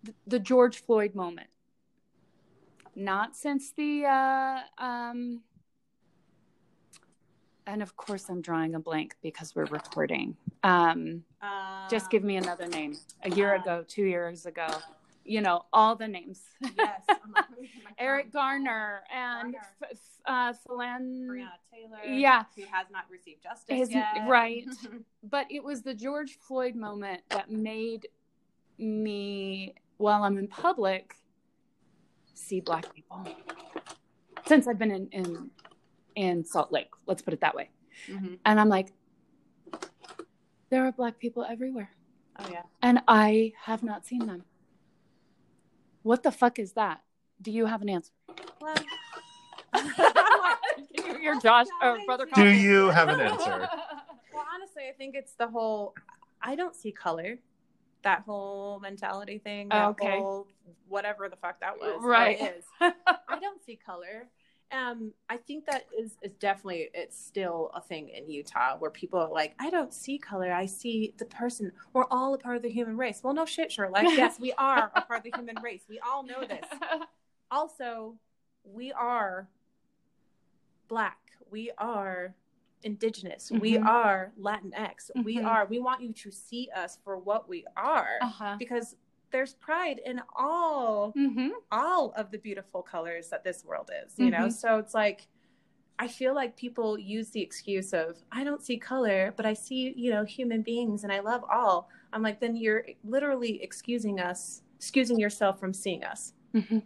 th- 0.05 0.17
the 0.27 0.39
George 0.39 0.79
Floyd 0.83 1.15
moment, 1.15 1.49
not 2.97 3.37
since 3.37 3.71
the 3.73 4.05
uh 4.07 4.61
um 4.79 5.43
and 7.67 7.83
of 7.83 7.97
course 7.97 8.29
I'm 8.29 8.41
drawing 8.41 8.75
a 8.75 8.81
blank 8.81 9.15
because 9.23 9.55
we're 9.55 9.67
recording. 9.67 10.37
Um 10.65 11.25
just 11.91 12.11
give 12.11 12.25
me 12.25 12.37
another 12.37 12.67
name. 12.67 12.97
A 13.23 13.31
year 13.31 13.55
uh, 13.55 13.61
ago, 13.63 13.85
2 13.87 14.03
years 14.03 14.45
ago. 14.47 14.67
You 15.29 15.43
know, 15.43 15.67
all 15.75 15.95
the 15.95 16.09
names. 16.09 16.41
yes 16.61 17.03
like, 17.35 17.45
Eric? 17.99 18.33
Garner 18.33 19.03
and 19.15 19.53
Garner. 19.53 19.69
F- 19.83 19.99
uh 20.27 20.53
Philan 20.67 21.27
Breonna 21.27 21.49
Taylor 21.73 22.03
Yeah. 22.05 22.45
who 22.57 22.63
has 22.73 22.87
not 22.91 23.05
received 23.11 23.43
justice 23.43 23.79
His- 23.79 23.91
yet 23.93 24.27
right. 24.27 24.65
but 25.23 25.47
it 25.51 25.63
was 25.63 25.83
the 25.83 25.93
George 25.95 26.39
Floyd 26.39 26.75
moment 26.75 27.21
that 27.29 27.51
made 27.51 28.09
me, 28.79 29.75
while 29.99 30.23
I'm 30.23 30.39
in 30.39 30.49
public, 30.49 31.15
see 32.35 32.61
black 32.61 32.93
people. 32.95 33.27
Since 34.47 34.67
I've 34.67 34.79
been 34.79 34.93
in 34.93 35.09
in, 35.13 35.51
in 36.15 36.45
Salt 36.45 36.73
Lake, 36.73 36.89
let's 37.07 37.21
put 37.21 37.35
it 37.35 37.41
that 37.41 37.55
way, 37.55 37.69
Mhm. 38.09 38.39
and 38.47 38.59
I'm 38.61 38.69
like, 38.71 38.93
there 40.71 40.87
are 40.87 40.93
black 40.93 41.19
people 41.19 41.45
everywhere, 41.45 41.91
oh 42.39 42.49
yeah 42.51 42.63
and 42.83 43.01
I 43.09 43.53
have 43.65 43.83
not 43.83 44.07
seen 44.07 44.27
them. 44.27 44.45
What 46.09 46.23
the 46.23 46.33
fuck 46.33 46.59
is 46.59 46.73
that? 46.73 47.03
Do 47.43 47.51
you 47.51 47.67
have 47.67 47.83
an 47.83 47.91
answer? 47.91 48.13
well 48.63 48.75
Your 51.21 51.39
Josh 51.39 51.67
uh, 51.83 51.87
or 51.87 51.99
brother. 52.07 52.25
Do 52.25 52.31
Coffee? 52.31 52.57
you 52.57 52.89
have 52.89 53.11
an 53.11 53.21
answer? 53.31 53.69
Well, 54.33 54.45
honestly, 54.55 54.85
I 54.89 54.95
think 54.97 55.15
it's 55.15 55.35
the 55.35 55.49
whole 55.49 55.93
I 56.41 56.55
don't 56.55 56.75
see 56.75 56.93
color. 56.93 57.39
That 58.05 58.23
whole 58.23 58.81
mentality 58.81 59.37
thing. 59.39 59.69
That 59.69 59.89
Okay. 59.91 60.21
whole 60.21 60.47
whatever 60.89 61.29
the 61.29 61.37
fuck 61.37 61.61
that 61.61 61.79
was. 61.79 62.01
Right. 62.03 62.41
is. 62.41 62.65
I 62.81 63.39
don't 63.39 63.63
see 63.63 63.77
color. 63.77 64.29
Um, 64.71 65.13
I 65.31 65.39
think 65.39 65.65
that 65.67 65.87
is 65.99 66.19
is 66.23 66.33
definitely 66.39 66.91
it's 66.93 67.19
still 67.19 67.71
a 67.75 67.81
thing 67.81 68.11
in 68.11 68.29
Utah 68.29 68.77
where 68.79 68.91
people 68.91 69.19
are 69.19 69.31
like, 69.31 69.55
I 69.59 69.71
don't 69.71 69.95
see 69.95 70.19
color. 70.19 70.53
I 70.53 70.67
see 70.67 71.15
the 71.17 71.25
person. 71.25 71.73
We're 71.95 72.05
all 72.11 72.35
a 72.35 72.39
part 72.39 72.57
of 72.57 72.63
the 72.63 72.69
human 72.71 72.97
race. 72.97 73.21
Well, 73.23 73.33
no 73.35 73.47
shit, 73.47 73.73
Sherlock. 73.73 74.03
Yes, 74.17 74.39
we 74.39 74.53
are 74.59 74.91
a 74.95 75.01
part 75.03 75.21
of 75.21 75.25
the 75.25 75.31
human 75.31 75.57
race. 75.63 75.83
We 75.89 75.99
all 76.01 76.23
know 76.23 76.41
this. 76.47 76.67
Also, 77.51 78.15
we 78.63 78.93
are 78.93 79.49
black. 80.87 81.17
We 81.51 81.71
are 81.79 82.35
indigenous. 82.83 83.51
We 83.51 83.79
Mhm. 83.79 83.87
are 83.87 84.33
Latinx. 84.39 85.11
We 85.25 85.39
Mhm. 85.39 85.47
are. 85.47 85.65
We 85.65 85.79
want 85.79 86.03
you 86.03 86.13
to 86.13 86.31
see 86.31 86.69
us 86.77 86.99
for 87.03 87.17
what 87.17 87.49
we 87.49 87.65
are 87.75 88.19
uh-huh. 88.21 88.57
because 88.59 88.97
there's 89.31 89.55
pride 89.55 90.01
in 90.05 90.21
all 90.37 91.13
Mm-hmm. 91.17 91.49
all 91.71 92.13
of 92.17 92.31
the 92.31 92.39
beautiful 92.39 92.83
colors 92.83 93.29
that 93.31 93.45
this 93.45 93.65
world 93.65 93.91
is, 94.05 94.15
you 94.19 94.31
know? 94.31 94.47
Mhm. 94.47 94.53
So 94.53 94.79
it's 94.79 94.95
like, 94.95 95.27
I 95.99 96.07
feel 96.09 96.35
like 96.35 96.57
people 96.57 96.99
use 96.99 97.31
the 97.31 97.41
excuse 97.43 97.93
of, 97.93 98.17
I 98.31 98.45
don't 98.45 98.63
see 98.63 98.77
color, 98.79 99.35
but 99.37 99.45
I 99.45 99.53
see, 99.55 99.93
you 99.97 100.11
know, 100.11 100.25
human 100.25 100.63
beings 100.63 101.03
and 101.05 101.13
I 101.13 101.21
love 101.21 101.45
all. 101.51 101.89
I'm 102.13 102.23
like, 102.23 102.41
then 102.41 102.55
you're 102.57 102.85
literally 103.05 103.63
excusing 103.63 104.21
us, 104.21 104.63
excusing 104.77 105.19
yourself 105.19 105.59
from 105.59 105.73
seeing 105.73 106.05
us, 106.05 106.35
Mm-hmm. 106.55 106.79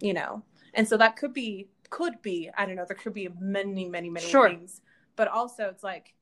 you 0.00 0.12
know? 0.12 0.42
And 0.74 0.86
so 0.88 0.96
that 0.96 1.16
could 1.16 1.32
be, 1.32 1.68
could 1.90 2.20
be, 2.22 2.50
I 2.56 2.66
don't 2.66 2.74
know, 2.76 2.84
there 2.86 2.96
could 2.96 3.14
be 3.14 3.28
many, 3.38 3.88
many, 3.88 4.10
many 4.10 4.26
Sure. 4.26 4.48
things. 4.48 4.80
But 5.16 5.28
also 5.28 5.68
it's 5.68 5.84
like, 5.84 6.14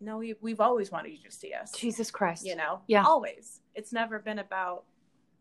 no, 0.00 0.18
we, 0.18 0.34
we've 0.40 0.60
always 0.60 0.90
wanted 0.90 1.10
you 1.12 1.22
to 1.24 1.30
see 1.30 1.54
us, 1.54 1.72
Jesus 1.72 2.10
Christ. 2.10 2.44
you 2.44 2.54
know? 2.56 2.82
Yeah. 2.86 3.04
Always. 3.04 3.60
It's 3.74 3.92
never 3.92 4.18
been 4.18 4.38
about 4.38 4.84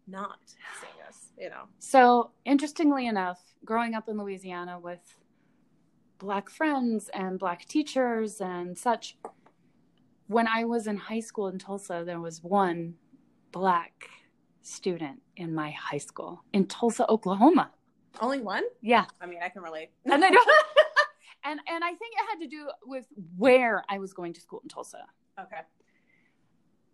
not 0.08 0.40
seeing 0.46 1.08
us, 1.08 1.28
you 1.38 1.50
know? 1.50 1.64
So, 1.80 2.32
interestingly 2.46 3.08
enough, 3.08 3.40
growing 3.66 3.94
up 3.94 4.08
in 4.10 4.18
Louisiana 4.18 4.80
with 4.80 5.20
black 6.18 6.50
friends 6.50 7.10
and 7.14 7.40
black 7.40 7.66
teachers 7.66 8.40
and 8.42 8.78
such, 8.78 9.18
when 10.28 10.48
I 10.48 10.66
was 10.66 10.88
in 10.88 10.98
high 10.98 11.20
school 11.20 11.48
in 11.48 11.60
Tulsa, 11.60 12.04
there 12.06 12.20
was 12.20 12.44
one 12.44 12.96
black 13.52 14.10
student 14.62 15.22
in 15.36 15.54
my 15.54 15.72
high 15.72 15.98
school 15.98 16.44
in 16.54 16.68
Tulsa, 16.68 17.10
Oklahoma. 17.10 17.72
Only 18.20 18.42
one? 18.42 18.64
Yeah. 18.82 19.06
I 19.20 19.26
mean, 19.26 19.40
I 19.44 19.50
can 19.50 19.62
relate. 19.62 19.90
And 20.06 20.24
I 20.24 20.28
and 21.44 21.60
and 21.68 21.84
I 21.84 21.90
think 21.90 22.14
it 22.14 22.26
had 22.30 22.40
to 22.42 22.48
do 22.48 22.70
with 22.86 23.08
where 23.38 23.84
I 23.90 24.00
was 24.00 24.14
going 24.14 24.34
to 24.34 24.42
school 24.42 24.60
in 24.64 24.70
Tulsa. 24.70 25.06
okay. 25.40 25.62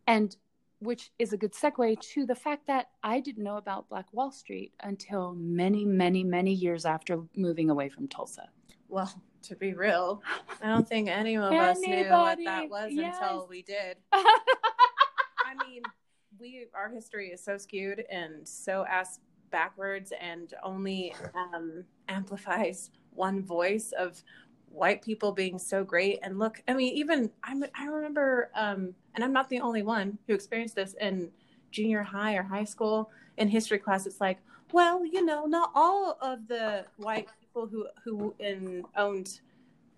And 0.06 0.36
which 0.80 1.12
is 1.18 1.34
a 1.34 1.38
good 1.38 1.54
segue 1.54 2.00
to 2.00 2.26
the 2.26 2.36
fact 2.36 2.68
that 2.68 2.88
I 3.04 3.20
didn't 3.20 3.44
know 3.44 3.58
about 3.58 3.90
Black 3.90 4.06
Wall 4.12 4.32
Street 4.32 4.74
until 4.82 5.34
many, 5.36 5.86
many, 5.86 6.24
many 6.24 6.54
years 6.54 6.86
after 6.86 7.24
moving 7.36 7.70
away 7.70 7.90
from 7.90 8.08
Tulsa. 8.08 8.50
Well, 8.88 9.12
to 9.44 9.56
be 9.56 9.74
real, 9.74 10.22
I 10.62 10.68
don't 10.68 10.88
think 10.88 11.10
any 11.10 11.36
of 11.36 11.52
us 11.52 11.80
knew 11.80 12.06
what 12.10 12.40
that 12.44 12.70
was 12.70 12.92
yes. 12.94 13.18
until 13.20 13.48
we 13.50 13.64
did. 13.64 13.98
I 14.12 15.56
mean, 15.68 15.82
we 16.40 16.68
our 16.76 16.90
history 16.90 17.30
is 17.30 17.44
so 17.44 17.58
skewed 17.58 18.04
and 18.10 18.48
so 18.48 18.86
ass 18.88 19.20
backwards 19.52 20.14
and 20.20 20.54
only 20.64 21.16
um, 21.34 21.84
amplifies 22.08 22.92
one 23.12 23.44
voice 23.44 23.94
of 23.98 24.22
white 24.72 25.02
people 25.02 25.32
being 25.32 25.58
so 25.58 25.84
great. 25.84 26.20
And 26.22 26.40
look, 26.40 26.62
I 26.68 26.74
mean, 26.74 26.94
even 26.96 27.32
I'm, 27.44 27.64
I 27.76 27.86
remember, 27.88 28.52
um, 28.56 28.94
and 29.16 29.24
I'm 29.24 29.34
not 29.34 29.50
the 29.50 29.60
only 29.60 29.84
one 29.84 30.18
who 30.28 30.34
experienced 30.34 30.76
this 30.76 30.94
in 31.02 31.32
junior 31.72 32.04
high 32.04 32.36
or 32.36 32.44
high 32.44 32.64
school 32.64 33.10
in 33.38 33.48
history 33.48 33.80
class. 33.80 34.06
It's 34.06 34.22
like, 34.22 34.40
well, 34.72 35.06
you 35.06 35.26
know, 35.26 35.46
not 35.46 35.72
all 35.74 36.18
of 36.22 36.48
the 36.48 36.86
white 36.98 37.28
people 37.40 37.68
who 37.68 37.88
who 38.04 38.36
in, 38.40 38.84
owned 38.96 39.40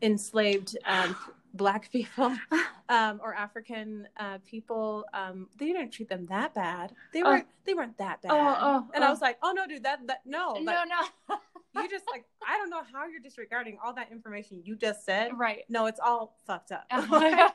enslaved 0.02 0.78
um, 0.86 1.16
black 1.54 1.92
people 1.92 2.36
um, 2.90 3.20
or 3.24 3.34
African 3.34 4.08
uh, 4.18 4.38
people, 4.46 5.06
um, 5.14 5.48
they 5.58 5.68
didn't 5.68 5.92
treat 5.92 6.10
them 6.10 6.26
that 6.28 6.54
bad. 6.54 6.94
They 7.14 7.22
Oh. 7.22 7.30
weren't. 7.30 7.48
they 7.66 7.74
weren't 7.74 7.98
that 7.98 8.22
bad. 8.22 8.32
Oh, 8.32 8.58
oh, 8.60 8.88
and 8.94 9.04
I 9.04 9.08
oh. 9.08 9.12
was 9.12 9.22
like, 9.22 9.38
oh 9.42 9.52
no, 9.52 9.68
dude, 9.68 9.84
that 9.84 10.06
that 10.08 10.22
no, 10.26 10.54
no, 10.54 10.72
like, 10.72 10.90
no. 11.30 11.38
you 11.82 11.90
just 11.90 12.06
like 12.12 12.26
I 12.48 12.58
don't 12.58 12.70
know 12.70 12.82
how 12.92 13.08
you're 13.08 13.20
disregarding 13.20 13.78
all 13.84 13.94
that 13.94 14.12
information 14.12 14.62
you 14.64 14.76
just 14.76 15.06
said. 15.06 15.38
right. 15.38 15.64
No, 15.70 15.86
it's 15.86 16.00
all 16.00 16.38
fucked 16.46 16.72
up. 16.72 16.86
uh-huh. 16.92 17.20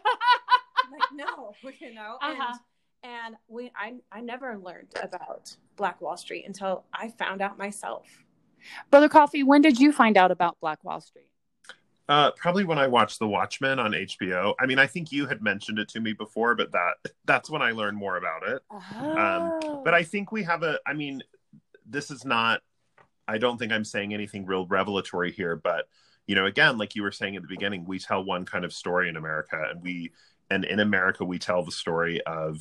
like 0.93 1.03
no, 1.13 1.55
you 1.81 1.95
know. 1.95 2.19
Uh-huh. 2.21 2.53
And, 2.53 2.61
and 3.27 3.37
we, 3.49 3.71
I, 3.77 3.95
I 4.11 4.21
never 4.21 4.57
learned 4.57 4.95
about 5.03 5.55
Black 5.77 6.01
Wall 6.01 6.17
Street 6.17 6.45
until 6.47 6.85
I 6.93 7.09
found 7.09 7.43
out 7.43 7.59
myself. 7.59 8.25
Brother 8.91 9.09
Coffee, 9.11 9.43
when 9.43 9.61
did 9.61 9.79
you 9.79 9.93
find 9.93 10.17
out 10.17 10.31
about 10.31 10.59
Black 10.61 10.83
Wall 10.85 11.01
Street? 11.01 11.29
Uh, 12.09 12.31
probably 12.33 12.65
when 12.65 12.79
I 12.79 12.87
watched 12.87 13.19
The 13.19 13.27
Watchmen 13.27 13.79
on 13.79 13.93
HBO. 13.93 14.55
I 14.61 14.67
mean, 14.67 14.79
I 14.79 14.87
think 14.87 15.11
you 15.11 15.27
had 15.27 15.43
mentioned 15.43 15.79
it 15.79 15.89
to 15.91 16.01
me 16.01 16.13
before, 16.13 16.55
but 16.55 16.73
that 16.73 16.95
that's 17.25 17.49
when 17.49 17.63
I 17.63 17.71
learned 17.73 17.97
more 17.97 18.17
about 18.17 18.47
it. 18.47 18.63
Oh. 18.71 19.83
But 19.85 19.95
I 19.95 20.03
think 20.03 20.31
we 20.31 20.43
have 20.43 20.63
a. 20.63 20.79
I 20.87 20.93
mean, 20.93 21.23
this 21.87 22.11
is 22.11 22.25
not. 22.25 22.61
I 23.27 23.39
don't 23.39 23.57
think 23.57 23.73
I'm 23.73 23.85
saying 23.85 24.13
anything 24.13 24.45
real 24.45 24.67
revelatory 24.67 25.33
here, 25.33 25.57
but 25.57 25.89
you 26.27 26.35
know, 26.35 26.47
again, 26.47 26.79
like 26.79 26.95
you 26.95 27.03
were 27.03 27.13
saying 27.13 27.37
at 27.37 27.43
the 27.43 27.49
beginning, 27.49 27.85
we 27.87 27.99
tell 27.99 28.25
one 28.25 28.45
kind 28.45 28.65
of 28.65 28.73
story 28.73 29.09
in 29.09 29.17
America, 29.17 29.63
and 29.71 29.83
we 29.83 30.13
and 30.51 30.65
in 30.65 30.81
America 30.81 31.25
we 31.25 31.39
tell 31.39 31.65
the 31.65 31.73
story 31.73 32.21
of 32.23 32.61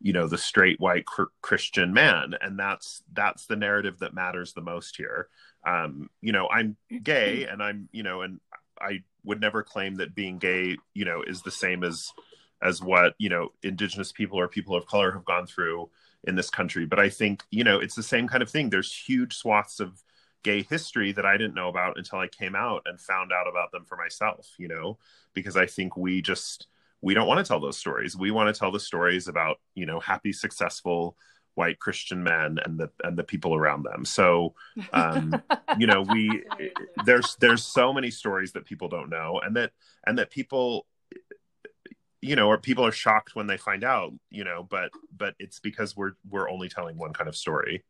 you 0.00 0.12
know 0.12 0.26
the 0.26 0.38
straight 0.38 0.80
white 0.80 1.04
cr- 1.06 1.24
Christian 1.42 1.92
man, 1.92 2.34
and 2.40 2.58
that's 2.58 3.02
that's 3.12 3.46
the 3.46 3.56
narrative 3.56 3.98
that 3.98 4.14
matters 4.14 4.52
the 4.52 4.62
most 4.62 4.96
here. 4.96 5.28
Um, 5.66 6.08
you 6.22 6.32
know, 6.32 6.48
I'm 6.48 6.76
gay, 7.02 7.44
and 7.44 7.62
I'm 7.62 7.88
you 7.92 8.02
know, 8.02 8.22
and 8.22 8.40
I 8.80 9.02
would 9.24 9.40
never 9.40 9.62
claim 9.62 9.96
that 9.96 10.14
being 10.14 10.38
gay, 10.38 10.76
you 10.94 11.04
know, 11.04 11.22
is 11.22 11.42
the 11.42 11.50
same 11.50 11.84
as 11.84 12.12
as 12.62 12.82
what 12.82 13.14
you 13.18 13.28
know 13.28 13.52
indigenous 13.62 14.12
people 14.12 14.38
or 14.38 14.48
people 14.48 14.76
of 14.76 14.86
color 14.86 15.12
have 15.12 15.24
gone 15.24 15.46
through 15.46 15.90
in 16.24 16.36
this 16.36 16.50
country. 16.50 16.86
But 16.86 16.98
I 16.98 17.08
think 17.08 17.42
you 17.50 17.64
know 17.64 17.78
it's 17.78 17.94
the 17.94 18.02
same 18.02 18.28
kind 18.28 18.42
of 18.42 18.50
thing. 18.50 18.70
There's 18.70 18.94
huge 18.94 19.36
swaths 19.36 19.80
of 19.80 20.02
gay 20.42 20.62
history 20.62 21.12
that 21.12 21.26
I 21.26 21.36
didn't 21.36 21.54
know 21.54 21.68
about 21.68 21.98
until 21.98 22.18
I 22.18 22.28
came 22.28 22.54
out 22.54 22.82
and 22.86 23.00
found 23.00 23.32
out 23.32 23.48
about 23.48 23.72
them 23.72 23.84
for 23.84 23.96
myself. 23.96 24.48
You 24.58 24.68
know, 24.68 24.98
because 25.34 25.56
I 25.56 25.66
think 25.66 25.96
we 25.96 26.22
just 26.22 26.66
we 27.02 27.14
don't 27.14 27.28
want 27.28 27.44
to 27.44 27.48
tell 27.48 27.60
those 27.60 27.78
stories. 27.78 28.16
We 28.16 28.30
want 28.30 28.54
to 28.54 28.58
tell 28.58 28.72
the 28.72 28.80
stories 28.80 29.28
about 29.28 29.58
you 29.74 29.86
know 29.86 30.00
happy, 30.00 30.32
successful 30.32 31.16
white 31.54 31.78
Christian 31.78 32.22
men 32.22 32.58
and 32.64 32.78
the 32.78 32.90
and 33.02 33.16
the 33.16 33.24
people 33.24 33.54
around 33.54 33.82
them. 33.82 34.04
So, 34.04 34.54
um, 34.92 35.42
you 35.78 35.86
know, 35.86 36.02
we 36.02 36.44
there's 37.04 37.36
there's 37.36 37.64
so 37.64 37.92
many 37.92 38.10
stories 38.10 38.52
that 38.52 38.64
people 38.64 38.88
don't 38.88 39.10
know, 39.10 39.40
and 39.44 39.56
that 39.56 39.72
and 40.06 40.18
that 40.18 40.30
people, 40.30 40.86
you 42.20 42.36
know, 42.36 42.48
or 42.48 42.58
people 42.58 42.84
are 42.84 42.92
shocked 42.92 43.34
when 43.34 43.46
they 43.46 43.56
find 43.56 43.84
out. 43.84 44.12
You 44.30 44.44
know, 44.44 44.66
but 44.68 44.90
but 45.16 45.34
it's 45.38 45.60
because 45.60 45.96
we're 45.96 46.12
we're 46.28 46.48
only 46.50 46.68
telling 46.68 46.96
one 46.96 47.12
kind 47.12 47.28
of 47.28 47.36
story. 47.36 47.84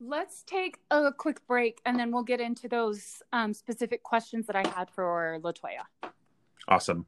Let's 0.00 0.44
take 0.44 0.78
a 0.92 1.12
quick 1.12 1.44
break, 1.48 1.80
and 1.84 1.98
then 1.98 2.12
we'll 2.12 2.22
get 2.22 2.40
into 2.40 2.68
those 2.68 3.20
um, 3.32 3.52
specific 3.52 4.04
questions 4.04 4.46
that 4.46 4.54
I 4.54 4.64
had 4.68 4.90
for 4.90 5.40
Latoya. 5.42 6.12
Awesome. 6.68 7.06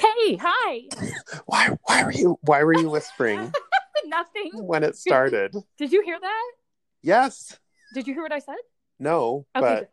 Okay. 0.00 0.36
Hi. 0.40 0.80
Why 1.46 1.76
why 1.84 2.04
were 2.04 2.12
you 2.12 2.38
why 2.42 2.62
were 2.64 2.72
you 2.72 2.88
whispering 2.90 3.52
Nothing. 4.06 4.50
when 4.54 4.82
it 4.82 4.96
started? 4.96 5.54
Did 5.76 5.92
you 5.92 6.02
hear 6.02 6.18
that? 6.20 6.50
Yes. 7.02 7.58
Did 7.94 8.06
you 8.06 8.14
hear 8.14 8.22
what 8.22 8.32
I 8.32 8.38
said? 8.38 8.56
No, 8.98 9.46
Okay. 9.56 9.60
but 9.60 9.90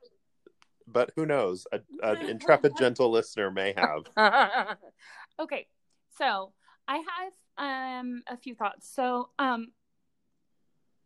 but 0.88 1.12
who 1.16 1.26
knows? 1.26 1.68
A, 1.72 1.82
an 2.04 2.18
intrepid 2.30 2.78
gentle 2.78 3.12
listener 3.12 3.52
may 3.52 3.74
have. 3.76 4.06
okay, 5.40 5.68
so 6.18 6.54
I 6.88 6.98
have 6.98 7.34
um 7.58 8.24
a 8.28 8.38
few 8.38 8.56
thoughts. 8.56 8.90
So 8.94 9.30
um 9.40 9.72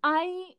I 0.03 0.51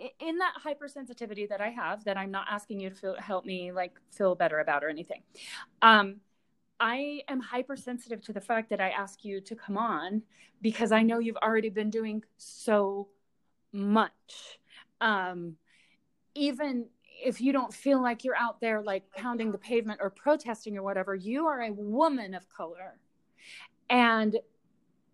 i- 0.00 0.10
in 0.20 0.38
that 0.38 0.54
hypersensitivity 0.64 1.48
that 1.48 1.60
I 1.60 1.70
have 1.70 2.04
that 2.04 2.16
I'm 2.16 2.30
not 2.30 2.46
asking 2.48 2.80
you 2.80 2.90
to 2.90 2.96
feel, 2.96 3.16
help 3.18 3.44
me 3.44 3.72
like 3.72 3.98
feel 4.12 4.34
better 4.36 4.60
about 4.60 4.84
or 4.84 4.88
anything. 4.88 5.22
Um 5.82 6.20
I 6.80 7.22
am 7.28 7.40
hypersensitive 7.40 8.22
to 8.22 8.32
the 8.32 8.40
fact 8.40 8.70
that 8.70 8.80
I 8.80 8.90
ask 8.90 9.24
you 9.24 9.40
to 9.42 9.54
come 9.54 9.76
on 9.76 10.22
because 10.60 10.92
I 10.92 11.02
know 11.02 11.18
you've 11.18 11.36
already 11.36 11.70
been 11.70 11.90
doing 11.90 12.22
so 12.36 13.08
much. 13.72 14.58
Um 15.00 15.56
even 16.34 16.86
if 17.24 17.40
you 17.40 17.52
don't 17.52 17.72
feel 17.72 18.02
like 18.02 18.24
you're 18.24 18.36
out 18.36 18.60
there 18.60 18.82
like 18.82 19.04
pounding 19.16 19.52
the 19.52 19.58
pavement 19.58 20.00
or 20.02 20.10
protesting 20.10 20.76
or 20.76 20.82
whatever, 20.82 21.14
you 21.14 21.46
are 21.46 21.62
a 21.62 21.72
woman 21.72 22.34
of 22.34 22.48
color 22.48 22.98
and 23.88 24.36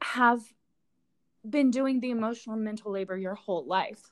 have 0.02 0.40
been 1.48 1.70
doing 1.70 2.00
the 2.00 2.10
emotional 2.10 2.54
and 2.54 2.64
mental 2.64 2.92
labor 2.92 3.16
your 3.16 3.34
whole 3.34 3.66
life. 3.66 4.10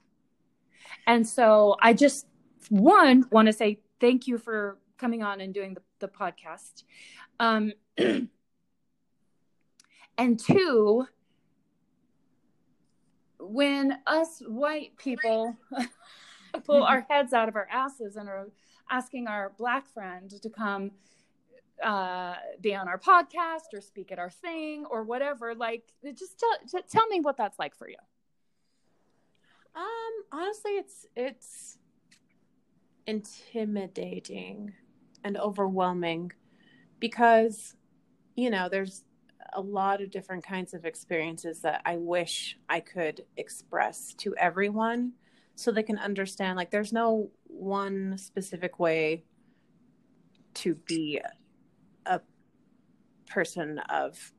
And 1.07 1.27
so 1.27 1.77
I 1.81 1.93
just, 1.93 2.27
one, 2.69 3.27
want 3.31 3.47
to 3.47 3.53
say 3.53 3.81
thank 4.01 4.27
you 4.27 4.39
for 4.39 4.79
coming 4.97 5.23
on 5.23 5.41
and 5.41 5.53
doing 5.53 5.75
the, 5.75 5.83
the 5.99 6.09
podcast. 6.09 6.85
Um, 7.41 7.73
and 10.19 10.39
two, 10.39 11.07
when 13.39 13.99
us 14.07 14.43
white 14.47 14.97
people 14.97 15.57
pull 16.65 16.83
our 16.83 17.07
heads 17.09 17.33
out 17.33 17.49
of 17.49 17.57
our 17.57 17.69
asses 17.71 18.17
and 18.17 18.29
are 18.29 18.49
asking 18.91 19.27
our 19.27 19.53
black 19.59 19.87
friend 19.87 20.31
to 20.43 20.51
come 20.51 20.93
uh, 21.83 22.35
be 22.61 22.75
on 22.75 22.89
our 22.89 22.99
podcast 22.99 23.73
or 23.73 23.81
speak 23.81 24.11
at 24.11 24.19
our 24.19 24.31
thing 24.31 24.85
or 24.91 25.05
whatever, 25.05 25.55
like 25.55 25.85
just 26.15 26.39
tell, 26.39 26.83
tell 26.83 27.07
me 27.09 27.21
what 27.21 27.37
that's 27.37 27.59
like 27.59 27.77
for 27.77 27.89
you. 27.89 27.97
Um, 29.77 30.25
honestly, 30.33 30.73
it's 30.73 31.07
it's 31.15 31.79
intimidating 33.07 34.73
and 35.29 35.37
overwhelming 35.37 36.33
because 36.99 37.77
you 38.35 38.51
know 38.51 38.69
there's 38.69 39.05
a 39.53 39.61
lot 39.61 40.03
of 40.03 40.11
different 40.11 40.43
kinds 40.45 40.75
of 40.75 40.85
experiences 40.85 41.61
that 41.61 41.83
I 41.85 41.97
wish 41.99 42.59
I 42.69 42.81
could 42.81 43.23
express 43.37 44.15
to 44.15 44.35
everyone 44.37 45.13
so 45.55 45.71
they 45.71 45.83
can 45.83 45.99
understand 45.99 46.57
like 46.57 46.71
there's 46.71 46.93
no 46.93 47.31
one 47.45 48.17
specific 48.17 48.79
way 48.79 49.25
to 50.55 50.75
be 50.75 51.21
a 52.07 52.21
person 53.27 53.79
of 53.91 54.33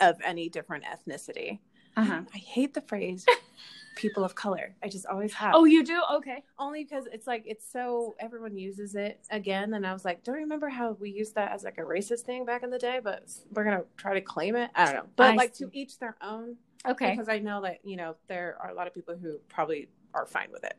of 0.00 0.16
any 0.22 0.48
different 0.48 0.84
ethnicity. 0.84 1.60
Uh-huh. 1.96 2.22
I 2.34 2.38
hate 2.38 2.74
the 2.74 2.80
phrase 2.80 3.26
people 3.96 4.24
of 4.24 4.34
color. 4.34 4.74
I 4.82 4.88
just 4.88 5.06
always 5.06 5.32
have. 5.34 5.54
Oh, 5.54 5.64
you 5.64 5.84
do? 5.84 6.00
Okay. 6.14 6.42
only 6.58 6.84
because 6.84 7.06
it's 7.12 7.26
like 7.26 7.42
it's 7.46 7.70
so 7.70 8.14
everyone 8.18 8.56
uses 8.56 8.94
it 8.94 9.20
again, 9.30 9.74
and 9.74 9.86
I 9.86 9.92
was 9.92 10.04
like, 10.04 10.24
don't 10.24 10.36
you 10.36 10.42
remember 10.42 10.68
how 10.68 10.92
we 10.98 11.10
used 11.10 11.34
that 11.34 11.52
as 11.52 11.64
like 11.64 11.78
a 11.78 11.82
racist 11.82 12.20
thing 12.20 12.44
back 12.44 12.62
in 12.62 12.70
the 12.70 12.78
day? 12.78 13.00
But 13.02 13.24
we're 13.52 13.64
gonna 13.64 13.84
try 13.96 14.14
to 14.14 14.20
claim 14.20 14.56
it. 14.56 14.70
I 14.74 14.84
don't 14.86 14.94
know, 14.94 15.06
but 15.16 15.30
I 15.32 15.34
like 15.36 15.54
see. 15.54 15.64
to 15.66 15.70
each 15.74 15.98
their 15.98 16.16
own. 16.22 16.56
Okay. 16.86 17.10
Because 17.12 17.28
I 17.28 17.38
know 17.38 17.60
that 17.62 17.78
you 17.84 17.96
know 17.96 18.16
there 18.28 18.56
are 18.60 18.70
a 18.70 18.74
lot 18.74 18.86
of 18.86 18.94
people 18.94 19.14
who 19.16 19.38
probably 19.48 19.88
are 20.14 20.26
fine 20.26 20.48
with 20.50 20.64
it. 20.64 20.74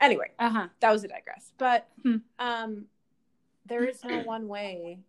Anyway, 0.00 0.30
Uh 0.38 0.50
huh. 0.50 0.68
that 0.80 0.92
was 0.92 1.02
a 1.04 1.08
digress. 1.08 1.52
But 1.58 1.88
Hmm. 2.02 2.16
um, 2.38 2.84
there 3.66 3.84
is 3.84 4.04
no 4.04 4.20
one 4.20 4.46
way 4.48 5.00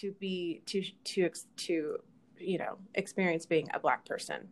to 0.00 0.12
be 0.12 0.62
to 0.66 0.82
to 1.04 1.30
to 1.56 1.98
you 2.38 2.58
know 2.58 2.78
experience 2.94 3.46
being 3.46 3.68
a 3.72 3.78
black 3.78 4.04
person 4.04 4.48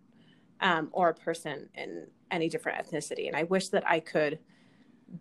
um, 0.60 0.88
or 0.92 1.08
a 1.10 1.14
person 1.14 1.68
in 1.74 2.06
any 2.30 2.48
different 2.48 2.84
ethnicity. 2.86 3.26
And 3.26 3.36
I 3.36 3.44
wish 3.44 3.68
that 3.70 3.86
I 3.86 4.00
could 4.00 4.38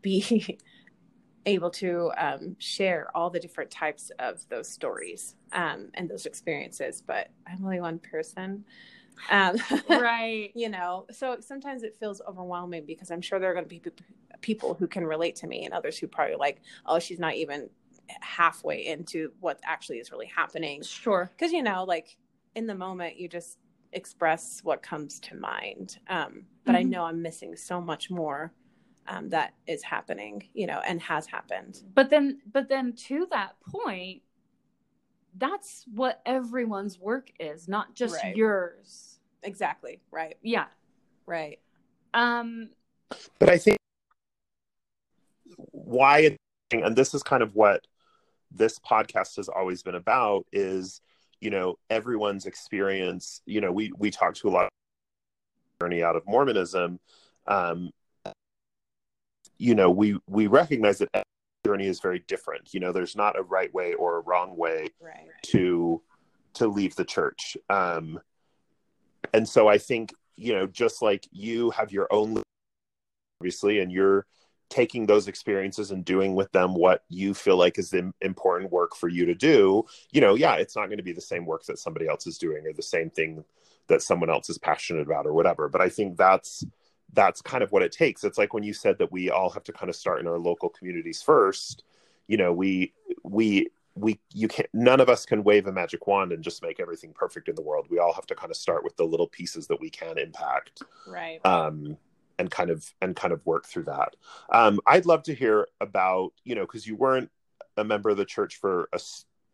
be 0.02 0.58
able 1.46 1.70
to 1.72 2.12
um, 2.18 2.56
share 2.60 3.10
all 3.16 3.30
the 3.30 3.40
different 3.40 3.70
types 3.70 4.12
of 4.20 4.48
those 4.50 4.70
stories 4.70 5.36
um, 5.52 5.90
and 5.94 6.10
those 6.10 6.26
experiences. 6.26 7.02
But 7.06 7.30
I'm 7.46 7.64
only 7.64 7.82
one 7.82 8.00
person. 8.00 8.64
Um, 9.30 9.58
Right. 9.90 10.52
you 10.56 10.70
know 10.70 11.06
so 11.12 11.38
sometimes 11.40 11.84
it 11.84 11.96
feels 12.00 12.20
overwhelming 12.28 12.84
because 12.88 13.12
i'm 13.12 13.22
sure 13.22 13.38
there 13.40 13.52
are 13.52 13.54
going 13.54 13.64
to 13.64 13.70
be 13.70 13.80
people 14.42 14.74
who 14.74 14.88
can 14.88 15.06
relate 15.06 15.36
to 15.38 15.48
me 15.48 15.66
and 15.66 15.74
others 15.74 16.00
who 16.00 16.08
probably 16.08 16.36
like 16.36 16.62
oh 16.88 16.98
she's 16.98 17.20
not 17.20 17.36
even 17.36 17.70
halfway 18.22 18.88
into 18.88 19.32
what 19.40 19.60
actually 19.64 20.00
is 20.00 20.12
really 20.12 20.26
happening 20.26 20.82
Sure. 20.82 21.30
because 21.38 21.52
you 21.52 21.62
know 21.62 21.84
like 21.84 22.18
in 22.56 22.66
the 22.66 22.74
moment 22.74 23.18
you 23.18 23.28
just 23.30 23.60
express 23.94 24.62
what 24.64 24.82
comes 24.82 25.20
to 25.20 25.36
mind 25.36 25.98
um, 26.10 26.46
but 26.66 26.76
i 26.76 26.84
Mhm. 26.84 26.90
know 26.90 27.04
i'm 27.04 27.22
missing 27.22 27.56
so 27.56 27.80
much 27.82 28.10
more 28.10 28.52
um, 29.08 29.30
that 29.30 29.54
is 29.68 29.84
happening 29.84 30.48
you 30.54 30.66
know 30.68 30.80
and 30.88 31.02
has 31.02 31.26
happened 31.28 31.82
But 31.94 32.10
then, 32.10 32.42
but 32.52 32.70
then 32.70 32.94
to 33.08 33.28
that 33.32 33.60
point, 33.62 34.22
that's 35.38 35.86
what 35.94 36.22
everyone's 36.26 37.00
work 37.00 37.32
is, 37.40 37.68
not 37.68 37.96
just 37.96 38.24
Right. 38.24 38.36
yours. 38.36 39.20
exactly 39.44 40.00
right 40.12 40.38
Yeah. 40.42 40.68
right 41.26 41.60
Um. 42.14 42.70
but 43.40 43.50
I 43.50 43.58
think 43.58 43.78
why 45.58 46.38
and 46.72 46.96
this 46.96 47.14
is 47.14 47.22
kind 47.24 47.44
of 47.44 47.56
what 47.56 47.86
this 48.52 48.80
podcast 48.80 49.36
has 49.36 49.50
always 49.50 49.84
been 49.84 49.96
about 49.96 50.46
is 50.52 51.02
you 51.44 51.50
know 51.50 51.78
everyone's 51.90 52.46
experience 52.46 53.42
you 53.46 53.60
know 53.60 53.72
we 53.72 53.92
we 53.98 54.10
talk 54.10 54.34
to 54.34 54.48
a 54.48 54.52
lot 54.52 54.66
of 54.66 54.70
journey 55.82 56.02
out 56.02 56.16
of 56.16 56.24
mormonism 56.26 57.00
um 57.48 57.92
you 59.58 59.76
know 59.76 59.90
we 59.90 60.18
we 60.28 60.48
recognize 60.48 60.98
that 60.98 61.10
every 61.14 61.24
journey 61.66 61.88
is 61.88 62.02
very 62.02 62.20
different. 62.28 62.74
You 62.74 62.80
know 62.82 62.92
there's 62.92 63.16
not 63.16 63.40
a 63.40 63.44
right 63.44 63.74
way 63.74 63.94
or 63.94 64.18
a 64.18 64.22
wrong 64.22 64.58
way 64.58 64.88
right. 65.02 65.30
to 65.44 66.02
to 66.56 66.68
leave 66.68 66.96
the 66.96 67.06
church. 67.06 67.58
Um 67.70 68.20
and 69.34 69.48
so 69.48 69.68
i 69.70 69.78
think 69.78 70.14
you 70.36 70.54
know 70.54 70.68
just 70.68 71.02
like 71.02 71.26
you 71.32 71.70
have 71.72 71.92
your 71.94 72.08
own 72.12 72.44
obviously 73.40 73.80
and 73.80 73.92
you're 73.92 74.26
taking 74.74 75.06
those 75.06 75.28
experiences 75.28 75.92
and 75.92 76.04
doing 76.04 76.34
with 76.34 76.52
them 76.52 76.74
what 76.74 77.04
you 77.08 77.36
feel 77.36 77.58
like 77.58 77.78
is 77.78 77.92
the 77.92 78.12
important 78.22 78.72
work 78.72 78.96
for 78.96 79.08
you 79.08 79.24
to 79.24 79.36
do 79.36 79.86
you 80.12 80.20
know 80.20 80.34
yeah 80.34 80.56
it's 80.56 80.76
not 80.76 80.88
going 80.88 80.98
to 80.98 81.04
be 81.04 81.14
the 81.14 81.22
same 81.22 81.46
work 81.46 81.64
that 81.66 81.78
somebody 81.78 82.08
else 82.08 82.26
is 82.26 82.40
doing 82.40 82.66
or 82.66 82.74
the 82.74 82.82
same 82.82 83.12
thing 83.12 83.46
that 83.86 84.02
someone 84.02 84.32
else 84.32 84.50
is 84.50 84.58
passionate 84.58 85.02
about 85.02 85.28
or 85.28 85.34
whatever. 85.34 85.70
But 85.70 85.82
i 85.82 85.90
think 85.90 86.18
that's 86.18 86.66
that's 87.16 87.40
kind 87.44 87.62
of 87.62 87.72
what 87.72 87.84
it 87.84 87.92
takes. 87.92 88.24
It's 88.24 88.40
like 88.40 88.56
when 88.56 88.64
you 88.64 88.74
said 88.74 88.98
that 88.98 89.12
we 89.12 89.30
all 89.30 89.52
have 89.52 89.64
to 89.66 89.74
kind 89.74 89.92
of 89.92 89.96
start 89.96 90.20
in 90.20 90.26
our 90.26 90.40
local 90.40 90.70
communities 90.70 91.22
first 91.22 91.84
you 92.28 92.38
know 92.38 92.52
we 92.52 92.94
we 93.24 93.70
we 93.94 94.20
you 94.32 94.48
can't 94.48 94.70
none 94.74 95.00
of 95.00 95.08
us 95.08 95.24
can 95.24 95.44
wave 95.44 95.68
a 95.68 95.72
magic 95.72 96.08
wand 96.08 96.32
and 96.32 96.44
just 96.44 96.64
make 96.64 96.80
everything 96.80 97.14
perfect 97.14 97.48
in 97.48 97.54
the 97.54 97.62
world. 97.62 97.86
We 97.92 98.00
all 98.00 98.14
have 98.14 98.26
to 98.28 98.36
kind 98.36 98.50
of 98.50 98.58
start 98.58 98.84
with 98.84 98.96
the 98.98 99.04
little 99.04 99.28
pieces 99.28 99.68
that 99.68 99.80
we 99.80 99.92
can 99.92 100.18
impact. 100.18 100.82
Right. 101.06 101.40
um 101.46 101.98
and 102.40 102.50
kind 102.50 102.70
of 102.70 102.94
and 103.02 103.16
kind 103.16 103.34
of 103.34 103.46
work 103.46 103.66
through 103.66 103.84
that. 103.84 104.16
Um 104.52 104.80
i'd 104.88 105.06
love 105.06 105.24
to 105.24 105.34
hear 105.34 105.68
about 105.82 106.34
you 106.44 106.56
know 106.56 106.62
because 106.62 106.88
you 106.88 106.96
weren't 106.96 107.30
a 107.78 107.84
member 107.84 108.10
of 108.10 108.18
the 108.18 108.26
church 108.26 108.58
for 108.58 108.90
a, 108.94 109.00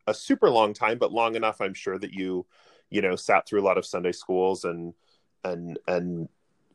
a 0.08 0.14
super 0.14 0.50
long 0.50 0.74
time 0.74 0.98
but 0.98 1.14
long 1.14 1.36
enough 1.36 1.62
i'm 1.62 1.74
sure 1.74 1.98
that 1.98 2.12
you 2.12 2.46
you 2.90 3.02
know 3.02 3.16
sat 3.16 3.48
through 3.48 3.62
a 3.62 3.64
lot 3.64 3.78
of 3.78 3.86
sunday 3.86 4.12
schools 4.12 4.66
and 4.66 4.94
and 5.44 5.80
and 5.88 6.28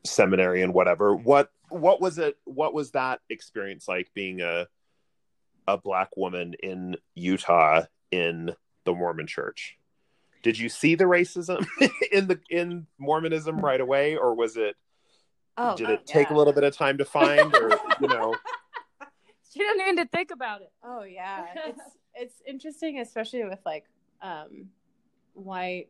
seminary 0.05 0.61
and 0.61 0.73
whatever. 0.73 1.15
What 1.15 1.51
what 1.69 1.99
was 1.99 2.17
it 2.17 2.37
what 2.45 2.73
was 2.73 2.91
that 2.91 3.21
experience 3.29 3.87
like 3.87 4.13
being 4.13 4.41
a 4.41 4.67
a 5.67 5.77
black 5.77 6.15
woman 6.15 6.53
in 6.61 6.95
utah 7.15 7.83
in 8.11 8.55
the 8.85 8.93
mormon 8.93 9.27
church? 9.27 9.77
Did 10.43 10.59
you 10.59 10.69
see 10.69 10.95
the 10.95 11.05
racism 11.05 11.65
in 12.11 12.27
the 12.27 12.39
in 12.49 12.87
mormonism 12.97 13.59
right 13.59 13.81
away 13.81 14.15
or 14.15 14.35
was 14.35 14.57
it 14.57 14.75
oh, 15.57 15.75
did 15.77 15.89
it 15.89 16.05
take 16.05 16.29
a 16.29 16.33
little 16.33 16.53
bit 16.53 16.63
of 16.63 16.75
time 16.75 16.97
to 16.97 17.05
find 17.05 17.53
or 17.55 17.79
you 18.01 18.07
know 18.07 18.35
She 19.53 19.59
didn't 19.59 19.81
even 19.81 19.95
to 19.97 20.05
think 20.07 20.31
about 20.31 20.61
it. 20.61 20.71
Oh 20.83 21.03
yeah, 21.03 21.45
it's 21.67 21.97
it's 22.13 22.41
interesting, 22.45 22.99
especially 22.99 23.43
with 23.45 23.59
like 23.65 23.85
um 24.21 24.69
white, 25.33 25.87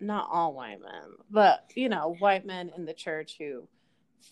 not 0.00 0.28
all 0.32 0.54
white 0.54 0.80
men, 0.80 1.16
but 1.30 1.70
you 1.74 1.88
know, 1.90 2.14
white 2.20 2.46
men 2.46 2.70
in 2.74 2.86
the 2.86 2.94
church 2.94 3.36
who 3.38 3.68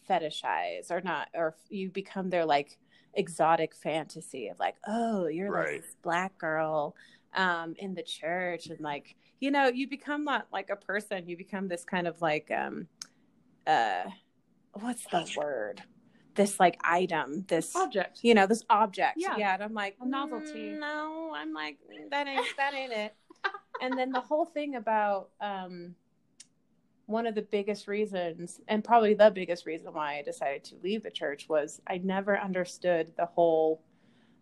fetishize 0.08 0.90
or 0.90 1.02
not, 1.02 1.28
or 1.34 1.54
you 1.68 1.90
become 1.90 2.30
their 2.30 2.46
like 2.46 2.78
exotic 3.12 3.74
fantasy 3.74 4.48
of 4.48 4.58
like, 4.58 4.76
oh, 4.86 5.26
you're 5.26 5.50
Right. 5.50 5.82
this 5.82 5.96
black 6.02 6.36
girl 6.38 6.96
um 7.34 7.74
in 7.78 7.94
the 7.94 8.02
church, 8.02 8.68
and 8.68 8.80
like 8.80 9.14
you 9.40 9.50
know, 9.50 9.66
you 9.66 9.86
become 9.88 10.24
not 10.24 10.46
like 10.52 10.70
a 10.70 10.76
person, 10.76 11.28
you 11.28 11.36
become 11.36 11.68
this 11.68 11.84
kind 11.84 12.06
of 12.06 12.22
like 12.22 12.50
um 12.50 12.86
uh 13.66 14.04
what's 14.80 15.06
the 15.06 15.30
word? 15.36 15.82
This 16.34 16.58
like 16.58 16.78
item, 16.82 17.44
this 17.48 17.74
Object. 17.76 18.18
you 18.22 18.34
know 18.34 18.46
this 18.46 18.64
object 18.68 19.18
Yeah. 19.20 19.36
yeah, 19.36 19.54
and 19.54 19.62
i'm 19.62 19.72
like 19.74 19.96
A 20.00 20.06
novelty. 20.06 20.70
"Mm, 20.74 20.80
no 20.80 21.32
i'm 21.34 21.52
like 21.52 21.78
"Mm, 21.88 22.10
that 22.10 22.26
ain't 22.26 22.44
that 22.56 22.74
ain't 22.74 22.92
it 22.92 23.14
and 23.80 23.96
then 23.96 24.10
the 24.10 24.20
whole 24.20 24.44
thing 24.44 24.74
about 24.74 25.28
um 25.40 25.94
one 27.06 27.26
of 27.26 27.34
the 27.36 27.42
biggest 27.42 27.86
reasons 27.86 28.60
and 28.66 28.82
probably 28.82 29.14
the 29.14 29.30
biggest 29.30 29.64
reason 29.66 29.92
why 29.92 30.18
i 30.18 30.22
decided 30.22 30.64
to 30.64 30.74
leave 30.82 31.02
the 31.04 31.10
church 31.10 31.48
was 31.48 31.80
i 31.86 31.98
never 31.98 32.36
understood 32.38 33.12
the 33.16 33.26
whole 33.26 33.80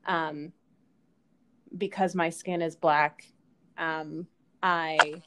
um 0.07 0.51
because 1.76 2.14
my 2.14 2.30
skin 2.30 2.62
is 2.62 2.74
black 2.76 3.26
um 3.78 4.26
i 4.62 5.20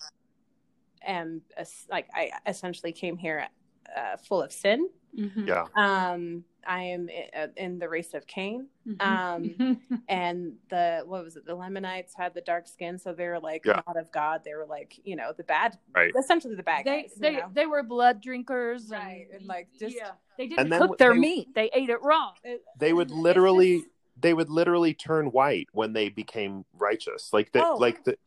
am 1.06 1.42
es- 1.58 1.86
like 1.92 2.08
i 2.16 2.32
essentially 2.48 2.92
came 2.92 3.18
here 3.18 3.48
uh, 3.96 4.18
full 4.18 4.42
of 4.42 4.52
sin 4.52 4.90
Mhm. 5.18 5.48
yeah 5.48 5.66
um 5.78 6.44
i 6.68 6.82
am 6.82 7.08
i- 7.34 7.48
in 7.56 7.80
the 7.80 7.88
race 7.88 8.14
of 8.14 8.28
cain 8.28 8.68
Mhm. 8.86 9.02
um 9.02 9.80
and 10.10 10.58
the 10.70 11.04
what 11.06 11.24
was 11.24 11.38
it 11.38 11.46
the 11.46 11.56
Lamanites 11.56 12.14
had 12.14 12.34
the 12.34 12.42
dark 12.42 12.68
skin 12.68 13.00
so 13.00 13.14
they 13.14 13.28
were 13.28 13.40
like 13.40 13.64
Yeah. 13.66 13.82
not 13.88 13.96
of 13.96 14.12
god 14.12 14.42
they 14.44 14.54
were 14.56 14.66
like 14.66 15.00
you 15.06 15.16
know 15.16 15.32
the 15.32 15.46
bad 15.46 15.78
Right. 15.96 16.12
essentially 16.20 16.56
the 16.56 16.64
bad 16.64 16.84
they 16.86 17.04
guys 17.04 17.14
you 17.16 17.22
they 17.22 17.34
know? 17.38 17.50
they 17.54 17.66
were 17.66 17.82
blood 17.84 18.22
drinkers, 18.22 18.90
Right, 18.90 19.28
and, 19.34 19.46
like, 19.48 19.70
just- 19.80 19.96
yeah. 19.96 20.12
They 20.38 20.48
didn't 20.48 20.60
And 20.60 20.72
then 20.74 20.82
cook 20.82 20.98
their 20.98 21.14
they- 21.14 21.20
meat; 21.20 21.56
they 21.56 21.70
ate 21.74 21.90
it 21.90 22.02
raw. 22.02 22.34
They 22.78 22.92
would 22.92 23.10
literally 23.10 23.86
they 24.20 24.34
would 24.34 24.50
literally 24.50 24.94
turn 24.94 25.28
white 25.28 25.70
when 25.72 25.94
they 25.94 26.10
became 26.10 26.66
righteous 26.78 27.32
like 27.32 27.54
the 27.54 27.66
Oh. 27.66 27.76
like 27.78 28.04
the 28.04 28.18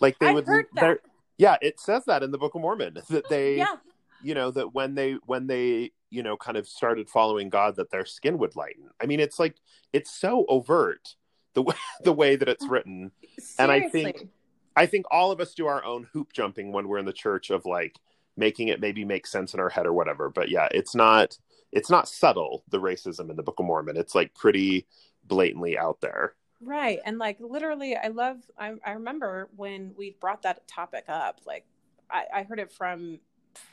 like 0.00 0.18
they 0.18 0.28
I 0.28 0.32
would 0.32 0.46
heard 0.46 0.66
that. 0.76 1.00
yeah 1.36 1.56
it 1.60 1.78
says 1.78 2.04
that 2.06 2.22
in 2.22 2.30
the 2.30 2.38
book 2.38 2.54
of 2.54 2.62
mormon 2.62 2.94
that 3.10 3.28
they 3.28 3.56
yeah 3.58 3.76
you 4.22 4.34
know 4.34 4.50
that 4.50 4.74
when 4.74 4.94
they 4.94 5.16
when 5.26 5.46
they 5.46 5.92
you 6.10 6.22
know 6.22 6.36
kind 6.36 6.56
of 6.56 6.66
started 6.66 7.08
following 7.08 7.48
god 7.48 7.76
that 7.76 7.90
their 7.90 8.04
skin 8.04 8.38
would 8.38 8.56
lighten. 8.56 8.88
I 9.00 9.06
mean 9.06 9.20
it's 9.20 9.38
like 9.38 9.56
it's 9.92 10.10
so 10.10 10.44
overt 10.48 11.14
the 11.54 11.62
way 11.62 11.74
the 12.04 12.12
way 12.12 12.36
that 12.36 12.48
it's 12.48 12.64
uh, 12.64 12.68
written. 12.68 13.10
And 13.58 13.70
I 13.70 13.88
think- 13.88 14.28
i 14.76 14.86
think 14.86 15.06
all 15.10 15.32
of 15.32 15.40
us 15.40 15.54
do 15.54 15.66
our 15.66 15.84
own 15.84 16.06
hoop 16.12 16.32
jumping 16.32 16.70
when 16.70 16.86
we're 16.86 16.98
in 16.98 17.04
the 17.04 17.12
church 17.12 17.50
of 17.50 17.66
like 17.66 17.98
making 18.36 18.68
it 18.68 18.80
maybe 18.80 19.04
make 19.04 19.26
sense 19.26 19.52
in 19.52 19.58
our 19.58 19.68
head 19.68 19.86
or 19.86 19.92
whatever. 19.92 20.30
But 20.30 20.48
yeah 20.48 20.68
it's 20.70 20.94
not 20.94 21.36
it's 21.72 21.90
not 21.90 22.08
subtle 22.08 22.64
the 22.68 22.80
racism 22.80 23.28
in 23.30 23.36
the 23.36 23.42
book 23.42 23.58
of 23.58 23.66
mormon. 23.66 23.96
It's 23.96 24.14
like 24.14 24.34
pretty 24.34 24.86
blatantly 25.24 25.76
out 25.76 26.00
there. 26.00 26.34
Right. 26.60 26.98
And 27.04 27.18
like 27.18 27.38
literally 27.40 27.96
i 27.96 28.08
love 28.08 28.38
i, 28.58 28.74
I 28.84 28.92
remember 28.92 29.48
when 29.56 29.94
we 29.96 30.16
brought 30.20 30.42
that 30.42 30.66
topic 30.66 31.04
up 31.08 31.40
like 31.46 31.64
I, 32.10 32.24
I 32.34 32.42
heard 32.44 32.58
it 32.58 32.72
from 32.72 33.20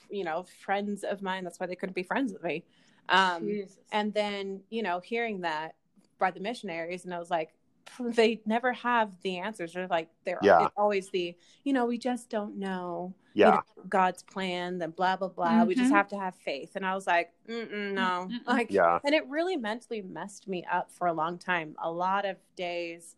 you 0.09 0.23
know 0.23 0.45
friends 0.63 1.03
of 1.03 1.21
mine. 1.21 1.43
That's 1.43 1.59
why 1.59 1.65
they 1.67 1.75
couldn't 1.75 1.95
be 1.95 2.03
friends 2.03 2.33
with 2.33 2.43
me. 2.43 2.63
Um 3.09 3.45
Jesus. 3.45 3.77
and 3.91 4.13
then 4.13 4.61
you 4.69 4.81
know 4.83 4.99
hearing 4.99 5.41
that 5.41 5.75
by 6.19 6.31
the 6.31 6.39
missionaries 6.39 7.05
and 7.05 7.13
i 7.13 7.19
was 7.19 7.29
like 7.29 7.53
they 7.99 8.41
never 8.47 8.73
have 8.73 9.11
the 9.21 9.37
answers. 9.37 9.73
They're 9.73 9.87
like 9.87 10.09
they're 10.25 10.39
Yeah. 10.41 10.69
always 10.75 11.09
the 11.11 11.35
you 11.63 11.71
know 11.73 11.85
we 11.85 11.97
just 11.99 12.29
don't 12.29 12.57
know. 12.57 13.13
Yeah. 13.35 13.47
you 13.47 13.51
know, 13.51 13.61
god's 13.89 14.23
plan 14.23 14.79
then 14.79 14.91
blah 14.91 15.17
blah 15.17 15.27
blah. 15.27 15.63
We 15.65 15.75
just 15.75 15.91
Mhm. 15.91 15.95
have 15.95 16.07
to 16.09 16.17
have 16.17 16.35
faith. 16.35 16.75
And 16.75 16.85
i 16.85 16.95
was 16.95 17.05
like 17.05 17.31
Mm-mm, 17.47 17.93
no. 17.93 18.27
Mm-mm. 18.31 18.47
like 18.47 18.71
yeah. 18.71 18.99
and 19.05 19.13
it 19.13 19.27
really 19.27 19.55
mentally 19.55 20.01
messed 20.01 20.47
me 20.47 20.65
up 20.71 20.89
for 20.91 21.05
a 21.07 21.13
long 21.13 21.37
time. 21.37 21.75
A 21.81 21.91
lot 21.91 22.25
of 22.25 22.37
days 22.55 23.15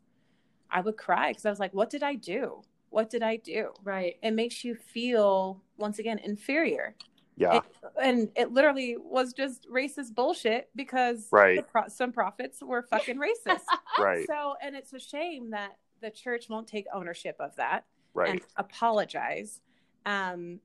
i 0.70 0.82
would 0.82 0.97
cry 0.97 1.30
because 1.32 1.45
i 1.45 1.49
was 1.49 1.59
like 1.61 1.74
what 1.74 1.89
did 1.89 2.03
i 2.03 2.13
do 2.13 2.61
what 2.90 3.10
did 3.10 3.24
i 3.24 3.36
do 3.36 3.72
right. 3.84 4.16
it 4.22 4.32
makes 4.32 4.64
you 4.64 4.76
feel 4.76 5.62
once 5.78 6.00
again 6.00 6.20
inferior 6.20 6.96
yeah 7.36 7.58
it, 7.58 7.64
and 8.02 8.30
it 8.36 8.52
literally 8.52 8.98
was 8.98 9.34
just 9.34 9.68
racist 9.70 10.16
bullshit 10.16 10.70
because 10.76 11.28
Right. 11.32 11.66
pro- 11.68 11.88
some 11.88 12.12
prophets 12.12 12.62
were 12.62 12.82
fucking 12.84 13.18
racist. 13.18 13.62
right 14.00 14.26
So, 14.28 14.56
and 14.62 14.76
it's 14.76 14.94
a 14.94 15.00
shame 15.00 15.52
that 15.52 15.78
the 16.02 16.10
church 16.10 16.50
won't 16.50 16.68
take 16.68 16.86
ownership 16.94 17.36
of 17.40 17.56
that 17.58 17.86
right 18.14 18.30
and 18.32 18.42
apologize. 18.56 19.62
Um, 20.06 20.60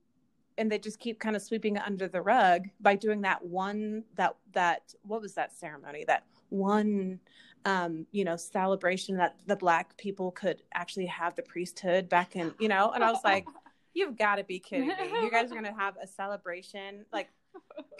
and 0.59 0.71
they 0.71 0.79
just 0.79 0.99
keep 0.99 1.19
kind 1.19 1.35
of 1.35 1.43
sweeping 1.43 1.77
it 1.77 1.83
under 1.85 2.09
the 2.09 2.21
rug 2.21 2.69
by 2.81 2.95
doing 2.95 3.23
that 3.23 3.45
one 3.45 4.05
that 4.17 4.37
that 4.53 4.95
what 5.03 5.21
was 5.21 5.35
that 5.35 5.53
ceremony 5.57 6.05
that 6.07 6.25
one 6.51 7.19
um 7.65 8.07
you 8.11 8.25
know 8.25 8.37
celebration 8.37 9.17
that 9.17 9.37
the 9.47 9.57
black 9.57 9.97
people 9.97 10.31
could 10.33 10.63
actually 10.75 11.07
have 11.07 11.35
the 11.37 11.43
priesthood 11.43 12.09
back 12.09 12.35
in 12.37 12.53
you 12.59 12.69
know? 12.69 12.91
And 12.91 13.03
i 13.05 13.11
was 13.11 13.23
like 13.25 13.47
you've 13.95 14.17
got 14.17 14.37
to 14.37 14.45
be 14.45 14.59
kidding 14.59 14.89
me. 14.89 14.95
You 15.23 15.31
guys 15.31 15.53
are 15.53 15.55
gonna 15.55 15.75
have 15.79 15.97
a 16.03 16.07
celebration? 16.07 17.05
Like 17.13 17.29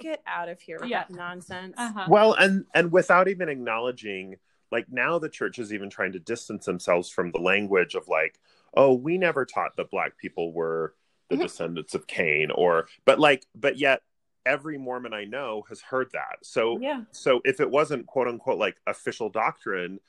get 0.01 0.23
out 0.27 0.49
of 0.49 0.59
here 0.61 0.79
with 0.81 0.89
Yeah. 0.89 1.01
that 1.01 1.11
nonsense. 1.11 1.75
Uh-huh. 1.77 2.07
well 2.09 2.33
and 2.35 2.65
and 2.75 2.91
without 2.91 3.29
even 3.29 3.49
acknowledging 3.49 4.37
like 4.71 4.87
now 4.91 5.19
the 5.19 5.29
church 5.29 5.59
is 5.59 5.73
even 5.73 5.91
trying 5.91 6.13
to 6.13 6.19
distance 6.19 6.65
themselves 6.65 7.11
from 7.11 7.31
the 7.31 7.39
language 7.41 7.95
of 7.95 8.09
like 8.09 8.39
oh 8.75 8.95
we 8.95 9.19
never 9.19 9.45
taught 9.45 9.77
that 9.77 9.91
black 9.91 10.17
people 10.17 10.53
were 10.53 10.95
the 11.29 11.37
descendants 11.37 11.95
of 11.95 12.07
cain 12.07 12.51
or 12.55 12.87
but 13.05 13.19
like 13.19 13.45
but 13.55 13.77
yet 13.79 14.01
every 14.47 14.79
mormon 14.79 15.15
i 15.15 15.25
know 15.25 15.65
has 15.69 15.81
heard 15.81 16.11
that. 16.13 16.39
So 16.43 16.79
yeah. 16.81 17.03
so 17.13 17.41
if 17.45 17.61
it 17.61 17.71
wasn't 17.71 18.07
quote 18.07 18.29
unquote 18.29 18.59
like 18.59 18.77
official 18.87 19.29
doctrine 19.29 20.01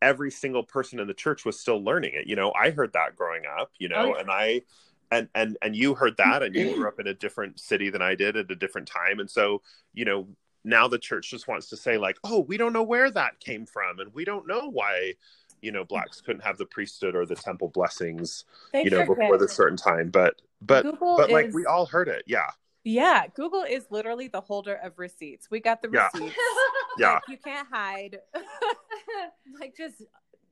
every 0.00 0.30
single 0.30 0.64
person 0.64 0.98
in 0.98 1.06
the 1.06 1.14
church 1.14 1.44
was 1.44 1.58
still 1.58 1.82
learning 1.82 2.12
it. 2.14 2.26
You 2.26 2.36
know 2.36 2.52
i 2.58 2.70
heard 2.70 2.92
that 2.92 3.16
growing 3.16 3.42
up 3.58 3.70
you 3.78 3.88
oh, 3.92 3.94
know 3.94 4.02
Oh, 4.02 4.14
yeah. 4.14 4.20
and 4.20 4.30
i 4.30 4.62
and 5.10 5.28
and 5.34 5.58
and 5.62 5.76
you 5.76 5.94
heard 5.94 6.16
that 6.16 6.42
and 6.42 6.54
you 6.54 6.74
grew 6.76 6.88
up 6.88 7.00
in 7.00 7.06
a 7.06 7.14
different 7.14 7.60
city 7.60 7.90
than 7.90 8.02
i 8.02 8.14
did 8.14 8.36
at 8.36 8.50
a 8.50 8.56
different 8.56 8.88
time. 8.88 9.20
And 9.20 9.30
so 9.30 9.62
you 9.94 10.04
know 10.04 10.28
now 10.64 10.86
the 10.86 10.98
church 10.98 11.30
just 11.30 11.48
wants 11.48 11.68
to 11.70 11.76
say 11.76 11.98
like 11.98 12.18
oh 12.24 12.40
we 12.40 12.56
don't 12.56 12.72
know 12.72 12.84
where 12.84 13.10
that 13.10 13.40
came 13.40 13.66
from 13.66 13.98
and 13.98 14.14
we 14.14 14.24
don't 14.24 14.46
know 14.46 14.70
why 14.70 15.14
you 15.60 15.72
know 15.72 15.84
blacks 15.84 16.20
couldn't 16.20 16.42
have 16.42 16.58
the 16.58 16.66
priesthood 16.66 17.14
or 17.16 17.26
the 17.26 17.34
temple 17.34 17.68
blessings 17.68 18.44
you 18.74 18.90
know 18.90 19.04
before 19.06 19.38
this 19.38 19.52
certain 19.52 19.76
time. 19.76 20.10
But 20.10 20.40
but 20.60 20.84
Google 20.84 21.16
but 21.16 21.30
like 21.30 21.46
is- 21.46 21.54
we 21.54 21.66
all 21.66 21.86
heard 21.86 22.08
it. 22.08 22.24
Yeah 22.26 22.50
yeah 22.84 23.26
google 23.34 23.62
is 23.62 23.86
literally 23.90 24.28
the 24.28 24.40
holder 24.40 24.74
of 24.82 24.98
receipts 24.98 25.48
we 25.50 25.60
got 25.60 25.82
the 25.82 25.88
Yeah. 25.92 26.08
receipts 26.12 26.36
yeah 26.98 27.12
Like, 27.14 27.22
you 27.28 27.36
can't 27.38 27.68
hide 27.70 28.18
like 29.60 29.76
just 29.76 30.02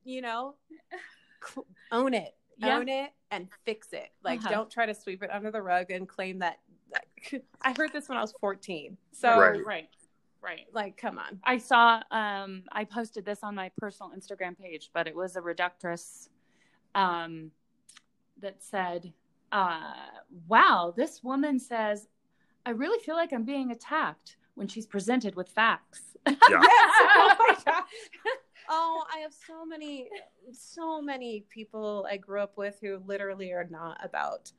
you 0.05 0.20
know 0.22 0.55
own 1.91 2.14
it 2.14 2.35
Yeah. 2.59 2.78
own 2.78 2.89
it 2.89 3.11
and 3.31 3.49
fix 3.64 3.93
it 3.93 4.11
like 4.22 4.41
Uh-huh. 4.41 4.51
don't 4.51 4.70
try 4.70 4.87
to 4.87 4.95
sweep 4.95 5.22
it 5.22 5.31
under 5.33 5.51
the 5.51 5.62
rug 5.62 5.91
and 5.91 6.09
claim 6.09 6.39
that 6.41 6.59
like, 6.93 7.43
i 7.62 7.72
heard 7.72 7.93
this 7.93 8.09
when 8.09 8.18
i 8.18 8.20
was 8.20 8.33
14 8.41 8.97
so 9.12 9.37
Right. 9.39 9.64
right. 9.64 9.89
Right. 10.43 10.66
like 10.72 10.97
come 10.97 11.18
on 11.18 11.39
I 11.45 11.59
saw 11.59 12.03
um 12.11 12.62
I 12.72 12.85
posted 12.85 13.26
this 13.26 13.41
on 13.43 13.55
my 13.55 13.70
personal 13.76 14.11
Instagram 14.16 14.57
page, 14.59 14.91
but 14.95 15.07
it 15.07 15.14
was 15.14 15.37
a 15.37 15.41
reductress 15.43 16.31
um 16.95 17.51
that 18.41 18.62
said, 18.64 19.12
uh, 19.53 19.93
wow, 20.49 20.95
this 20.97 21.22
woman 21.22 21.59
says, 21.59 22.09
I 22.67 22.71
really 22.71 23.03
feel 23.03 23.15
like 23.15 23.33
I'm 23.33 23.45
being 23.45 23.71
attacked 23.71 24.37
when 24.55 24.69
she's 24.69 24.87
presented 24.87 25.35
with 25.35 25.49
facts. 25.49 26.03
Yeah. 26.27 26.61
Yes! 26.61 27.65
Oh 28.73 29.03
oh, 29.03 29.03
I 29.13 29.19
have 29.19 29.33
so 29.35 29.67
many, 29.67 30.09
so 30.53 31.03
many 31.03 31.45
people 31.51 32.07
I 32.09 32.17
grew 32.17 32.41
up 32.41 32.57
with 32.57 32.79
who 32.81 33.03
literally 33.05 33.53
are 33.53 33.67
not 33.69 33.99
about 34.03 34.53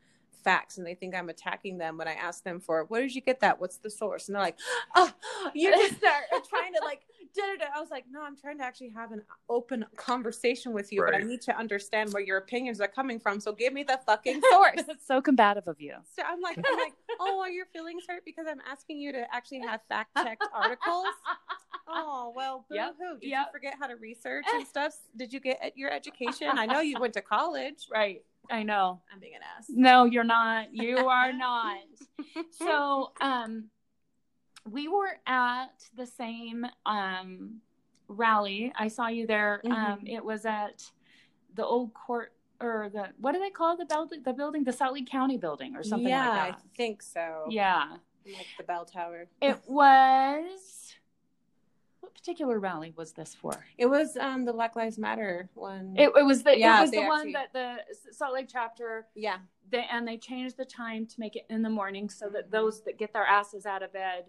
facts 0.44 0.78
and 0.78 0.86
they 0.86 0.96
think 0.96 1.16
I'm 1.16 1.30
attacking 1.30 1.78
them 1.78 1.98
when 1.98 2.08
I 2.08 2.14
ask 2.14 2.44
them 2.44 2.60
for 2.60 2.84
where 2.86 3.02
did 3.02 3.16
you 3.16 3.22
get 3.22 3.40
that? 3.40 3.62
What's 3.62 3.78
the 3.78 3.90
source? 3.90 4.28
And 4.28 4.36
they're 4.36 4.42
like, 4.42 4.58
oh, 4.96 5.12
you 5.54 5.72
just 5.72 5.98
start 5.98 6.24
trying 6.50 6.74
to 6.74 6.82
like, 6.84 7.02
I 7.38 7.80
was 7.80 7.90
like, 7.90 8.06
no, 8.12 8.22
I'm 8.22 8.38
trying 8.38 8.58
to 8.58 8.64
actually 8.64 8.90
have 8.90 9.12
an 9.12 9.22
open 9.50 9.86
conversation 9.96 10.74
with 10.74 10.92
you, 10.92 11.04
but 11.04 11.16
I 11.16 11.20
need 11.20 11.42
to 11.44 11.58
understand 11.58 12.14
where 12.14 12.24
your 12.24 12.38
opinions 12.38 12.82
are 12.82 12.88
coming 12.88 13.20
from. 13.20 13.40
So 13.40 13.54
give 13.54 13.74
me 13.74 13.84
the 13.84 14.00
fucking 14.06 14.42
source. 14.52 14.84
That's 14.88 15.06
so 15.06 15.22
combative 15.22 15.68
of 15.68 15.80
you. 15.80 15.96
So 16.16 16.24
I'm 16.26 16.42
like, 16.42 16.58
I'm 16.58 16.78
like, 16.78 16.94
oh, 17.20 17.40
are 17.42 17.50
your 17.50 17.66
feelings 17.68 18.04
hurt 18.08 18.24
because 18.26 18.46
I'm 18.50 18.62
asking 18.70 19.00
you 19.00 19.12
to 19.14 19.26
actually 19.34 19.60
have 19.60 19.82
fact 19.90 20.12
checked 20.18 20.46
articles? 20.54 21.06
Oh 21.94 22.32
well, 22.36 22.66
boo 22.70 22.76
Yep, 22.76 22.96
hoo. 23.00 23.20
Did 23.20 23.30
yep. 23.30 23.48
you 23.48 23.52
forget 23.52 23.74
how 23.78 23.88
to 23.88 23.96
research 23.96 24.46
and 24.54 24.66
stuff? 24.66 24.94
Did 25.18 25.34
you 25.34 25.42
get 25.42 25.74
your 25.76 25.92
education? 25.92 26.48
I 26.54 26.66
know 26.66 26.80
you 26.80 26.98
went 27.00 27.14
to 27.16 27.22
college. 27.22 27.88
Right. 27.92 28.24
I 28.50 28.64
know. 28.64 29.02
I'm 29.12 29.20
being 29.20 29.36
an 29.36 29.42
ass. 29.58 29.66
No, 29.68 30.06
you're 30.06 30.24
not. 30.24 30.74
You 30.74 30.98
are 30.98 31.34
not. 31.34 31.80
so, 32.52 33.12
um, 33.20 33.70
we 34.70 34.88
were 34.88 35.18
at 35.26 35.90
the 35.96 36.06
same 36.06 36.66
um 36.86 37.62
rally. 38.08 38.72
I 38.78 38.88
saw 38.88 39.08
you 39.08 39.26
there. 39.26 39.62
Um, 39.66 39.72
Mhm. 39.72 40.10
it 40.10 40.24
was 40.24 40.46
at 40.46 40.84
the 41.56 41.66
old 41.66 41.94
court 41.94 42.34
or 42.60 42.90
the 42.94 43.10
what 43.20 43.32
do 43.34 43.40
they 43.40 43.50
call 43.50 43.76
the 43.78 43.86
building? 43.86 44.22
The 44.24 44.34
building, 44.34 44.64
the 44.64 44.74
Salt 44.74 44.94
Lake 44.94 45.10
County 45.10 45.38
building, 45.38 45.76
or 45.76 45.84
something 45.84 46.10
yeah, 46.10 46.26
like 46.26 46.34
that. 46.34 46.48
Yeah, 46.48 46.56
I 46.72 46.76
think 46.78 47.02
so. 47.02 47.48
Yeah, 47.50 47.98
like 48.26 48.48
the 48.58 48.64
bell 48.64 48.86
tower. 48.86 49.28
it 49.42 49.60
was. 49.68 50.96
What 52.02 52.16
particular 52.16 52.60
rally 52.60 52.94
was 52.98 53.12
this 53.14 53.36
for? 53.36 53.64
It 53.78 53.86
was 53.86 54.18
um 54.18 54.44
the 54.46 54.54
Black 54.54 54.76
Lives 54.76 54.98
Matter 54.98 55.50
one. 55.54 55.96
It, 55.98 56.12
it 56.16 56.26
was 56.26 56.44
the 56.44 56.58
Yeah, 56.58 56.80
it 56.80 56.82
was 56.82 56.92
the 56.92 57.04
one 57.06 57.32
that 57.32 57.54
the 57.54 57.78
Salt 58.12 58.34
Lake 58.34 58.48
chapter 58.52 59.08
yeah, 59.16 59.38
they, 59.70 59.86
and 59.90 60.08
they 60.08 60.18
changed 60.18 60.58
the 60.58 60.66
time 60.66 61.06
to 61.06 61.20
make 61.20 61.36
it 61.36 61.46
in 61.50 61.62
the 61.62 61.70
morning 61.70 62.10
so 62.10 62.28
that 62.30 62.48
Mhm. 62.48 62.52
those 62.52 62.82
that 62.84 62.98
get 62.98 63.14
their 63.14 63.26
asses 63.26 63.66
out 63.66 63.84
of 63.84 63.94
bed 63.94 64.26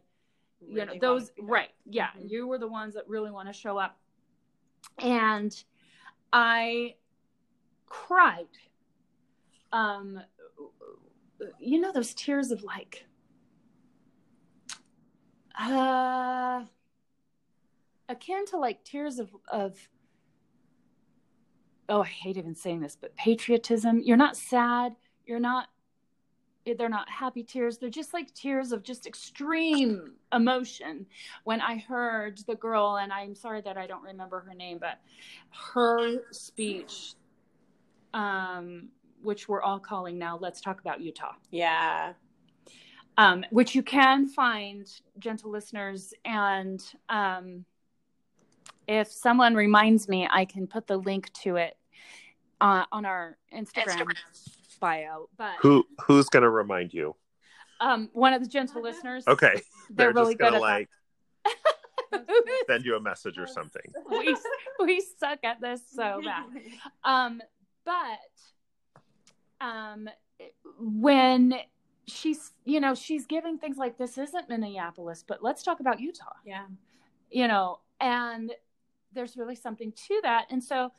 you 0.68 0.84
know 0.86 0.92
those 1.00 1.22
wanted 1.22 1.36
to 1.36 1.42
be. 1.42 1.48
right 1.48 1.70
yeah 1.84 2.08
Mhm. 2.18 2.30
you 2.30 2.46
were 2.46 2.58
the 2.58 2.68
ones 2.68 2.94
that 2.94 3.08
really 3.08 3.30
want 3.30 3.48
to 3.48 3.52
show 3.52 3.78
up. 3.78 3.98
And 4.98 5.52
i 6.32 6.94
cried 7.86 8.48
um 9.72 10.20
you 11.60 11.78
know 11.80 11.92
those 11.92 12.14
tears 12.14 12.50
of 12.50 12.62
like 12.62 13.04
uh 15.60 16.62
akin 18.08 18.46
to 18.46 18.56
like 18.56 18.82
tears 18.84 19.18
of 19.18 19.30
of 19.50 19.76
oh 21.88 22.00
i 22.02 22.06
hate 22.06 22.36
even 22.36 22.54
saying 22.54 22.80
this 22.80 22.96
but 22.98 23.14
patriotism. 23.16 24.00
You're 24.02 24.16
not 24.16 24.36
sad. 24.36 24.94
You're 25.26 25.40
not 25.40 25.68
they're 26.78 26.88
not 26.88 27.08
happy 27.08 27.42
tears 27.42 27.78
they're 27.78 27.90
just 27.90 28.14
like 28.14 28.32
tears 28.34 28.72
of 28.72 28.82
just 28.82 29.06
extreme 29.06 30.12
emotion 30.32 31.04
when 31.44 31.60
i 31.60 31.76
heard 31.76 32.38
the 32.46 32.54
girl 32.54 32.98
and 33.02 33.12
i'm 33.12 33.34
sorry 33.34 33.60
that 33.60 33.76
i 33.76 33.86
don't 33.86 34.02
remember 34.02 34.40
her 34.40 34.54
name 34.54 34.78
but 34.78 34.98
her 35.50 36.20
speech 36.30 37.14
um 38.14 38.88
which 39.22 39.48
we're 39.48 39.62
all 39.62 39.78
calling 39.78 40.18
now 40.18 40.38
let's 40.40 40.60
talk 40.60 40.80
about 40.80 41.00
utah 41.00 41.32
yeah. 41.50 42.12
um, 43.18 43.44
which 43.50 43.74
you 43.74 43.82
can 43.82 44.26
find, 44.26 44.90
gentle 45.18 45.50
listeners. 45.50 46.14
And 46.24 46.82
um, 47.08 47.64
if 48.88 49.08
someone 49.10 49.54
reminds 49.54 50.08
me, 50.08 50.26
I 50.30 50.44
can 50.44 50.66
put 50.66 50.86
the 50.86 50.96
link 50.96 51.32
to 51.42 51.56
it 51.56 51.76
uh, 52.60 52.84
on 52.90 53.04
our 53.04 53.36
Instagram, 53.54 54.06
bio. 54.82 55.28
But 55.38 55.54
Who 55.62 55.84
who's 56.06 56.28
gonna 56.28 56.50
remind 56.50 56.92
you? 56.92 57.16
um, 57.80 58.10
one 58.12 58.32
of 58.34 58.42
the 58.42 58.48
gentle 58.48 58.82
listeners, 58.82 59.24
Okay, 59.26 59.60
they're, 59.90 60.12
really 60.12 60.34
just 60.34 60.38
good 60.38 60.44
gonna 60.52 60.56
at 60.56 60.60
like 60.60 60.88
that. 62.12 62.24
send 62.68 62.84
you 62.84 62.96
a 62.96 63.00
message 63.00 63.38
or 63.38 63.46
something. 63.46 63.82
we 64.10 64.36
we 64.80 65.02
suck 65.18 65.38
at 65.44 65.60
this 65.60 65.80
so 65.90 66.20
bad. 66.22 66.44
Um, 67.04 67.40
but 67.84 69.64
um, 69.66 70.08
when 70.78 71.54
she's 72.06 72.52
you 72.64 72.80
know 72.80 72.94
she's 72.94 73.26
giving 73.26 73.58
things 73.58 73.76
like 73.78 73.96
this 73.96 74.18
isn't 74.18 74.48
Minneapolis, 74.48 75.24
but 75.26 75.42
let's 75.42 75.62
talk 75.62 75.80
about 75.80 76.00
Utah. 76.00 76.34
yeah. 76.44 76.66
you 77.30 77.48
know 77.48 77.78
and 78.00 78.52
there's 79.14 79.36
really 79.36 79.54
something 79.54 79.92
to 80.08 80.20
that 80.22 80.46
and 80.50 80.62
so 80.62 80.90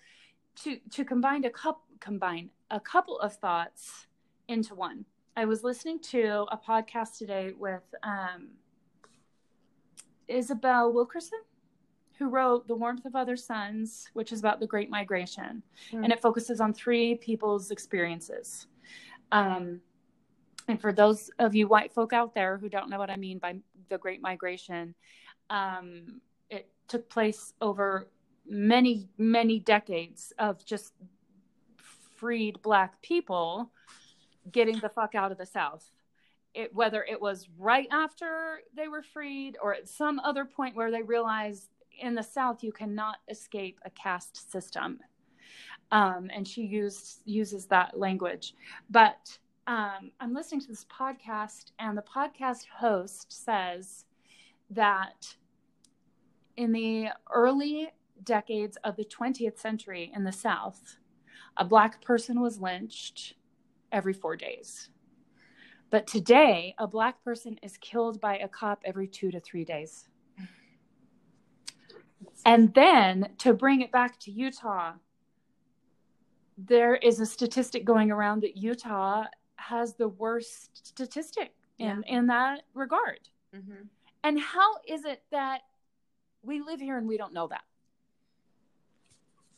to 0.55 0.77
to 0.91 1.05
combine 1.05 1.45
a 1.45 1.49
couple 1.49 1.83
combine 1.99 2.49
a 2.71 2.79
couple 2.79 3.19
of 3.19 3.35
thoughts 3.35 4.07
into 4.47 4.75
one. 4.75 5.05
I 5.35 5.45
was 5.45 5.63
listening 5.63 5.99
to 6.11 6.45
a 6.51 6.57
podcast 6.57 7.17
today 7.17 7.53
with 7.57 7.83
um 8.03 8.49
isabel 10.27 10.93
wilkerson 10.93 11.39
who 12.17 12.29
wrote 12.29 12.67
the 12.67 12.75
warmth 12.75 13.05
of 13.05 13.15
other 13.15 13.35
suns 13.35 14.09
which 14.13 14.31
is 14.31 14.39
about 14.39 14.59
the 14.59 14.67
great 14.67 14.89
migration. 14.89 15.63
Hmm. 15.91 16.03
and 16.03 16.13
it 16.13 16.21
focuses 16.21 16.61
on 16.61 16.73
three 16.73 17.15
people's 17.15 17.71
experiences. 17.71 18.67
Um 19.31 19.81
and 20.69 20.79
for 20.79 20.93
those 20.93 21.29
of 21.39 21.53
you 21.55 21.67
white 21.67 21.91
folk 21.91 22.13
out 22.13 22.33
there 22.33 22.57
who 22.57 22.69
don't 22.69 22.89
know 22.89 22.97
what 22.97 23.09
i 23.09 23.17
mean 23.17 23.37
by 23.37 23.55
the 23.89 23.97
great 23.97 24.21
migration 24.21 24.95
um, 25.49 26.21
it 26.49 26.67
took 26.87 27.09
place 27.09 27.53
over 27.61 28.07
many 28.45 29.09
many 29.17 29.59
decades 29.59 30.33
of 30.37 30.63
just 30.65 30.93
freed 32.15 32.61
black 32.61 33.01
people 33.01 33.71
getting 34.51 34.79
the 34.79 34.89
fuck 34.89 35.15
out 35.15 35.31
of 35.31 35.37
the 35.37 35.45
south. 35.45 35.89
It, 36.53 36.73
whether 36.73 37.03
it 37.03 37.19
was 37.19 37.49
right 37.57 37.87
after 37.91 38.59
they 38.75 38.87
were 38.87 39.01
freed 39.01 39.57
or 39.61 39.73
at 39.73 39.89
some 39.89 40.19
other 40.19 40.45
point 40.45 40.75
where 40.75 40.91
they 40.91 41.01
realized 41.01 41.69
in 41.99 42.13
the 42.13 42.21
south 42.21 42.63
you 42.63 42.71
cannot 42.71 43.17
escape 43.27 43.79
a 43.85 43.89
caste 43.89 44.51
system. 44.51 44.99
Um, 45.91 46.29
and 46.33 46.47
she 46.47 46.61
used 46.63 47.21
uses 47.25 47.65
that 47.67 47.97
language. 47.97 48.55
But 48.89 49.37
um, 49.67 50.11
i'm 50.19 50.33
listening 50.33 50.61
to 50.61 50.67
this 50.67 50.85
podcast 50.85 51.71
and 51.79 51.97
the 51.97 52.03
podcast 52.03 52.65
host 52.75 53.31
says 53.31 54.05
that 54.69 55.35
in 56.57 56.71
the 56.71 57.07
early 57.31 57.89
decades 58.23 58.77
of 58.83 58.95
the 58.95 59.05
20th 59.05 59.57
century 59.57 60.11
in 60.15 60.23
the 60.23 60.31
South, 60.31 60.97
a 61.57 61.65
black 61.65 62.01
person 62.01 62.41
was 62.41 62.59
lynched 62.59 63.35
every 63.91 64.13
four 64.13 64.35
days. 64.35 64.89
But 65.89 66.07
today, 66.07 66.73
a 66.79 66.87
black 66.87 67.23
person 67.23 67.59
is 67.61 67.77
killed 67.77 68.19
by 68.19 68.37
a 68.39 68.47
cop 68.47 68.81
every 68.83 69.07
two 69.07 69.29
to 69.31 69.39
three 69.39 69.63
days. 69.63 70.09
And 72.45 72.73
then 72.73 73.29
to 73.39 73.53
bring 73.53 73.81
it 73.81 73.91
back 73.91 74.19
to 74.21 74.31
Utah, 74.31 74.93
there 76.57 76.95
is 76.95 77.19
a 77.19 77.25
statistic 77.25 77.85
going 77.85 78.11
around 78.11 78.41
that 78.41 78.57
Utah 78.57 79.25
has 79.55 79.95
the 79.95 80.07
worst 80.07 80.85
statistic 80.85 81.53
in, 81.79 82.03
in 82.07 82.27
that 82.27 82.63
regard. 82.73 83.19
Mhm. 83.53 83.87
And 84.23 84.39
how 84.39 84.77
is 84.87 85.05
it 85.05 85.23
that 85.31 85.61
we 86.41 86.61
live 86.61 86.79
here 86.79 86.97
and 86.97 87.07
we 87.07 87.17
don't 87.17 87.33
know 87.33 87.47
that? 87.47 87.63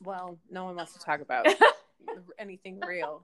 Well, 0.05 0.37
no 0.49 0.65
one 0.65 0.75
wants 0.75 0.93
to 0.93 0.99
talk 0.99 1.21
about 1.27 1.47
anything 2.39 2.79
real. 2.79 3.23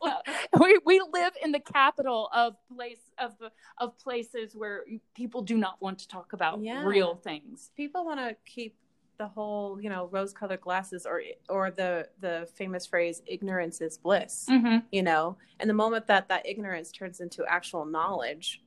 Well, 0.00 0.22
we, 0.60 0.78
we 0.86 1.00
live 1.12 1.32
in 1.42 1.52
the 1.52 1.60
capital 1.60 2.28
of 2.34 2.54
place 2.74 3.00
of 3.18 3.32
of 3.78 3.98
places 3.98 4.54
where 4.54 4.84
people 5.14 5.42
do 5.42 5.56
not 5.58 5.80
want 5.82 5.98
to 6.00 6.08
talk 6.08 6.32
about 6.32 6.60
Yeah. 6.62 6.84
real 6.84 7.14
things. 7.16 7.70
People 7.76 8.04
want 8.04 8.20
to 8.20 8.36
keep 8.46 8.76
the 9.16 9.28
whole, 9.28 9.80
you 9.80 9.88
know, 9.88 10.06
rose-colored 10.10 10.60
glasses, 10.60 11.06
or 11.06 11.22
or 11.48 11.70
the 11.70 12.08
the 12.20 12.48
famous 12.54 12.86
phrase 12.86 13.22
"ignorance 13.26 13.80
is 13.80 13.98
bliss." 13.98 14.46
Mm-hmm. 14.50 14.78
you 14.90 15.02
know 15.02 15.36
and 15.60 15.70
the 15.70 15.74
moment 15.74 16.06
that 16.08 16.28
that 16.28 16.44
ignorance 16.46 16.90
turns 16.90 17.20
into 17.20 17.44
actual 17.48 17.84
knowledge 17.84 18.60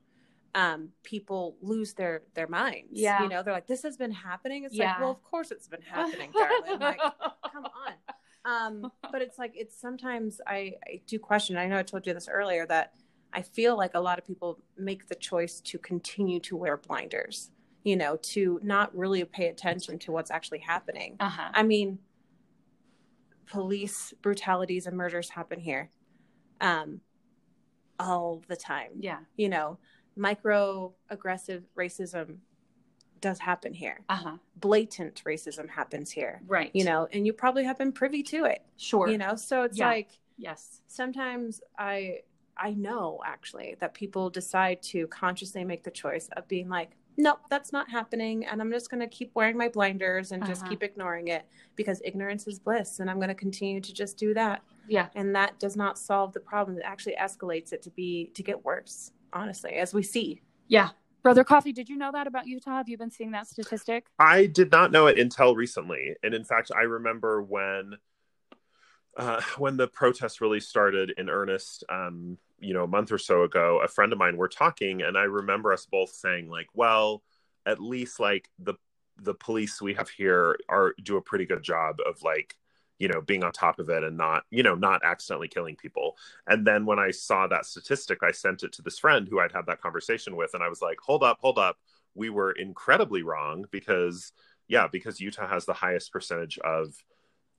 um 0.62 0.89
people 1.03 1.55
lose 1.62 1.93
their 1.93 2.16
their 2.34 2.47
minds 2.47 2.89
Yeah. 2.93 3.22
you 3.24 3.30
know 3.30 3.39
they're 3.43 3.53
like 3.53 3.68
this 3.68 3.84
has 3.84 3.95
been 4.03 4.12
happening 4.12 4.64
it's 4.66 4.74
Yeah. 4.76 4.91
like 4.93 4.99
well 5.01 5.12
of 5.12 5.24
course 5.24 5.49
it's 5.51 5.68
been 5.68 5.82
happening 5.95 6.32
darling 6.34 6.80
like 6.91 6.99
come 7.53 7.66
on 7.86 7.93
um 8.84 8.91
but 9.12 9.22
it's 9.22 9.38
like 9.38 9.53
it's 9.55 9.76
sometimes 9.80 10.41
I, 10.47 10.74
I 10.91 11.01
do 11.05 11.18
question 11.20 11.58
i 11.58 11.68
know 11.68 11.78
i 11.78 11.84
told 11.84 12.08
you 12.08 12.14
this 12.14 12.28
earlier 12.39 12.66
that 12.68 12.93
i 13.34 13.41
feel 13.41 13.78
like 13.78 13.93
a 13.93 13.99
lot 13.99 14.18
of 14.20 14.26
people 14.26 14.60
make 14.78 15.08
the 15.08 15.16
choice 15.16 15.60
to 15.70 15.78
continue 15.78 16.39
to 16.41 16.55
wear 16.55 16.76
blinders 16.78 17.51
you 17.84 17.95
know 17.95 18.16
to 18.34 18.60
not 18.64 18.88
really 18.97 19.24
pay 19.26 19.47
attention 19.49 19.99
to 19.99 20.12
what's 20.12 20.32
actually 20.32 20.60
happening 20.60 21.16
Uh-huh. 21.20 21.49
I 21.53 21.64
mean, 21.64 21.99
police 23.45 24.14
brutalities 24.22 24.88
and 24.88 24.97
murders 24.97 25.30
happen 25.30 25.60
here 25.60 25.89
um, 26.60 26.99
all 27.99 28.41
the 28.47 28.55
time. 28.58 28.91
Yeah. 28.99 29.20
You 29.38 29.49
know, 29.49 29.78
micro 30.18 30.93
aggressive 31.09 31.63
racism 31.78 32.38
does 33.22 33.39
happen 33.39 33.74
here. 33.74 34.01
Uh-huh. 34.09 34.38
Blatant 34.57 35.24
racism 35.26 35.70
happens 35.70 36.11
here. 36.11 36.41
Right. 36.47 36.70
You 36.74 36.84
know, 36.86 37.07
and 37.11 37.26
you 37.26 37.34
probably 37.34 37.63
have 37.63 37.78
been 37.78 37.91
privy 37.91 38.22
to 38.24 38.45
it. 38.45 38.63
Sure. 38.78 39.07
You 39.07 39.18
know, 39.18 39.36
so 39.36 39.63
it's 39.63 39.78
Yeah. 39.78 39.88
like 39.88 40.09
Yes. 40.38 40.82
sometimes 40.88 41.61
I 41.78 42.22
I 42.59 42.72
know 42.74 43.22
actually 43.24 43.76
that 43.80 43.93
people 43.93 44.32
decide 44.32 44.82
to 44.82 45.05
consciously 45.07 45.63
make 45.63 45.84
the 45.84 45.91
choice 45.91 46.28
of 46.36 46.47
being 46.47 46.70
like, 46.70 46.97
nope, 47.15 47.39
that's 47.51 47.72
not 47.72 47.88
happening, 47.91 48.45
and 48.47 48.59
I'm 48.61 48.72
just 48.72 48.89
going 48.89 48.99
to 48.99 49.07
keep 49.07 49.30
wearing 49.36 49.55
my 49.57 49.70
blinders 49.70 50.32
and 50.32 50.43
just 50.43 50.61
Uh-huh. 50.61 50.72
keep 50.72 50.82
ignoring 50.82 51.28
it 51.28 51.45
because 51.76 52.01
ignorance 52.03 52.47
is 52.47 52.57
bliss, 52.57 52.99
and 52.99 53.11
I'm 53.11 53.18
going 53.18 53.30
to 53.30 53.36
continue 53.36 53.80
to 53.82 53.93
just 53.93 54.18
do 54.18 54.34
that, 54.34 54.63
Yeah. 54.88 55.09
and 55.13 55.36
that 55.36 55.59
does 55.59 55.76
not 55.76 55.99
solve 55.99 56.34
the 56.34 56.39
problem. 56.39 56.78
It 56.80 56.84
actually 56.84 57.15
escalates 57.15 57.74
it 57.74 57.82
to 57.84 57.91
be 57.91 58.32
to 58.34 58.41
get 58.41 58.65
worse. 58.65 59.11
Honestly, 59.34 59.73
as 59.73 59.93
we 59.93 60.03
see. 60.03 60.41
Yeah. 60.67 60.89
Brother 61.23 61.43
Coffee, 61.43 61.73
did 61.73 61.89
you 61.89 61.97
know 61.97 62.11
that 62.13 62.28
about 62.28 62.47
Utah? 62.47 62.78
Have 62.78 62.88
you 62.88 62.97
been 62.97 63.11
seeing 63.11 63.32
that 63.32 63.47
statistic? 63.47 64.05
I 64.17 64.45
did 64.45 64.71
not 64.71 64.91
know 64.91 65.07
it 65.07 65.19
until 65.19 65.55
recently, 65.55 66.15
and 66.23 66.34
in 66.34 66.43
fact, 66.45 66.71
I 66.73 66.84
remember 66.84 67.41
when 67.41 67.95
uh, 69.17 69.41
when 69.57 69.78
the 69.78 69.88
protests 69.88 70.41
really 70.41 70.59
started 70.59 71.13
in 71.17 71.30
earnest. 71.30 71.84
Um, 71.89 72.38
you 72.59 72.73
know, 72.73 72.86
a 72.86 72.88
month 72.88 73.11
or 73.11 73.17
so 73.17 73.43
ago, 73.43 73.82
a 73.84 73.88
friend 73.88 74.11
of 74.13 74.19
mine 74.19 74.38
were 74.38 74.47
talking, 74.47 75.01
and 75.01 75.17
I 75.17 75.23
remember 75.23 75.73
us 75.73 75.86
both 75.86 76.11
saying, 76.11 76.49
like, 76.49 76.67
"Well, 76.73 77.23
at 77.65 77.82
least 77.82 78.19
like 78.19 78.49
the 78.57 78.75
the 79.17 79.34
police 79.34 79.82
we 79.82 79.95
have 79.95 80.09
here 80.09 80.57
are 80.69 80.93
do 81.03 81.17
a 81.17 81.21
pretty 81.21 81.45
good 81.45 81.63
job 81.63 81.97
of 82.05 82.23
like." 82.23 82.55
You 83.00 83.08
know 83.08 83.22
being 83.22 83.43
on 83.43 83.52
top 83.52 83.80
of 83.80 83.89
it 83.89 84.04
and 84.04 84.18
not 84.18 84.43
you 84.50 84.64
know 84.64 84.76
not 84.76 85.04
accidentally 85.04 85.48
killing 85.48 85.76
people. 85.76 86.18
And 86.48 86.66
then 86.66 86.86
when 86.86 87.00
i 87.00 87.12
saw 87.12 87.48
that 87.48 87.66
statistic 87.66 88.20
i 88.24 88.32
sent 88.32 88.64
it 88.64 88.74
to 88.74 88.82
this 88.82 89.00
friend 89.00 89.28
who 89.28 89.39
i'd 89.39 89.52
had 89.52 89.66
that 89.68 89.82
conversation 89.82 90.36
with 90.36 90.54
and 90.54 90.64
i 90.64 90.70
was 90.70 90.82
like 90.82 90.98
hold 91.00 91.24
up 91.24 91.38
hold 91.41 91.60
up. 91.60 91.78
We 92.16 92.30
were 92.30 92.52
incredibly 92.52 93.22
wrong 93.22 93.66
because 93.72 94.32
yeah 94.68 94.88
because 94.91 95.20
utah 95.20 95.48
has 95.48 95.66
the 95.66 95.74
highest 95.74 96.12
percentage 96.12 96.58
of 96.60 96.93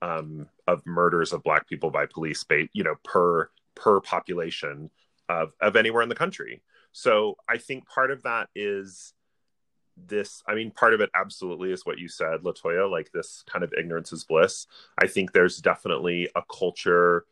um 0.03 0.49
of 0.67 0.85
murders 0.87 1.33
of 1.33 1.43
black 1.43 1.69
people 1.69 1.91
by 1.91 2.07
police 2.07 2.45
ba- 2.45 2.69
you 2.73 2.85
know 2.85 2.95
per 3.05 3.51
per 3.75 4.01
population 4.01 4.91
of 5.29 5.53
of 5.61 5.77
anywhere 5.77 6.03
in 6.03 6.09
the 6.09 6.15
country. 6.15 6.63
So 6.93 7.37
i 7.49 7.59
think 7.59 7.87
part 7.87 8.11
of 8.11 8.23
that 8.25 8.49
is 8.55 9.13
this 10.07 10.43
i 10.47 10.55
mean 10.55 10.71
part 10.71 10.95
of 10.95 11.01
it 11.01 11.11
absolutely 11.15 11.73
is 11.73 11.85
what 11.85 11.99
you 11.99 12.09
said 12.09 12.43
latoya 12.43 12.91
like 12.91 13.11
this 13.13 13.45
kind 13.51 13.65
of 13.65 13.73
ignorance 13.79 14.13
is 14.13 14.25
bliss. 14.25 14.67
I 14.99 15.07
think 15.07 15.33
there's 15.33 15.59
definitely 15.59 16.29
a 16.35 16.43
culture 16.43 17.25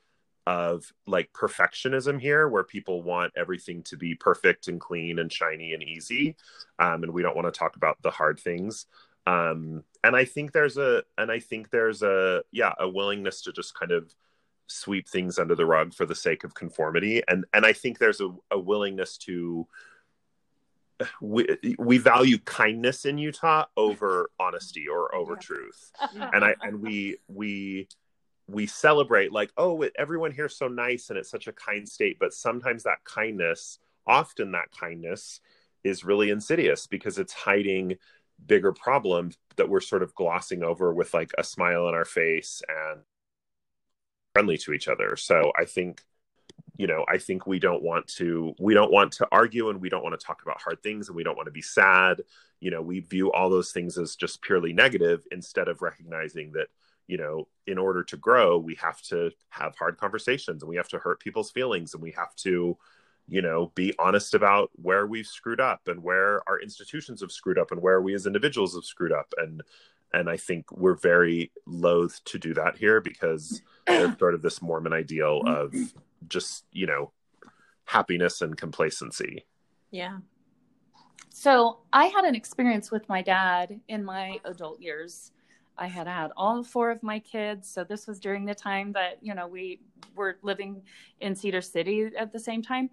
of 0.47 0.93
like 1.07 1.33
perfectionism 1.33 2.21
here 2.21 2.49
where 2.49 2.62
people 2.62 3.03
want 3.03 3.33
everything 3.37 3.83
to 3.83 3.97
be 3.97 4.14
perfect 4.14 4.69
and 4.69 4.81
clean 4.81 5.19
and 5.19 5.33
shiny 5.33 5.75
and 5.75 5.83
easy 5.83 6.37
um, 6.79 7.03
and 7.03 7.12
we 7.12 7.23
don't 7.23 7.35
want 7.35 7.53
to 7.53 7.59
talk 7.59 7.77
about 7.77 8.01
the 8.03 8.11
hard 8.11 8.39
things. 8.39 8.87
Um, 9.27 9.83
and 10.05 10.14
i 10.14 10.25
think 10.25 10.53
there's 10.53 10.79
a 10.79 11.03
and 11.19 11.33
i 11.33 11.41
think 11.41 11.71
there's 11.71 12.03
a 12.03 12.43
yeah 12.53 12.73
a 12.79 12.89
willingness 12.89 13.43
to 13.43 13.53
just 13.53 13.75
kind 13.75 13.91
of 13.91 14.14
sweep 14.69 15.09
things 15.09 15.39
under 15.39 15.55
the 15.55 15.67
rug 15.67 15.95
for 15.95 16.07
the 16.07 16.14
sake 16.14 16.45
of 16.45 16.55
conformity. 16.55 17.23
And 17.29 17.45
and 17.53 17.67
i 17.67 17.73
think 17.73 17.99
there's 17.99 18.21
a, 18.21 18.31
a 18.51 18.59
willingness 18.59 19.19
to 19.19 19.67
we, 21.20 21.47
we 21.78 21.99
value 21.99 22.38
kindness 22.38 23.05
in 23.05 23.18
utah 23.18 23.66
over 23.76 24.30
honesty 24.40 24.86
or 24.88 25.14
over 25.14 25.32
Yeah. 25.34 25.38
truth. 25.40 25.92
And 26.32 26.44
i 26.44 26.55
and 26.62 26.80
we 26.80 27.18
we 27.28 27.88
we 28.49 28.66
celebrate 28.66 29.32
like 29.32 29.51
oh 29.57 29.84
everyone 29.99 30.30
here's 30.30 30.57
so 30.57 30.68
nice 30.68 31.11
and 31.11 31.18
it's 31.18 31.30
such 31.30 31.49
a 31.49 31.53
kind 31.53 31.88
state 31.88 32.16
but 32.18 32.32
sometimes 32.32 32.84
that 32.84 33.03
kindness 33.05 33.78
often 34.07 34.53
that 34.53 34.70
kindness 34.70 35.40
is 35.84 36.05
really 36.05 36.30
insidious 36.30 36.86
because 36.86 37.18
it's 37.18 37.32
hiding 37.32 37.97
bigger 38.47 38.72
problems 38.72 39.36
that 39.57 39.68
we're 39.68 39.80
sort 39.80 40.03
of 40.03 40.14
glossing 40.14 40.62
over 40.62 40.92
with 40.94 41.12
like 41.12 41.32
a 41.38 41.44
smile 41.44 41.86
on 41.86 41.94
our 41.94 42.05
face 42.05 42.62
and 42.68 43.01
friendly 44.34 44.59
to 44.59 44.72
each 44.72 44.88
other. 44.88 45.16
So 45.16 45.53
i 45.59 45.64
think 45.64 46.03
you 46.79 46.87
know 46.87 47.05
i 47.09 47.18
think 47.18 47.47
we 47.47 47.59
don't 47.59 47.83
want 47.83 48.07
to 48.07 48.55
we 48.59 48.74
don't 48.74 48.93
want 48.93 49.12
to 49.12 49.27
argue 49.33 49.70
and 49.70 49.81
we 49.81 49.89
don't 49.89 50.03
want 50.03 50.18
to 50.18 50.27
talk 50.27 50.43
about 50.43 50.61
hard 50.61 50.83
things 50.83 51.09
and 51.09 51.16
we 51.16 51.24
don't 51.24 51.37
want 51.37 51.47
to 51.47 51.53
be 51.53 51.62
sad. 51.62 52.22
You 52.61 52.70
know 52.70 52.83
we 52.83 53.01
view 53.01 53.33
all 53.33 53.51
those 53.51 53.72
things 53.72 53.99
as 53.99 54.16
just 54.16 54.43
purely 54.43 54.72
negative 54.72 55.27
instead 55.31 55.68
of 55.68 55.83
recognizing 55.83 56.53
that 56.53 56.68
you 57.07 57.18
know 57.18 57.49
in 57.66 57.79
order 57.79 58.03
to 58.05 58.16
grow 58.16 58.59
we 58.59 58.74
have 58.77 59.01
to 59.03 59.31
have 59.51 59.77
hard 59.77 59.99
conversations 59.99 60.62
and 60.62 60.68
we 60.68 60.77
have 60.77 60.89
to 60.89 60.99
hurt 60.99 61.20
people's 61.20 61.51
feelings 61.51 61.95
and 61.95 62.03
we 62.03 62.12
have 62.12 62.35
to 62.37 62.77
you 63.29 63.43
know 63.43 63.72
be 63.74 63.95
honest 63.99 64.35
about 64.35 64.70
where 64.74 65.07
we've 65.07 65.27
screwed 65.27 65.61
up 65.61 65.87
and 65.87 66.03
where 66.03 66.43
our 66.49 66.59
institutions 66.61 67.20
have 67.20 67.33
screwed 67.33 67.59
up 67.59 67.72
and 67.72 67.83
where 67.83 68.01
we 68.01 68.14
as 68.14 68.27
individuals 68.27 68.74
have 68.74 68.85
screwed 68.85 69.12
up. 69.12 69.33
And 69.37 69.62
and 70.12 70.31
i 70.31 70.37
think 70.37 70.70
we're 70.72 70.95
very 70.95 71.51
loath 71.66 72.22
to 72.24 72.39
do 72.39 72.55
that 72.55 72.77
here 72.77 73.01
because 73.01 73.61
there's 73.87 74.16
sort 74.18 74.35
of 74.35 74.43
this 74.43 74.62
mormon 74.62 74.93
ideal 74.93 75.43
of 75.47 75.74
just 76.29 76.64
you 76.72 76.87
know 76.87 77.12
happiness 77.85 78.43
and 78.43 78.57
complacency 78.57 79.45
Yeah. 79.91 80.18
So 81.31 81.79
I 81.93 82.07
had 82.07 82.24
an 82.24 82.35
experience 82.35 82.91
with 82.91 83.09
my 83.09 83.22
dad 83.22 83.81
in 83.89 84.05
my 84.05 84.41
adult 84.45 84.81
years. 84.81 85.33
I 85.79 85.87
had 85.87 86.07
had 86.07 86.31
all 86.37 86.62
four 86.62 86.91
of 86.91 87.03
my 87.03 87.18
kids. 87.18 87.68
So 87.68 87.85
this 87.85 88.07
was 88.07 88.18
during 88.18 88.47
the 88.47 88.55
time 88.55 88.93
that, 88.93 89.18
you 89.20 89.35
know, 89.35 89.47
we 89.47 89.81
were 90.14 90.39
living 90.43 90.83
in 91.20 91.35
Cedar 91.35 91.61
City 91.61 92.11
at 92.18 92.33
the 92.33 92.41
same 92.41 92.62
time. 92.62 92.91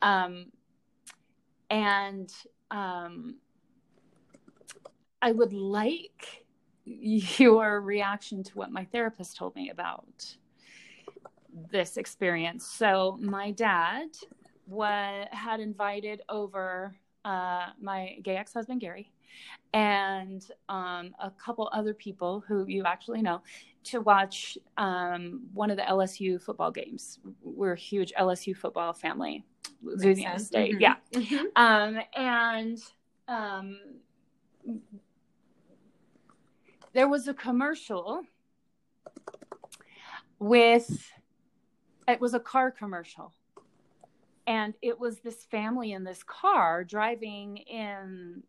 Um, 0.00 0.46
and 1.68 2.32
um, 2.70 3.36
I 5.20 5.32
would 5.32 5.52
like 5.52 6.46
your 6.84 7.80
reaction 7.80 8.42
to 8.42 8.52
what 8.54 8.72
my 8.72 8.86
therapist 8.86 9.36
told 9.36 9.54
me 9.54 9.70
about 9.70 10.36
this 11.70 11.96
experience. 11.96 12.66
So 12.66 13.18
my 13.20 13.50
dad 13.50 14.08
had 15.30 15.60
invited 15.60 16.22
over 16.28 16.96
uh, 17.24 17.68
my 17.80 18.18
gay 18.22 18.36
ex-husband 18.36 18.80
Gary 18.80 19.12
and 19.72 20.44
um, 20.68 21.14
a 21.20 21.30
couple 21.30 21.70
other 21.72 21.94
people 21.94 22.44
who 22.46 22.66
you 22.66 22.84
actually 22.84 23.22
know 23.22 23.42
to 23.84 24.00
watch 24.00 24.58
um, 24.76 25.42
one 25.54 25.70
of 25.70 25.76
the 25.76 25.82
LSU 25.82 26.40
football 26.40 26.70
games. 26.70 27.18
We're 27.42 27.72
a 27.72 27.78
huge 27.78 28.12
LSU 28.18 28.56
football 28.56 28.92
family, 28.92 29.44
Louisiana. 29.82 30.38
State. 30.38 30.76
Mhm. 30.76 30.80
Yeah. 30.80 30.94
Mhm. 31.12 31.44
Um, 31.56 32.00
and 32.14 32.78
um, 33.28 33.78
there 36.92 37.08
was 37.08 37.28
a 37.28 37.34
commercial 37.34 38.22
with, 40.38 41.10
it 42.08 42.20
was 42.20 42.34
a 42.34 42.40
car 42.40 42.70
commercial. 42.70 43.32
And 44.46 44.74
it 44.82 44.98
was 44.98 45.20
this 45.20 45.44
family 45.44 45.92
in 45.92 46.04
this 46.04 46.22
car 46.24 46.82
driving 46.84 47.58
in 47.58 48.42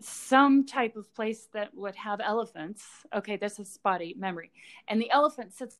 some 0.00 0.64
type 0.64 0.96
of 0.96 1.12
place 1.14 1.48
that 1.52 1.74
would 1.74 1.94
have 1.96 2.20
elephants. 2.20 2.84
Okay, 3.14 3.36
this 3.36 3.58
is 3.58 3.70
spotty 3.70 4.14
memory. 4.18 4.50
And 4.88 5.00
the 5.00 5.10
elephant 5.10 5.52
sits 5.52 5.76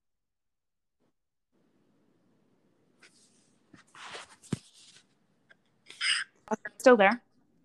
still 6.79 6.97
there. 6.97 7.23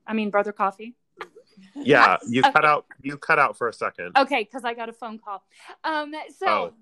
I 0.07 0.13
mean, 0.13 0.29
brother 0.29 0.53
coffee. 0.53 0.95
Yeah 1.83 2.17
you 2.27 2.41
cut 2.41 2.65
out 2.65 2.85
you 3.01 3.17
cut 3.17 3.39
out 3.39 3.57
for 3.57 3.67
a 3.67 3.73
second 3.73 4.17
Okay, 4.17 4.43
because 4.43 4.63
I 4.65 4.73
got 4.73 4.89
a 4.89 4.93
phone 4.93 5.19
call. 5.19 5.43
Um, 5.83 6.13
so 6.37 6.47
Oh. 6.47 6.73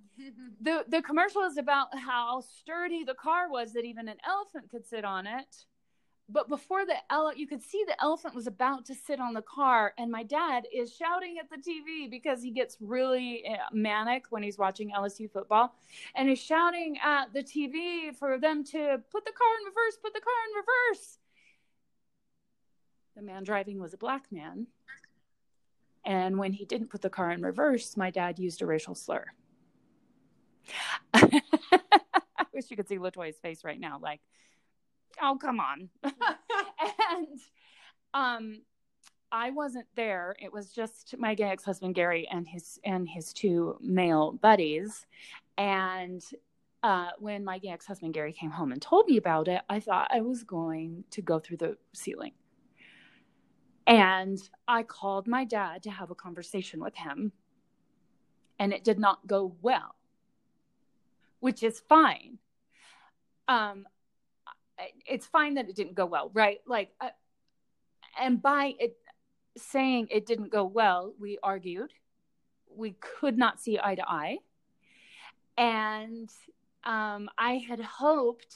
the 0.61 0.85
the 0.87 1.01
commercial 1.01 1.43
is 1.43 1.57
about 1.57 1.87
how 1.97 2.41
sturdy 2.59 3.03
the 3.03 3.13
car 3.13 3.49
was 3.49 3.73
that 3.73 3.85
even 3.85 4.07
an 4.07 4.17
elephant 4.25 4.69
could 4.71 4.85
sit 4.85 5.05
on 5.05 5.27
it. 5.27 5.65
But 6.29 6.49
before 6.49 6.85
the 6.85 6.95
ele- 7.09 7.35
you 7.37 7.47
could 7.47 7.61
see 7.63 7.85
the 7.87 7.95
elephant 8.03 8.35
was 8.35 8.47
about 8.47 8.83
to 8.87 8.95
sit 8.95 9.21
on 9.21 9.33
the 9.33 9.41
car, 9.41 9.93
and 9.97 10.11
my 10.11 10.23
dad 10.23 10.67
is 10.73 10.93
shouting 10.93 11.37
at 11.39 11.49
the 11.49 11.55
TV 11.55 12.09
because 12.09 12.41
he 12.43 12.51
gets 12.51 12.75
really 12.81 13.47
uh, 13.47 13.55
manic 13.71 14.25
when 14.29 14.43
he's 14.43 14.57
watching 14.57 14.91
LSU 14.91 15.31
football, 15.31 15.73
and 16.15 16.27
he's 16.27 16.41
shouting 16.41 16.97
at 17.01 17.31
the 17.33 17.41
TV 17.43 18.13
for 18.13 18.37
them 18.37 18.65
to 18.65 19.01
put 19.09 19.23
the 19.23 19.31
car 19.31 19.47
in 19.61 19.65
reverse, 19.67 19.95
put 20.03 20.13
the 20.13 20.19
car 20.19 20.33
in 20.49 20.57
reverse. 20.57 21.17
The 23.15 23.21
man 23.21 23.43
driving 23.43 23.79
was 23.79 23.93
a 23.93 23.97
black 23.97 24.29
man, 24.29 24.67
and 26.07 26.37
when 26.37 26.53
he 26.53 26.65
didn't 26.65 26.89
put 26.89 27.01
the 27.01 27.09
car 27.09 27.31
in 27.31 27.41
reverse, 27.41 27.97
my 27.97 28.09
dad 28.09 28.39
used 28.39 28.61
a 28.61 28.65
racial 28.65 28.95
slur. 28.95 29.25
I 31.13 31.41
wish 32.53 32.71
you 32.71 32.77
could 32.77 32.87
see 32.87 32.97
Latoya's 32.97 33.37
face 33.39 33.63
right 33.65 33.79
now, 33.79 33.99
like, 34.01 34.21
oh 35.21 35.37
come 35.39 35.59
on. 35.59 35.89
and 36.03 37.39
um 38.13 38.61
I 39.29 39.49
wasn't 39.49 39.87
there. 39.95 40.37
It 40.39 40.53
was 40.53 40.71
just 40.71 41.15
my 41.19 41.35
gay 41.35 41.49
ex-husband 41.49 41.93
Gary 41.93 42.25
and 42.31 42.47
his 42.47 42.79
and 42.85 43.07
his 43.07 43.33
two 43.33 43.77
male 43.81 44.31
buddies. 44.31 45.05
And 45.57 46.23
uh, 46.83 47.09
when 47.19 47.43
my 47.43 47.57
gay 47.57 47.69
ex-husband 47.69 48.13
Gary 48.13 48.31
came 48.31 48.51
home 48.51 48.71
and 48.71 48.81
told 48.81 49.07
me 49.07 49.17
about 49.17 49.49
it, 49.49 49.61
I 49.67 49.81
thought 49.81 50.07
I 50.11 50.21
was 50.21 50.45
going 50.45 51.03
to 51.11 51.21
go 51.21 51.39
through 51.39 51.57
the 51.57 51.77
ceiling. 51.93 52.31
And 53.87 54.37
I 54.67 54.83
called 54.83 55.27
my 55.27 55.45
dad 55.45 55.83
to 55.83 55.89
have 55.89 56.11
a 56.11 56.15
conversation 56.15 56.81
with 56.81 56.95
him, 56.95 57.31
and 58.59 58.73
it 58.73 58.83
did 58.83 58.99
not 58.99 59.25
go 59.25 59.55
well, 59.61 59.95
which 61.39 61.63
is 61.63 61.81
fine. 61.87 62.37
Um, 63.47 63.87
it's 65.05 65.25
fine 65.25 65.53
that 65.53 65.69
it 65.69 65.75
didn't 65.75 65.95
go 65.95 66.05
well, 66.05 66.29
right? 66.33 66.59
Like, 66.67 66.89
uh, 66.99 67.09
and 68.19 68.41
by 68.41 68.75
it 68.77 68.97
saying 69.57 70.09
it 70.11 70.25
didn't 70.25 70.51
go 70.51 70.65
well, 70.65 71.13
we 71.19 71.39
argued. 71.41 71.91
We 72.75 72.95
could 72.99 73.37
not 73.37 73.61
see 73.61 73.79
eye 73.81 73.95
to 73.95 74.07
eye. 74.07 74.39
And 75.57 76.29
um, 76.83 77.29
I 77.37 77.63
had 77.67 77.79
hoped 77.79 78.53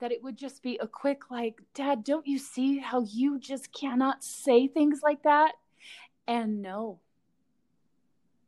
that 0.00 0.12
it 0.12 0.22
would 0.22 0.36
just 0.36 0.62
be 0.62 0.78
a 0.78 0.86
quick, 0.86 1.30
like, 1.30 1.60
Dad, 1.74 2.04
don't 2.04 2.26
you 2.26 2.38
see 2.38 2.78
how 2.78 3.04
you 3.04 3.38
just 3.38 3.72
cannot 3.72 4.22
say 4.22 4.68
things 4.68 5.00
like 5.02 5.22
that? 5.22 5.52
And 6.26 6.62
no. 6.62 7.00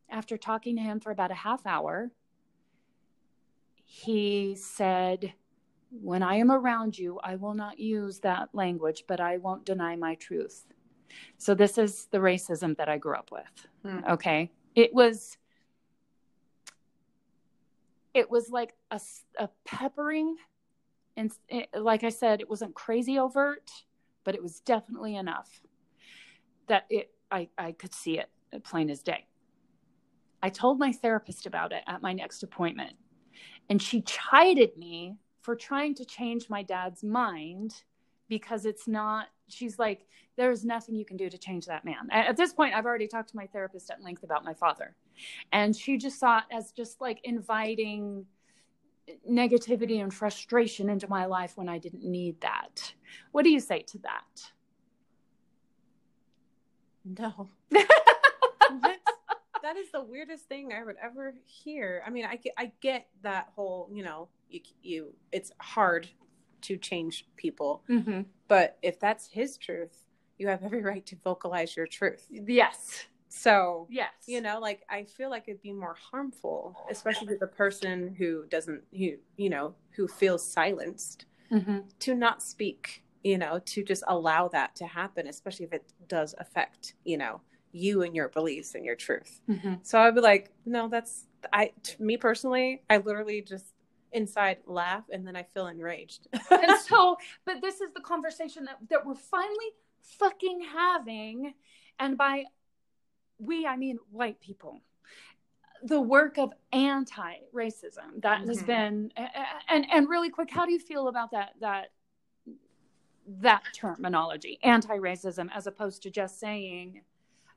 After 0.09 0.37
talking 0.37 0.75
to 0.75 0.81
him 0.81 0.99
for 0.99 1.11
about 1.11 1.31
a 1.31 1.35
half 1.35 1.65
hour, 1.65 2.11
he 3.85 4.55
said, 4.55 5.33
When 5.89 6.23
I 6.23 6.35
am 6.35 6.51
around 6.51 6.97
you, 6.97 7.19
I 7.23 7.35
will 7.35 7.53
not 7.53 7.79
use 7.79 8.19
that 8.19 8.49
language, 8.53 9.05
but 9.07 9.19
I 9.19 9.37
won't 9.37 9.65
deny 9.65 9.95
my 9.95 10.15
truth. 10.15 10.65
So, 11.37 11.53
this 11.53 11.77
is 11.77 12.07
the 12.11 12.19
racism 12.19 12.77
that 12.77 12.87
I 12.87 12.97
grew 12.97 13.15
up 13.15 13.31
with. 13.31 13.67
Hmm. 13.83 13.99
Okay. 14.11 14.51
It 14.75 14.93
was 14.93 15.37
it 18.13 18.29
was 18.29 18.49
like 18.49 18.73
a, 18.91 18.99
a 19.39 19.49
peppering 19.65 20.35
and 21.17 21.31
it, 21.49 21.69
like 21.73 22.03
i 22.03 22.09
said 22.09 22.41
it 22.41 22.49
wasn't 22.49 22.73
crazy 22.73 23.17
overt 23.17 23.69
but 24.23 24.35
it 24.35 24.41
was 24.41 24.59
definitely 24.61 25.15
enough 25.15 25.61
that 26.67 26.85
it 26.89 27.11
i, 27.31 27.47
I 27.57 27.71
could 27.71 27.93
see 27.93 28.19
it 28.19 28.29
uh, 28.53 28.59
plain 28.59 28.89
as 28.89 29.01
day. 29.01 29.25
I 30.43 30.49
told 30.49 30.79
my 30.79 30.91
therapist 30.91 31.45
about 31.45 31.71
it 31.71 31.83
at 31.87 32.01
my 32.01 32.13
next 32.13 32.43
appointment 32.43 32.93
and 33.69 33.81
she 33.81 34.01
chided 34.01 34.75
me 34.75 35.15
for 35.41 35.55
trying 35.55 35.95
to 35.95 36.05
change 36.05 36.49
my 36.49 36.63
dad's 36.63 37.03
mind 37.03 37.83
because 38.27 38.65
it's 38.65 38.87
not 38.87 39.27
she's 39.47 39.77
like 39.77 40.07
there's 40.37 40.65
nothing 40.65 40.95
you 40.95 41.05
can 41.05 41.17
do 41.17 41.29
to 41.29 41.37
change 41.37 41.65
that 41.65 41.85
man. 41.85 42.09
At 42.11 42.37
this 42.37 42.53
point 42.53 42.73
i've 42.73 42.85
already 42.85 43.07
talked 43.07 43.29
to 43.29 43.35
my 43.35 43.47
therapist 43.47 43.89
at 43.91 44.01
length 44.01 44.23
about 44.23 44.43
my 44.43 44.53
father 44.53 44.95
and 45.51 45.75
she 45.75 45.97
just 45.97 46.19
saw 46.19 46.39
it 46.39 46.43
as 46.51 46.71
just 46.71 47.01
like 47.01 47.19
inviting 47.23 48.25
negativity 49.29 50.01
and 50.01 50.13
frustration 50.13 50.89
into 50.89 51.09
my 51.09 51.25
life 51.25 51.53
when 51.55 51.69
i 51.69 51.77
didn't 51.77 52.03
need 52.03 52.39
that 52.41 52.93
what 53.31 53.43
do 53.43 53.49
you 53.49 53.59
say 53.59 53.81
to 53.81 53.97
that 53.99 54.51
no 57.03 57.49
that 57.71 59.77
is 59.77 59.91
the 59.91 60.01
weirdest 60.01 60.45
thing 60.45 60.71
i 60.73 60.83
would 60.83 60.97
ever 61.01 61.33
hear 61.45 62.03
i 62.05 62.09
mean 62.09 62.25
i 62.25 62.35
get, 62.35 62.53
I 62.57 62.71
get 62.81 63.07
that 63.23 63.49
whole 63.55 63.89
you 63.91 64.03
know 64.03 64.27
you, 64.49 64.61
you 64.81 65.13
it's 65.31 65.51
hard 65.59 66.09
to 66.61 66.77
change 66.77 67.27
people. 67.35 67.83
Mm-hmm. 67.89 68.21
But 68.47 68.77
if 68.81 68.99
that's 68.99 69.27
his 69.27 69.57
truth, 69.57 70.05
you 70.37 70.47
have 70.47 70.63
every 70.63 70.81
right 70.81 71.05
to 71.07 71.15
vocalize 71.23 71.75
your 71.75 71.87
truth. 71.87 72.25
Yes. 72.29 73.05
So, 73.31 73.87
yes. 73.89 74.11
You 74.27 74.41
know, 74.41 74.59
like 74.59 74.81
I 74.89 75.05
feel 75.05 75.29
like 75.29 75.47
it'd 75.47 75.61
be 75.61 75.71
more 75.71 75.95
harmful, 76.11 76.75
especially 76.89 77.27
to 77.27 77.37
the 77.37 77.47
person 77.47 78.13
who 78.17 78.45
doesn't, 78.49 78.83
who, 78.91 79.13
you 79.37 79.49
know, 79.49 79.73
who 79.91 80.07
feels 80.07 80.45
silenced 80.45 81.25
mm-hmm. 81.49 81.79
to 81.99 82.13
not 82.13 82.43
speak, 82.43 83.03
you 83.23 83.37
know, 83.37 83.59
to 83.65 83.83
just 83.85 84.03
allow 84.07 84.49
that 84.49 84.75
to 84.75 84.85
happen, 84.85 85.27
especially 85.27 85.65
if 85.65 85.71
it 85.71 85.93
does 86.09 86.35
affect, 86.39 86.95
you 87.05 87.17
know, 87.17 87.39
you 87.71 88.03
and 88.03 88.13
your 88.13 88.27
beliefs 88.27 88.75
and 88.75 88.83
your 88.83 88.95
truth. 88.95 89.39
Mm-hmm. 89.49 89.75
So 89.83 89.99
I'd 90.01 90.13
be 90.13 90.19
like, 90.19 90.51
no, 90.65 90.89
that's, 90.89 91.25
I, 91.53 91.71
me 91.99 92.17
personally, 92.17 92.83
I 92.89 92.97
literally 92.97 93.41
just 93.41 93.73
inside 94.11 94.57
laugh 94.65 95.05
and 95.09 95.25
then 95.25 95.37
I 95.37 95.43
feel 95.43 95.67
enraged. 95.67 96.27
and 96.51 96.77
so, 96.81 97.15
but 97.45 97.61
this 97.61 97.79
is 97.79 97.93
the 97.93 98.01
conversation 98.01 98.65
that, 98.65 98.77
that 98.89 99.05
we're 99.05 99.15
finally 99.15 99.71
fucking 100.01 100.65
having. 100.73 101.53
And 101.97 102.17
by 102.17 102.43
we, 103.41 103.65
I 103.65 103.75
mean 103.75 103.97
white 104.11 104.39
people. 104.39 104.81
The 105.83 105.99
work 105.99 106.37
of 106.37 106.53
anti-racism 106.71 108.21
that 108.21 108.39
mm-hmm. 108.39 108.47
has 108.49 108.61
been, 108.63 109.11
and 109.67 109.85
and 109.91 110.07
really 110.07 110.29
quick, 110.29 110.51
how 110.51 110.65
do 110.65 110.71
you 110.71 110.79
feel 110.79 111.07
about 111.07 111.31
that 111.31 111.53
that 111.59 111.91
that 113.39 113.63
terminology, 113.73 114.59
anti-racism, 114.63 115.49
as 115.55 115.65
opposed 115.65 116.03
to 116.03 116.11
just 116.11 116.39
saying, 116.39 117.01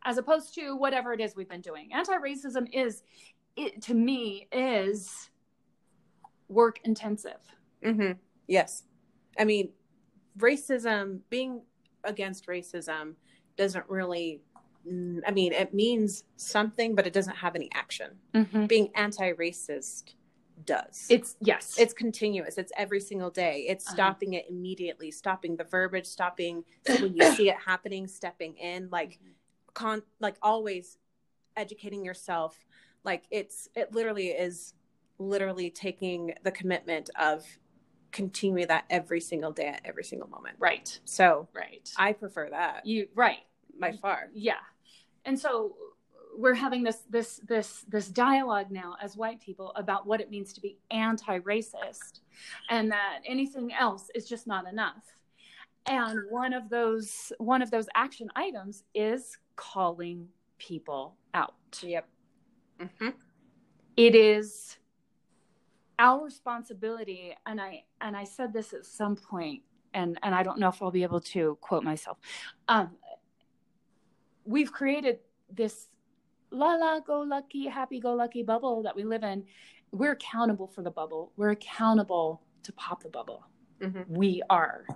as 0.04 0.18
opposed 0.18 0.54
to 0.54 0.76
whatever 0.76 1.12
it 1.12 1.20
is 1.20 1.34
we've 1.36 1.48
been 1.48 1.60
doing? 1.60 1.90
Anti-racism 1.92 2.68
is, 2.72 3.02
it 3.56 3.82
to 3.82 3.94
me 3.94 4.46
is 4.52 5.30
work 6.48 6.80
intensive. 6.84 7.40
Mm-hmm. 7.84 8.12
Yes. 8.46 8.84
I 9.38 9.44
mean, 9.44 9.70
racism, 10.38 11.20
being 11.28 11.62
against 12.04 12.46
racism 12.46 13.14
doesn't 13.56 13.88
really, 13.88 14.42
I 14.86 15.30
mean, 15.30 15.52
it 15.52 15.72
means 15.72 16.24
something, 16.36 16.94
but 16.94 17.06
it 17.06 17.12
doesn't 17.12 17.36
have 17.36 17.56
any 17.56 17.70
action. 17.72 18.12
Mm-hmm. 18.34 18.66
Being 18.66 18.90
anti 18.94 19.32
racist 19.32 20.14
does. 20.64 21.06
It's, 21.08 21.36
yes. 21.40 21.76
It's 21.78 21.92
continuous. 21.92 22.58
It's 22.58 22.72
every 22.76 23.00
single 23.00 23.30
day. 23.30 23.66
It's 23.68 23.86
uh-huh. 23.86 23.94
stopping 23.94 24.34
it 24.34 24.46
immediately, 24.48 25.10
stopping 25.10 25.56
the 25.56 25.64
verbiage, 25.64 26.06
stopping 26.06 26.64
when 26.86 27.14
you 27.14 27.32
see 27.32 27.48
it 27.48 27.56
happening, 27.64 28.06
stepping 28.06 28.56
in, 28.56 28.88
like, 28.90 29.14
mm-hmm. 29.14 29.30
con, 29.72 30.02
like 30.20 30.36
always 30.42 30.98
educating 31.56 32.04
yourself. 32.04 32.56
Like, 33.04 33.24
it's, 33.30 33.68
it 33.74 33.92
literally 33.94 34.28
is 34.28 34.74
literally 35.18 35.70
taking 35.70 36.34
the 36.42 36.50
commitment 36.50 37.10
of 37.18 37.44
continuing 38.12 38.68
that 38.68 38.84
every 38.90 39.20
single 39.20 39.50
day 39.50 39.66
at 39.66 39.80
every 39.84 40.04
single 40.04 40.28
moment. 40.28 40.56
Right. 40.58 40.98
So 41.04 41.48
right. 41.52 41.90
I 41.96 42.12
prefer 42.12 42.50
that. 42.50 42.86
You 42.86 43.08
right. 43.14 43.38
By 43.78 43.92
far. 43.92 44.28
Yeah. 44.32 44.54
And 45.24 45.38
so 45.38 45.74
we're 46.36 46.54
having 46.54 46.82
this 46.82 47.02
this 47.08 47.40
this 47.46 47.84
this 47.88 48.08
dialogue 48.08 48.70
now 48.70 48.96
as 49.00 49.16
white 49.16 49.40
people 49.40 49.72
about 49.76 50.06
what 50.06 50.20
it 50.20 50.30
means 50.30 50.52
to 50.52 50.60
be 50.60 50.78
anti-racist 50.90 52.20
and 52.70 52.90
that 52.90 53.20
anything 53.24 53.72
else 53.72 54.10
is 54.14 54.28
just 54.28 54.46
not 54.46 54.66
enough. 54.66 55.04
And 55.86 56.18
one 56.30 56.52
of 56.52 56.68
those 56.70 57.32
one 57.38 57.62
of 57.62 57.70
those 57.70 57.86
action 57.94 58.28
items 58.34 58.84
is 58.94 59.38
calling 59.56 60.28
people 60.58 61.16
out. 61.34 61.54
Yep. 61.82 62.08
Mm-hmm. 62.80 63.08
It 63.96 64.14
is 64.14 64.78
our 65.98 66.24
responsibility 66.24 67.34
and 67.46 67.60
i 67.60 67.82
and 68.00 68.16
i 68.16 68.24
said 68.24 68.52
this 68.52 68.72
at 68.72 68.84
some 68.84 69.16
point 69.16 69.62
and 69.94 70.18
and 70.22 70.34
i 70.34 70.42
don't 70.42 70.58
know 70.58 70.68
if 70.68 70.82
i'll 70.82 70.90
be 70.90 71.02
able 71.02 71.20
to 71.20 71.56
quote 71.60 71.84
myself 71.84 72.18
um 72.68 72.90
we've 74.44 74.72
created 74.72 75.18
this 75.50 75.88
la 76.50 76.74
la 76.74 77.00
go 77.00 77.20
lucky 77.20 77.66
happy 77.66 78.00
go 78.00 78.14
lucky 78.14 78.42
bubble 78.42 78.82
that 78.82 78.94
we 78.94 79.04
live 79.04 79.22
in 79.22 79.44
we're 79.92 80.12
accountable 80.12 80.66
for 80.66 80.82
the 80.82 80.90
bubble 80.90 81.32
we're 81.36 81.50
accountable 81.50 82.42
to 82.62 82.72
pop 82.72 83.02
the 83.02 83.08
bubble 83.08 83.44
mm-hmm. 83.80 84.02
we 84.08 84.42
are 84.50 84.86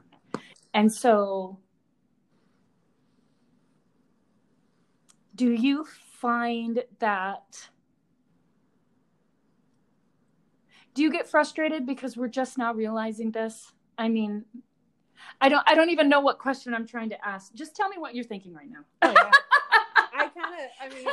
and 0.74 0.92
so 0.92 1.58
do 5.34 5.52
you 5.52 5.84
find 6.20 6.82
that 6.98 7.68
do 10.98 11.04
you 11.04 11.12
get 11.12 11.28
frustrated 11.28 11.86
because 11.86 12.16
we're 12.16 12.26
just 12.26 12.58
now 12.58 12.74
realizing 12.74 13.30
this? 13.30 13.72
I 13.96 14.08
mean, 14.08 14.44
I 15.40 15.48
don't 15.48 15.62
I 15.66 15.74
don't 15.74 15.90
even 15.90 16.08
know 16.08 16.20
what 16.20 16.38
question 16.38 16.74
I'm 16.74 16.86
trying 16.86 17.10
to 17.10 17.26
ask. 17.26 17.52
Just 17.54 17.76
tell 17.76 17.88
me 17.88 17.96
what 17.98 18.14
you're 18.14 18.24
thinking 18.24 18.54
right 18.54 18.70
now. 18.70 18.84
Oh, 19.02 19.12
yeah. 19.16 19.30
I 20.14 20.28
kind 20.28 20.54
of 20.54 20.70
I 20.80 20.88
mean 20.94 21.08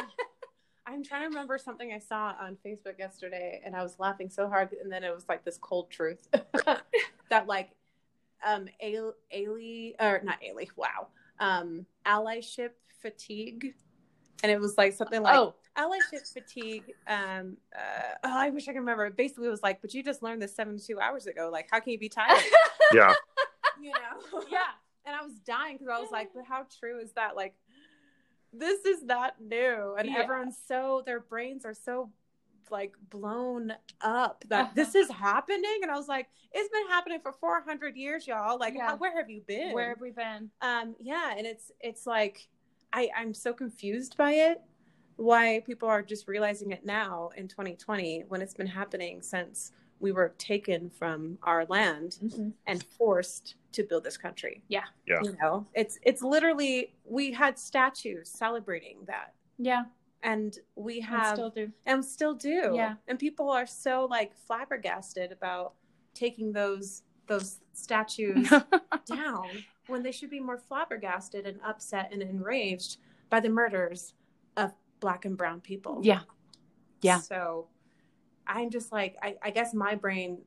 I'm 0.88 1.03
trying 1.03 1.22
to 1.22 1.28
remember 1.28 1.58
something 1.58 1.91
I 1.91 1.99
saw 1.99 2.36
on 2.39 2.58
Facebook 2.66 2.99
yesterday 2.99 3.62
and 3.66 3.76
I 3.76 3.84
was 3.84 3.97
laughing 3.99 4.30
so 4.30 4.47
hard 4.47 4.76
and 4.82 4.91
then 4.91 5.03
it 5.03 5.14
was 5.14 5.26
like 5.28 5.43
this 5.43 5.58
cold 5.58 5.89
truth 5.89 6.28
that 7.30 7.47
like 7.47 7.72
um 8.45 8.68
Ali 8.82 9.95
or 9.99 10.22
not 10.24 10.39
Ali, 10.47 10.70
wow. 10.76 11.08
Um 11.39 11.86
allyship 12.06 12.72
fatigue 13.01 13.74
and 14.43 14.51
it 14.51 14.60
was 14.60 14.78
like 14.78 14.93
something 14.93 15.22
like 15.22 15.36
oh 15.36 15.56
allyship 15.78 16.32
fatigue. 16.32 16.93
Um, 17.08 17.58
uh, 17.76 18.14
oh, 18.24 18.38
I 18.38 18.49
wish 18.49 18.68
I 18.68 18.74
could 18.74 18.80
remember. 18.80 19.10
Basically, 19.10 19.47
it 19.47 19.51
was 19.51 19.64
like, 19.64 19.82
but 19.82 19.93
you 19.93 20.03
just 20.03 20.24
learned 20.24 20.41
this 20.41 20.56
72 20.56 20.99
hours 20.99 21.28
ago. 21.28 21.49
Like, 21.51 21.68
how 21.72 21.80
can 21.80 21.91
you 21.91 21.99
be 21.99 22.10
tired? 22.10 22.41
yeah. 22.93 23.14
You 23.82 23.92
know? 23.92 24.44
Yeah. 24.52 24.60
And 25.06 25.16
I 25.16 25.22
was 25.22 25.34
dying 25.46 25.78
because 25.78 25.90
I 25.96 26.00
was 26.02 26.10
like, 26.12 26.32
but 26.34 26.46
how 26.46 26.66
true 26.80 27.00
is 27.00 27.12
that? 27.14 27.36
Like, 27.36 27.54
this 28.52 28.84
is 28.86 29.04
not 29.04 29.36
new. 29.40 29.96
And 30.00 30.10
yeah. 30.10 30.18
everyone's 30.18 30.58
so, 30.68 31.04
their 31.06 31.20
brains 31.20 31.64
are 31.66 31.76
so 31.76 32.10
like 32.72 32.94
blown 33.12 33.72
up 34.02 34.44
that 34.50 34.74
this 34.74 34.96
is 34.96 35.08
happening 35.12 35.80
and 35.84 35.92
i 35.92 35.96
was 35.96 36.08
like 36.08 36.28
it's 36.52 36.68
been 36.70 36.88
happening 36.88 37.20
for 37.22 37.32
400 37.32 37.96
years 37.96 38.26
y'all 38.26 38.58
like 38.58 38.74
Yeah. 38.76 38.88
how, 38.88 38.98
where 38.98 39.16
have 39.16 39.30
you 39.30 39.42
been 39.48 39.72
Where 39.72 39.90
have 39.90 40.02
we 40.02 40.10
been? 40.10 40.50
um 40.62 40.96
yeah 41.00 41.36
and 41.38 41.46
it's 41.46 41.72
it's 41.80 42.08
like 42.08 42.48
i 42.92 43.08
i'm 43.16 43.36
so 43.36 43.54
confused 43.54 44.18
by 44.18 44.32
it 44.32 44.62
why 45.18 45.62
people 45.66 45.88
are 45.88 46.02
just 46.02 46.28
realizing 46.28 46.72
it 46.72 46.84
now 46.84 47.30
in 47.38 47.48
2020 47.48 48.26
when 48.30 48.42
it's 48.42 48.56
been 48.56 48.66
happening 48.66 49.22
since 49.22 49.72
we 50.06 50.12
were 50.12 50.32
taken 50.38 50.82
from 50.99 51.38
our 51.41 51.66
land 51.66 52.10
mm-hmm. 52.24 52.49
and 52.68 52.84
forced 52.97 53.56
to 53.72 53.82
build 53.89 54.03
this 54.03 54.18
country 54.18 54.56
Yeah. 54.68 54.84
Yeah. 55.08 55.22
you 55.24 55.36
know 55.41 55.66
it's 55.74 55.97
it's 56.10 56.22
literally 56.22 56.93
we 57.18 57.32
had 57.32 57.58
statues 57.58 58.30
celebrating 58.30 58.97
that 59.08 59.34
Yeah, 59.58 59.84
and 60.22 60.51
we 60.76 61.01
I 61.01 61.06
have 61.06 61.36
still 61.36 61.49
do. 61.49 61.72
and 61.86 62.03
still 62.06 62.36
do. 62.36 62.60
Yeah. 62.82 62.93
And 63.08 63.18
people 63.18 63.49
are 63.49 63.66
so 63.66 63.93
like 64.18 64.32
flabbergasted 64.47 65.32
about 65.32 65.74
taking 66.14 66.51
those 66.62 67.01
those 67.28 67.60
statues 67.74 68.47
down 69.06 69.47
when 69.88 70.03
they 70.03 70.12
should 70.12 70.30
be 70.30 70.39
more 70.39 70.58
flabbergasted 70.70 71.45
and 71.49 71.58
upset 71.72 72.10
and 72.14 72.22
enraged 72.22 72.97
by 73.32 73.39
the 73.39 73.49
murders 73.49 74.14
of 74.58 74.72
black 74.99 75.26
and 75.26 75.36
brown 75.38 75.60
people. 75.62 75.99
yeah, 76.03 76.22
Yeah. 77.01 77.20
So 77.20 77.68
I'm 78.48 78.70
just 78.70 78.91
like 78.91 79.16
I, 79.22 79.36
I 79.43 79.50
guess 79.52 79.74
my 79.74 79.96
brain 79.96 80.39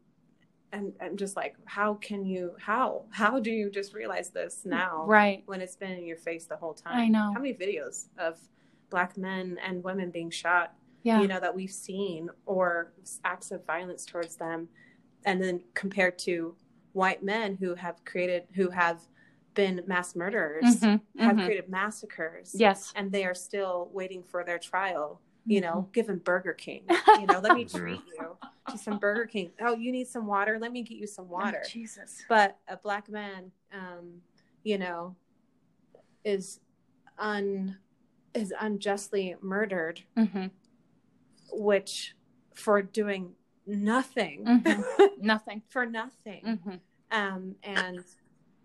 and 0.73 0.93
I'm 1.01 1.17
just 1.17 1.35
like, 1.35 1.57
how 1.65 1.95
can 1.95 2.27
you 2.27 2.55
how? 2.61 3.05
How 3.11 3.41
do 3.41 3.51
you 3.51 3.71
just 3.71 3.95
realize 3.95 4.31
this 4.31 4.63
now? 4.65 5.05
right. 5.07 5.43
When 5.47 5.61
it's 5.61 5.77
been 5.77 5.93
in 5.93 6.05
your 6.05 6.19
face 6.19 6.45
the 6.47 6.57
whole 6.57 6.75
time. 6.75 6.99
I 6.99 7.09
know. 7.09 7.33
How 7.33 7.41
many 7.41 7.55
videos 7.55 8.07
of 8.19 8.39
black 8.91 9.17
men 9.17 9.59
and 9.65 9.83
women 9.83 10.11
being 10.11 10.31
shot 10.31 10.75
Yeah, 11.03 11.21
you 11.23 11.29
know 11.29 11.41
that 11.41 11.55
we've 11.55 11.71
seen 11.71 12.29
or 12.47 12.93
acts 13.25 13.51
of 13.51 13.65
violence 13.67 14.05
towards 14.05 14.37
them 14.37 14.69
and 15.25 15.43
then 15.43 15.63
compared 15.75 16.19
to 16.21 16.55
white 16.93 17.23
men 17.23 17.57
who 17.61 17.75
have 17.75 18.05
created 18.05 18.45
who 18.55 18.71
have 18.71 19.03
been 19.55 19.83
mass 19.87 20.15
murderers 20.15 20.65
Mhm, 20.83 21.01
have 21.19 21.37
mhm. 21.37 21.45
created 21.45 21.69
massacres 21.69 22.55
Yes. 22.55 22.93
and 22.95 23.11
they 23.13 23.25
are 23.25 23.35
still 23.35 23.91
waiting 23.93 24.23
for 24.23 24.45
their 24.45 24.59
trial 24.59 25.21
you 25.49 25.61
know 25.61 25.77
Mm-hmm. 25.83 25.91
given 25.93 26.19
burger 26.19 26.53
king 26.53 26.85
you 27.19 27.27
know 27.27 27.41
let 27.41 27.55
me 27.55 27.65
treat 27.79 28.03
you 28.19 28.37
to 28.71 28.77
some 28.79 28.99
burger 28.99 29.25
king 29.27 29.51
oh 29.61 29.75
you 29.75 29.91
need 29.91 30.07
some 30.07 30.27
water 30.27 30.59
let 30.61 30.71
me 30.73 30.83
get 30.83 30.99
you 30.99 31.07
some 31.07 31.29
water 31.29 31.63
Oh, 31.65 31.69
Jesus. 31.69 32.23
but 32.29 32.59
a 32.69 32.77
black 32.77 33.09
man 33.09 33.51
um 33.73 34.21
you 34.63 34.77
know 34.79 35.17
is 36.25 36.61
un 37.19 37.77
is 38.35 38.53
unjustly 38.61 39.37
murdered 39.41 40.03
hmm 40.17 40.47
which 41.51 42.15
for 42.55 42.83
doing 42.83 43.33
nothing 43.67 44.45
Mhm. 44.45 44.85
Nothing. 45.21 45.63
for 45.69 45.87
nothing 45.87 46.59
hmm 46.65 46.75
um 47.11 47.55
and 47.63 48.05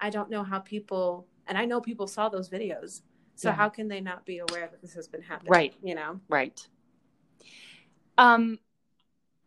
i 0.01 0.09
don't 0.09 0.29
know 0.29 0.43
how 0.43 0.59
people 0.59 1.25
and 1.47 1.57
i 1.57 1.63
know 1.65 1.79
people 1.79 2.07
saw 2.07 2.27
those 2.27 2.49
videos 2.49 3.01
so 3.36 3.49
Yeah. 3.49 3.55
how 3.55 3.69
can 3.69 3.88
they 3.88 4.01
not 4.01 4.25
be 4.25 4.39
aware 4.39 4.67
that 4.67 4.81
this 4.81 4.93
has 4.95 5.07
been 5.07 5.21
happening 5.21 5.51
Right. 5.51 5.73
you 5.81 5.95
know 5.95 6.19
Right. 6.27 6.67
Um, 8.17 8.59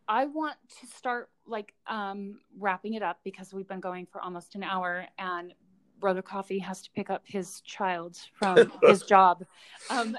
I 0.07 0.25
want 0.25 0.55
to 0.81 0.87
start 0.87 1.29
like 1.45 1.73
um 1.87 2.39
wrapping 2.59 2.93
it 2.93 3.03
up 3.03 3.19
because 3.23 3.53
we've 3.53 3.67
been 3.67 3.79
going 3.79 4.05
for 4.05 4.21
almost 4.21 4.55
an 4.55 4.63
hour 4.63 5.05
and 5.17 5.53
Brother 5.99 6.21
Coffee 6.21 6.59
has 6.59 6.81
to 6.83 6.91
pick 6.91 7.09
up 7.09 7.23
his 7.25 7.61
child 7.61 8.17
from 8.35 8.71
his 8.83 9.01
job. 9.01 9.43
Um, 9.89 10.15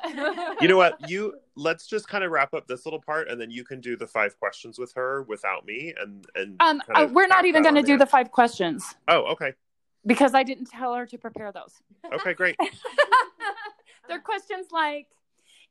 You 0.60 0.68
know 0.68 0.76
what? 0.76 1.08
You 1.08 1.34
let's 1.56 1.86
just 1.86 2.08
kind 2.08 2.24
of 2.24 2.30
wrap 2.30 2.52
up 2.54 2.66
this 2.66 2.84
little 2.84 3.00
part, 3.00 3.28
and 3.28 3.40
then 3.40 3.50
you 3.50 3.64
can 3.64 3.80
do 3.80 3.96
the 3.96 4.06
five 4.06 4.38
questions 4.38 4.78
with 4.78 4.92
her 4.94 5.22
without 5.22 5.64
me, 5.66 5.94
and 6.00 6.26
and. 6.34 6.56
Um, 6.60 6.82
uh, 6.94 7.06
we're 7.12 7.28
not 7.28 7.44
even 7.44 7.62
going 7.62 7.76
to 7.76 7.82
do 7.82 7.96
the 7.96 8.06
five 8.06 8.30
questions 8.30 8.96
Oh, 9.06 9.22
okay, 9.32 9.52
because 10.06 10.34
I 10.34 10.42
didn't 10.42 10.66
tell 10.66 10.94
her 10.94 11.06
to 11.06 11.18
prepare 11.18 11.52
those. 11.52 11.74
okay, 12.12 12.34
great. 12.34 12.56
They're 14.08 14.20
questions 14.20 14.68
like 14.72 15.06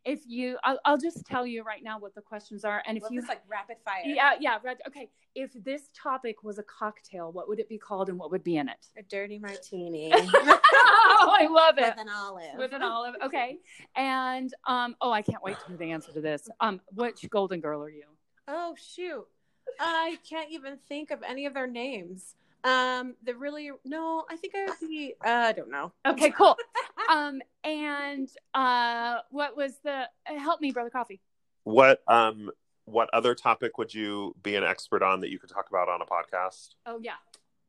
if 0.08 0.22
you, 0.26 0.58
I'll, 0.64 0.80
I'll 0.86 0.98
just 0.98 1.26
tell 1.26 1.46
you 1.46 1.64
right 1.64 1.84
now 1.84 2.00
what 2.00 2.16
the 2.16 2.22
questions 2.22 2.64
are, 2.64 2.82
and 2.88 2.96
if 2.98 3.04
Well, 3.04 3.12
you, 3.12 3.20
it's 3.20 3.28
like 3.28 3.42
rapid 3.50 3.78
fire 3.84 4.02
yeah, 4.06 4.32
yeah. 4.40 4.58
Okay, 4.88 5.10
if 5.36 5.52
this 5.64 5.90
topic 5.94 6.44
was 6.44 6.58
a 6.58 6.64
cocktail, 6.64 7.32
what 7.32 7.50
would 7.50 7.60
it 7.60 7.68
be 7.68 7.78
called, 7.78 8.08
and 8.10 8.18
what 8.18 8.32
would 8.32 8.44
be 8.44 8.56
in 8.58 8.70
it? 8.70 8.88
a 8.98 9.04
dirty 9.04 9.38
martini 9.38 10.12
oh, 10.16 11.36
I 11.40 11.48
love 11.52 11.78
it. 11.78 11.94
with 11.96 12.00
an 12.00 12.10
olive 12.10 12.58
With 12.58 12.74
an 12.74 12.84
olive. 12.84 13.16
Okay, 13.24 13.58
and 13.96 14.54
um, 14.66 14.96
oh, 15.02 15.12
I 15.12 15.22
can't 15.22 15.44
wait 15.44 15.60
to 15.60 15.68
hear 15.68 15.78
the 15.78 15.92
answer 15.92 16.14
to 16.14 16.22
this. 16.22 16.50
Um, 16.62 16.80
which 16.96 17.30
Golden 17.30 17.60
Girl 17.60 17.84
are 17.84 17.90
you? 17.90 18.06
oh 18.48 18.74
shoot 18.78 19.26
i 19.78 20.18
can't 20.28 20.50
even 20.52 20.78
think 20.88 21.12
of 21.12 21.22
any 21.22 21.46
of 21.46 21.54
their 21.54 21.68
names 21.68 22.36
um 22.64 23.16
the 23.24 23.36
really 23.36 23.72
no 23.86 24.26
i 24.30 24.36
think 24.36 24.54
i 24.56 24.66
would 24.66 24.80
be 24.90 25.14
uh, 25.26 25.30
i 25.30 25.52
don't 25.52 25.70
know 25.70 25.92
Okay, 26.06 26.30
cool. 26.38 26.56
um, 27.10 27.42
and 27.64 28.30
uh, 28.54 29.20
what 29.30 29.56
was 29.58 29.74
the? 29.84 30.10
Help 30.26 30.62
me, 30.62 30.72
Brother 30.72 30.90
Coffee. 30.90 31.20
What 31.64 32.02
um 32.08 32.50
what 32.86 33.10
other 33.14 33.36
topic 33.36 33.78
would 33.78 33.94
you 33.94 34.34
be 34.42 34.56
an 34.56 34.64
expert 34.64 35.04
on 35.04 35.20
that 35.22 35.30
you 35.30 35.38
could 35.40 35.50
talk 35.50 35.68
about 35.70 35.90
on 35.90 36.02
a 36.02 36.06
podcast? 36.06 36.70
Oh 36.86 37.00
yeah, 37.02 37.14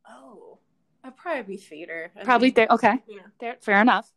oh 0.09 0.59
i'd 1.05 1.17
probably 1.17 1.43
be 1.43 1.57
theater 1.57 2.11
I 2.19 2.25
probably 2.25 2.49
mean, 2.49 2.55
there. 2.55 2.67
Okay. 2.71 2.95
yeah. 3.09 3.21
There, 3.41 3.57
fair 3.61 3.81
enough. 3.81 4.11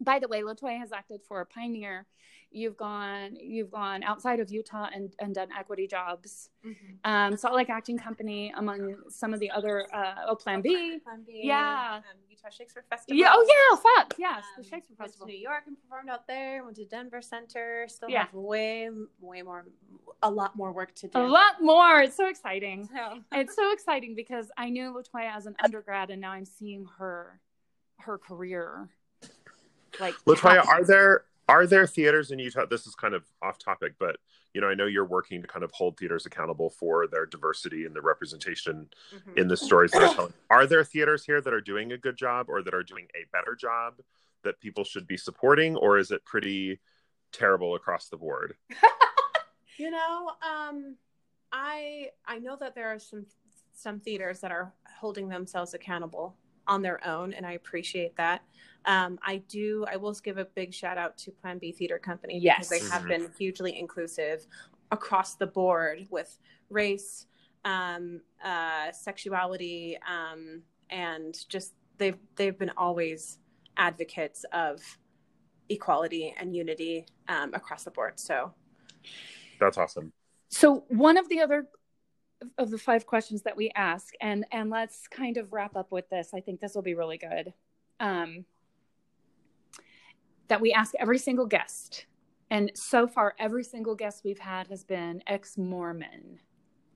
By 0.00 0.18
the 0.18 0.28
way, 0.28 0.42
Latoya 0.42 0.78
has 0.78 0.92
acted 0.92 1.22
for 1.22 1.40
a 1.40 1.46
pioneer. 1.46 2.06
You've 2.50 2.76
gone, 2.76 3.34
you've 3.36 3.70
gone 3.70 4.04
outside 4.04 4.38
of 4.38 4.48
Utah 4.50 4.88
and, 4.94 5.12
and 5.18 5.34
done 5.34 5.48
equity 5.58 5.88
jobs. 5.88 6.50
Mhm. 6.64 6.98
Um, 7.04 7.36
Salt 7.36 7.54
Lake 7.54 7.68
Acting 7.68 7.98
Company, 7.98 8.52
among 8.56 8.96
some 9.08 9.34
of 9.34 9.40
the 9.40 9.50
other, 9.50 9.86
uh, 9.92 10.26
oh, 10.28 10.36
Plan 10.36 10.60
B. 10.62 11.00
Plan 11.00 11.24
B, 11.26 11.40
Yeah. 11.44 11.96
um, 11.96 12.02
Utah 12.28 12.50
Shakespeare 12.50 12.84
Festival. 12.88 13.18
Yeah. 13.18 13.30
Oh 13.32 13.44
yeah, 13.74 13.76
fuck 13.80 14.14
yes, 14.18 14.44
the 14.56 14.62
Um, 14.62 14.68
Shakespeare 14.68 14.96
went 14.98 15.08
Festival. 15.10 15.26
to 15.26 15.32
New 15.32 15.38
York 15.38 15.64
and 15.66 15.76
performed 15.80 16.08
out 16.10 16.28
there. 16.28 16.62
Went 16.62 16.76
to 16.76 16.84
Denver 16.84 17.20
Center. 17.22 17.86
Still 17.88 18.08
Yeah. 18.10 18.24
have 18.26 18.34
way, 18.34 18.88
way 19.20 19.42
more, 19.42 19.66
a 20.22 20.30
lot 20.30 20.54
more 20.54 20.70
work 20.72 20.94
to 20.96 21.08
do. 21.08 21.18
A 21.18 21.26
lot 21.26 21.60
more. 21.60 22.02
It's 22.02 22.16
so 22.16 22.28
exciting. 22.28 22.86
So, 22.86 23.20
It's 23.32 23.56
so 23.56 23.72
exciting 23.72 24.14
because 24.14 24.52
I 24.56 24.70
knew 24.70 24.92
Latoya 24.92 25.34
as 25.34 25.46
an 25.46 25.56
undergrad, 25.62 26.10
and 26.10 26.20
now 26.20 26.30
I'm 26.30 26.44
seeing 26.44 26.84
her, 26.98 27.40
her 27.98 28.16
career. 28.16 28.90
Like 30.00 30.14
Latoya, 30.26 30.56
happen. 30.56 30.68
are 30.70 30.84
there 30.84 31.24
are 31.48 31.66
there 31.66 31.86
theaters 31.86 32.30
in 32.30 32.38
Utah? 32.38 32.66
This 32.66 32.86
is 32.86 32.94
kind 32.94 33.14
of 33.14 33.24
off 33.42 33.58
topic, 33.58 33.94
but 33.98 34.16
you 34.54 34.60
know, 34.60 34.68
I 34.68 34.74
know 34.74 34.86
you're 34.86 35.04
working 35.04 35.42
to 35.42 35.48
kind 35.48 35.64
of 35.64 35.72
hold 35.72 35.98
theaters 35.98 36.26
accountable 36.26 36.70
for 36.70 37.06
their 37.06 37.26
diversity 37.26 37.84
and 37.84 37.94
the 37.94 38.00
representation 38.00 38.88
mhm. 39.12 39.38
in 39.38 39.48
the 39.48 39.56
stories 39.56 39.90
that 39.92 40.02
are 40.02 40.14
telling. 40.14 40.32
Are 40.48 40.66
there 40.66 40.84
theaters 40.84 41.24
here 41.24 41.40
that 41.40 41.52
are 41.52 41.60
doing 41.60 41.92
a 41.92 41.98
good 41.98 42.16
job 42.16 42.46
or 42.48 42.62
that 42.62 42.72
are 42.72 42.82
doing 42.82 43.08
a 43.14 43.26
better 43.32 43.54
job 43.54 44.00
that 44.42 44.60
people 44.60 44.84
should 44.84 45.06
be 45.06 45.16
supporting, 45.16 45.76
or 45.76 45.98
is 45.98 46.10
it 46.10 46.24
pretty 46.24 46.78
terrible 47.32 47.74
across 47.74 48.08
the 48.08 48.16
board? 48.16 48.54
You 49.76 49.90
know, 49.90 50.30
um, 50.42 50.96
I 51.52 52.10
I 52.26 52.38
know 52.38 52.56
that 52.60 52.74
there 52.74 52.88
are 52.88 52.98
some 52.98 53.26
some 53.72 54.00
theaters 54.00 54.40
that 54.40 54.52
are 54.52 54.72
holding 55.00 55.28
themselves 55.28 55.74
accountable 55.74 56.36
on 56.66 56.82
their 56.82 57.04
own, 57.06 57.32
and 57.32 57.44
I 57.44 57.52
appreciate 57.52 58.16
that. 58.16 58.42
Um, 58.86 59.18
I 59.22 59.38
do. 59.48 59.84
I 59.90 59.96
will 59.96 60.12
give 60.14 60.38
a 60.38 60.44
big 60.44 60.72
shout 60.74 60.98
out 60.98 61.16
to 61.18 61.30
Plan 61.30 61.58
B 61.58 61.72
Theater 61.72 61.98
Company 61.98 62.38
Yes. 62.38 62.68
because 62.68 62.70
they 62.70 62.88
have 62.90 63.02
Mhm. 63.04 63.08
been 63.08 63.32
hugely 63.38 63.78
inclusive 63.78 64.46
across 64.90 65.36
the 65.36 65.46
board 65.46 66.06
with 66.10 66.38
race, 66.70 67.26
um, 67.64 68.20
uh, 68.42 68.92
sexuality, 68.92 69.98
um, 70.06 70.62
and 70.90 71.48
just 71.48 71.74
they've 71.96 72.18
they've 72.36 72.58
been 72.58 72.70
always 72.76 73.38
advocates 73.76 74.44
of 74.52 74.98
equality 75.68 76.34
and 76.38 76.54
unity 76.54 77.06
um, 77.28 77.54
across 77.54 77.84
the 77.84 77.90
board. 77.90 78.20
So 78.20 78.54
That's 79.58 79.78
awesome. 79.78 80.12
So 80.48 80.84
one 80.88 81.16
of 81.16 81.28
the 81.28 81.40
other 81.40 81.68
of 82.58 82.70
the 82.70 82.76
five 82.78 83.06
questions 83.06 83.42
that 83.42 83.56
we 83.56 83.70
ask, 83.74 84.12
and 84.20 84.44
and 84.52 84.68
let's 84.68 85.08
kind 85.08 85.38
of 85.38 85.52
wrap 85.54 85.74
up 85.74 85.90
with 85.90 86.08
this. 86.10 86.34
I 86.34 86.40
think 86.40 86.60
this 86.60 86.74
will 86.74 86.82
be 86.82 86.94
really 86.94 87.16
good. 87.16 87.54
Um, 88.00 88.44
that 90.48 90.60
we 90.60 90.72
ask 90.72 90.94
every 90.98 91.18
single 91.18 91.46
guest, 91.46 92.06
and 92.50 92.70
so 92.74 93.06
far 93.06 93.34
every 93.38 93.64
single 93.64 93.94
guest 93.94 94.22
we've 94.24 94.38
had 94.38 94.66
has 94.68 94.84
been 94.84 95.22
ex-Mormon. 95.26 96.38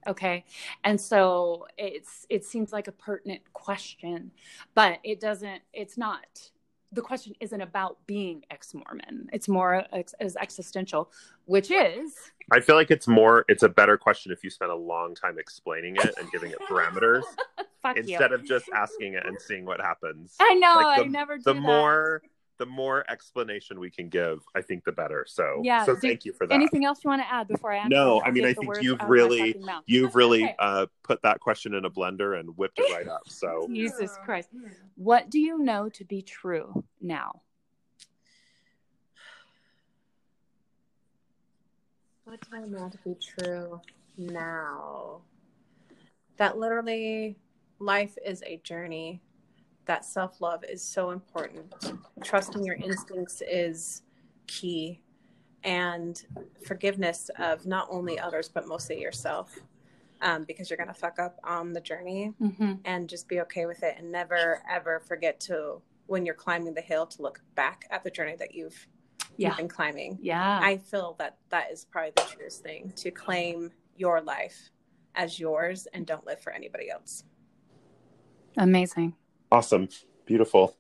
Okay, 0.07 0.45
and 0.85 1.01
so 1.01 1.67
it's 1.77 2.27
it 2.29 2.45
seems 2.45 2.73
like 2.73 2.89
a 2.89 2.93
pertinent 2.93 3.43
question, 3.53 4.31
but 4.75 4.99
it 5.05 5.21
doesn't. 5.21 5.63
It's 5.73 5.99
not. 5.99 6.51
The 6.93 7.03
question 7.03 7.35
isn't 7.41 7.61
about 7.61 7.99
being 8.07 8.45
ex-Mormon. 8.51 9.29
It's 9.33 9.47
more 9.47 9.85
ex- 9.93 10.15
as 10.21 10.37
existential, 10.37 11.13
which 11.45 11.71
is 11.71 12.15
I 12.51 12.61
feel 12.61 12.77
like 12.77 12.91
it's 12.91 13.07
more 13.07 13.45
it's 13.49 13.63
a 13.63 13.69
better 13.69 13.99
question 13.99 14.33
if 14.33 14.43
you 14.43 14.49
spend 14.49 14.71
a 14.71 14.77
long 14.77 15.15
time 15.15 15.39
explaining 15.39 15.97
it 15.97 16.15
and 16.19 16.31
giving 16.33 16.51
it 16.51 16.59
parameters 16.61 17.25
fuck 17.83 17.97
you. 17.97 18.03
instead 18.03 18.33
of 18.33 18.43
just 18.45 18.71
asking 18.75 19.15
it 19.15 19.27
and 19.27 19.37
seeing 19.39 19.67
what 19.67 19.81
happens. 19.81 20.35
I 20.41 20.55
know. 20.55 20.77
Like, 20.77 21.01
I 21.01 21.05
never 21.05 21.37
do 21.37 21.43
the 21.43 21.53
that. 21.55 21.61
more 21.61 22.23
the 22.59 22.67
more 22.67 23.05
explanation 23.09 23.79
we 23.79 23.91
can 23.91 24.09
give, 24.09 24.41
I 24.55 24.63
think 24.63 24.85
the 24.85 24.93
better. 24.93 25.25
So 25.29 25.63
Yeah, 25.65 25.85
so 25.85 25.95
thank 25.97 26.25
you 26.25 26.33
for 26.33 26.47
that. 26.47 26.55
Anything 26.55 26.85
else 26.85 27.03
you 27.05 27.09
want 27.11 27.23
to 27.23 27.33
add 27.33 27.47
before 27.49 27.73
I? 27.73 27.87
No, 27.87 28.21
I 28.23 28.31
mean, 28.33 28.45
I 28.45 28.53
think 28.53 28.75
you've 28.83 29.01
out 29.01 29.05
of 29.05 29.09
my 29.09 29.15
really- 29.15 29.63
You've 29.87 30.15
really 30.17 30.45
Okay. 30.45 30.57
uh, 30.59 30.87
put 31.05 31.23
that 31.23 31.41
question 31.41 31.75
in 31.75 31.85
a 31.85 31.91
blender 31.91 32.39
and 32.39 32.57
whipped 32.57 32.79
it 32.79 32.93
right 32.93 33.09
up. 33.09 33.23
So 33.29 33.67
Jesus 33.73 34.17
Christ. 34.25 34.49
What 34.97 35.31
do 35.31 35.39
you 35.39 35.59
know 35.59 35.89
to 35.91 36.05
be 36.05 36.21
true 36.23 36.85
now? 37.01 37.43
What 42.25 42.41
do 42.41 42.57
I 42.57 42.61
know 42.61 42.89
to 42.91 42.99
be 42.99 43.15
true 43.15 43.81
now? 44.17 45.23
That 46.37 46.59
literally 46.59 47.39
life 47.79 48.17
is 48.25 48.43
a 48.45 48.59
journey. 48.59 49.23
That 49.89 50.05
self 50.05 50.41
love 50.43 50.63
is 50.65 50.83
so 50.83 51.11
important. 51.11 51.75
Trusting 52.23 52.63
your 52.63 52.77
instincts 52.77 53.43
is 53.51 54.03
key. 54.47 55.01
And 55.65 56.23
forgiveness 56.67 57.31
of 57.39 57.67
not 57.67 57.89
only 57.91 58.19
others, 58.21 58.49
but 58.49 58.69
mostly 58.69 59.01
yourself. 59.01 59.59
Um, 60.21 60.45
because 60.45 60.69
you're 60.69 60.77
going 60.77 60.89
to 60.89 60.95
fuck 60.95 61.19
up 61.19 61.39
on 61.43 61.73
the 61.73 61.81
journey 61.81 62.33
Mm-hmm. 62.41 62.73
and 62.85 63.09
just 63.09 63.29
be 63.29 63.41
okay 63.43 63.67
with 63.67 63.83
it 63.85 63.95
and 63.99 64.11
never, 64.13 64.63
ever 64.71 65.01
forget 65.07 65.39
to, 65.43 65.81
when 66.07 66.27
you're 66.27 66.35
climbing 66.35 66.75
the 66.75 66.81
hill, 66.81 67.07
to 67.07 67.23
look 67.23 67.41
back 67.55 67.87
at 67.91 68.03
the 68.05 68.11
journey 68.11 68.35
that 68.39 68.53
you've, 68.55 68.87
Yeah. 69.37 69.49
you've 69.49 69.57
been 69.59 69.69
climbing. 69.69 70.19
Yeah. 70.21 70.59
I 70.63 70.77
feel 70.79 71.15
that 71.21 71.37
that 71.51 71.71
is 71.71 71.85
probably 71.85 72.13
the 72.17 72.23
truest 72.23 72.63
thing 72.65 72.93
to 72.97 73.11
claim 73.13 73.71
your 73.97 74.21
life 74.21 74.71
as 75.15 75.39
yours 75.41 75.87
and 75.95 76.05
don't 76.05 76.27
live 76.27 76.41
for 76.41 76.53
anybody 76.53 76.91
else. 76.91 77.23
Amazing. 78.57 79.15
Awesome, 79.51 79.89
beautiful. 80.27 80.77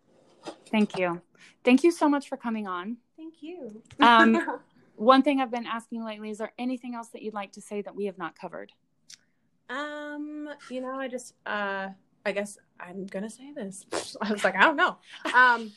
Thank 0.70 0.99
you. 0.99 1.20
Thank 1.65 1.85
you 1.85 1.90
so 1.90 2.09
much 2.09 2.28
for 2.28 2.36
coming 2.36 2.66
on. 2.66 2.99
Thank 3.16 3.43
you. 3.43 3.82
Um, 4.01 4.61
One 4.97 5.23
thing 5.23 5.40
I've 5.40 5.51
been 5.53 5.66
asking 5.66 6.05
lately 6.05 6.31
is 6.31 6.39
there 6.39 6.53
anything 6.59 6.97
else 6.97 7.09
that 7.11 7.23
you'd 7.23 7.35
like 7.35 7.53
to 7.53 7.61
say 7.61 7.82
that 7.82 7.95
we 7.95 8.07
have 8.07 8.19
not 8.19 8.36
covered? 8.36 8.73
um, 9.70 10.49
you 10.70 10.81
know, 10.81 10.95
I 10.95 11.09
just 11.09 11.35
uh 11.47 11.89
I 12.24 12.32
guess 12.32 12.59
I'm 12.81 13.07
gonna 13.07 13.31
say 13.31 13.53
this. 13.53 13.86
I 14.20 14.32
was 14.32 14.45
like, 14.45 14.57
I 14.57 14.62
don't 14.62 14.77
know. 14.77 14.97
Um 15.35 15.73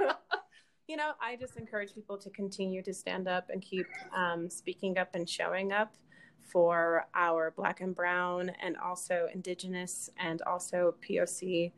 you 0.88 0.96
know, 0.96 1.12
I 1.20 1.36
just 1.36 1.56
encourage 1.56 1.94
people 1.94 2.18
to 2.18 2.30
continue 2.30 2.82
to 2.82 2.92
stand 2.92 3.26
up 3.26 3.48
and 3.50 3.62
keep 3.62 3.86
um, 4.14 4.50
speaking 4.50 4.98
up 4.98 5.14
and 5.14 5.26
showing 5.28 5.72
up 5.72 5.94
for 6.42 7.06
our 7.14 7.52
black 7.52 7.80
and 7.80 7.94
brown 7.94 8.52
and 8.60 8.76
also 8.76 9.28
indigenous 9.32 10.10
and 10.18 10.42
also 10.42 10.94
POC 11.00 11.72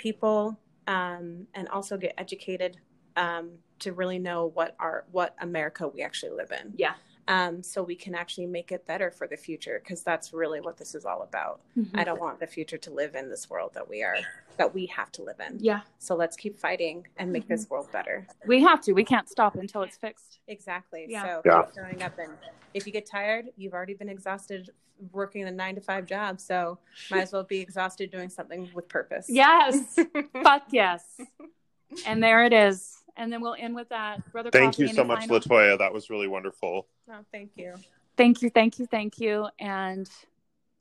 people 0.00 0.58
um, 0.86 1.46
and 1.54 1.68
also 1.68 1.98
get 1.98 2.14
educated 2.16 2.78
um, 3.16 3.50
to 3.80 3.92
really 3.92 4.18
know 4.18 4.50
what 4.54 4.74
our 4.80 5.04
what 5.12 5.34
America 5.40 5.86
we 5.86 6.02
actually 6.02 6.32
live 6.32 6.50
in. 6.50 6.72
Yeah. 6.76 6.94
Um, 7.28 7.62
so 7.62 7.82
we 7.82 7.94
can 7.94 8.14
actually 8.14 8.46
make 8.46 8.72
it 8.72 8.86
better 8.86 9.10
for 9.10 9.26
the 9.28 9.36
future 9.36 9.80
because 9.82 10.02
that's 10.02 10.32
really 10.32 10.60
what 10.60 10.76
this 10.76 10.94
is 10.94 11.04
all 11.04 11.22
about. 11.22 11.60
I 11.94 12.02
don't 12.04 12.20
want 12.20 12.40
the 12.40 12.46
future 12.46 12.78
to 12.78 12.90
live 12.90 13.14
in 13.14 13.28
this 13.30 13.48
world 13.48 13.72
that 13.74 13.88
we 13.88 14.02
are 14.02 14.16
that 14.56 14.74
we 14.74 14.86
have 14.86 15.10
to 15.12 15.22
live 15.22 15.40
in. 15.40 15.56
Yeah, 15.60 15.80
So 15.98 16.14
let's 16.14 16.36
keep 16.36 16.58
fighting 16.58 17.06
and 17.16 17.32
make 17.32 17.48
this 17.48 17.70
world 17.70 17.90
better. 17.92 18.26
we 18.46 18.60
have 18.62 18.80
to. 18.82 18.92
We 18.92 19.04
can't 19.04 19.28
stop 19.28 19.54
until 19.56 19.82
it's 19.82 19.96
fixed. 19.96 20.40
Exactly. 20.48 21.06
Yeah. 21.08 21.22
So 21.22 21.42
Yeah. 21.46 21.62
keep 21.62 21.74
showing 21.76 22.02
up 22.02 22.18
and 22.18 22.32
if 22.74 22.86
you 22.86 22.92
get 22.92 23.06
tired, 23.06 23.46
you've 23.56 23.72
already 23.74 23.94
been 23.94 24.08
exhausted 24.10 24.70
working 25.12 25.44
a 25.44 25.50
nine 25.50 25.76
to 25.76 25.80
five 25.80 26.04
job. 26.06 26.40
So 26.40 26.78
might 27.10 27.22
as 27.22 27.32
well 27.32 27.44
be 27.44 27.60
exhausted 27.60 28.10
doing 28.10 28.28
something 28.28 28.68
with 28.74 28.86
purpose. 28.88 29.26
Yes. 29.30 29.98
Fuck 30.42 30.64
yes. 30.72 31.04
And 32.06 32.22
there 32.22 32.44
it 32.44 32.52
is. 32.52 32.99
And 33.20 33.30
then 33.30 33.42
we'll 33.42 33.56
end 33.58 33.74
with 33.74 33.90
that. 33.90 34.32
Brother 34.32 34.50
Thank 34.50 34.76
Coffee, 34.76 34.84
you 34.84 34.94
so 34.94 35.04
much, 35.04 35.26
final- 35.26 35.40
Latoya. 35.40 35.78
That 35.78 35.92
was 35.92 36.08
really 36.08 36.26
wonderful. 36.26 36.86
Oh, 37.10 37.18
thank 37.30 37.50
you. 37.54 37.74
Thank 38.16 38.40
you, 38.40 38.48
thank 38.48 38.78
you, 38.78 38.86
thank 38.86 39.20
you. 39.20 39.46
And 39.58 40.08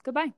goodbye. 0.03 0.32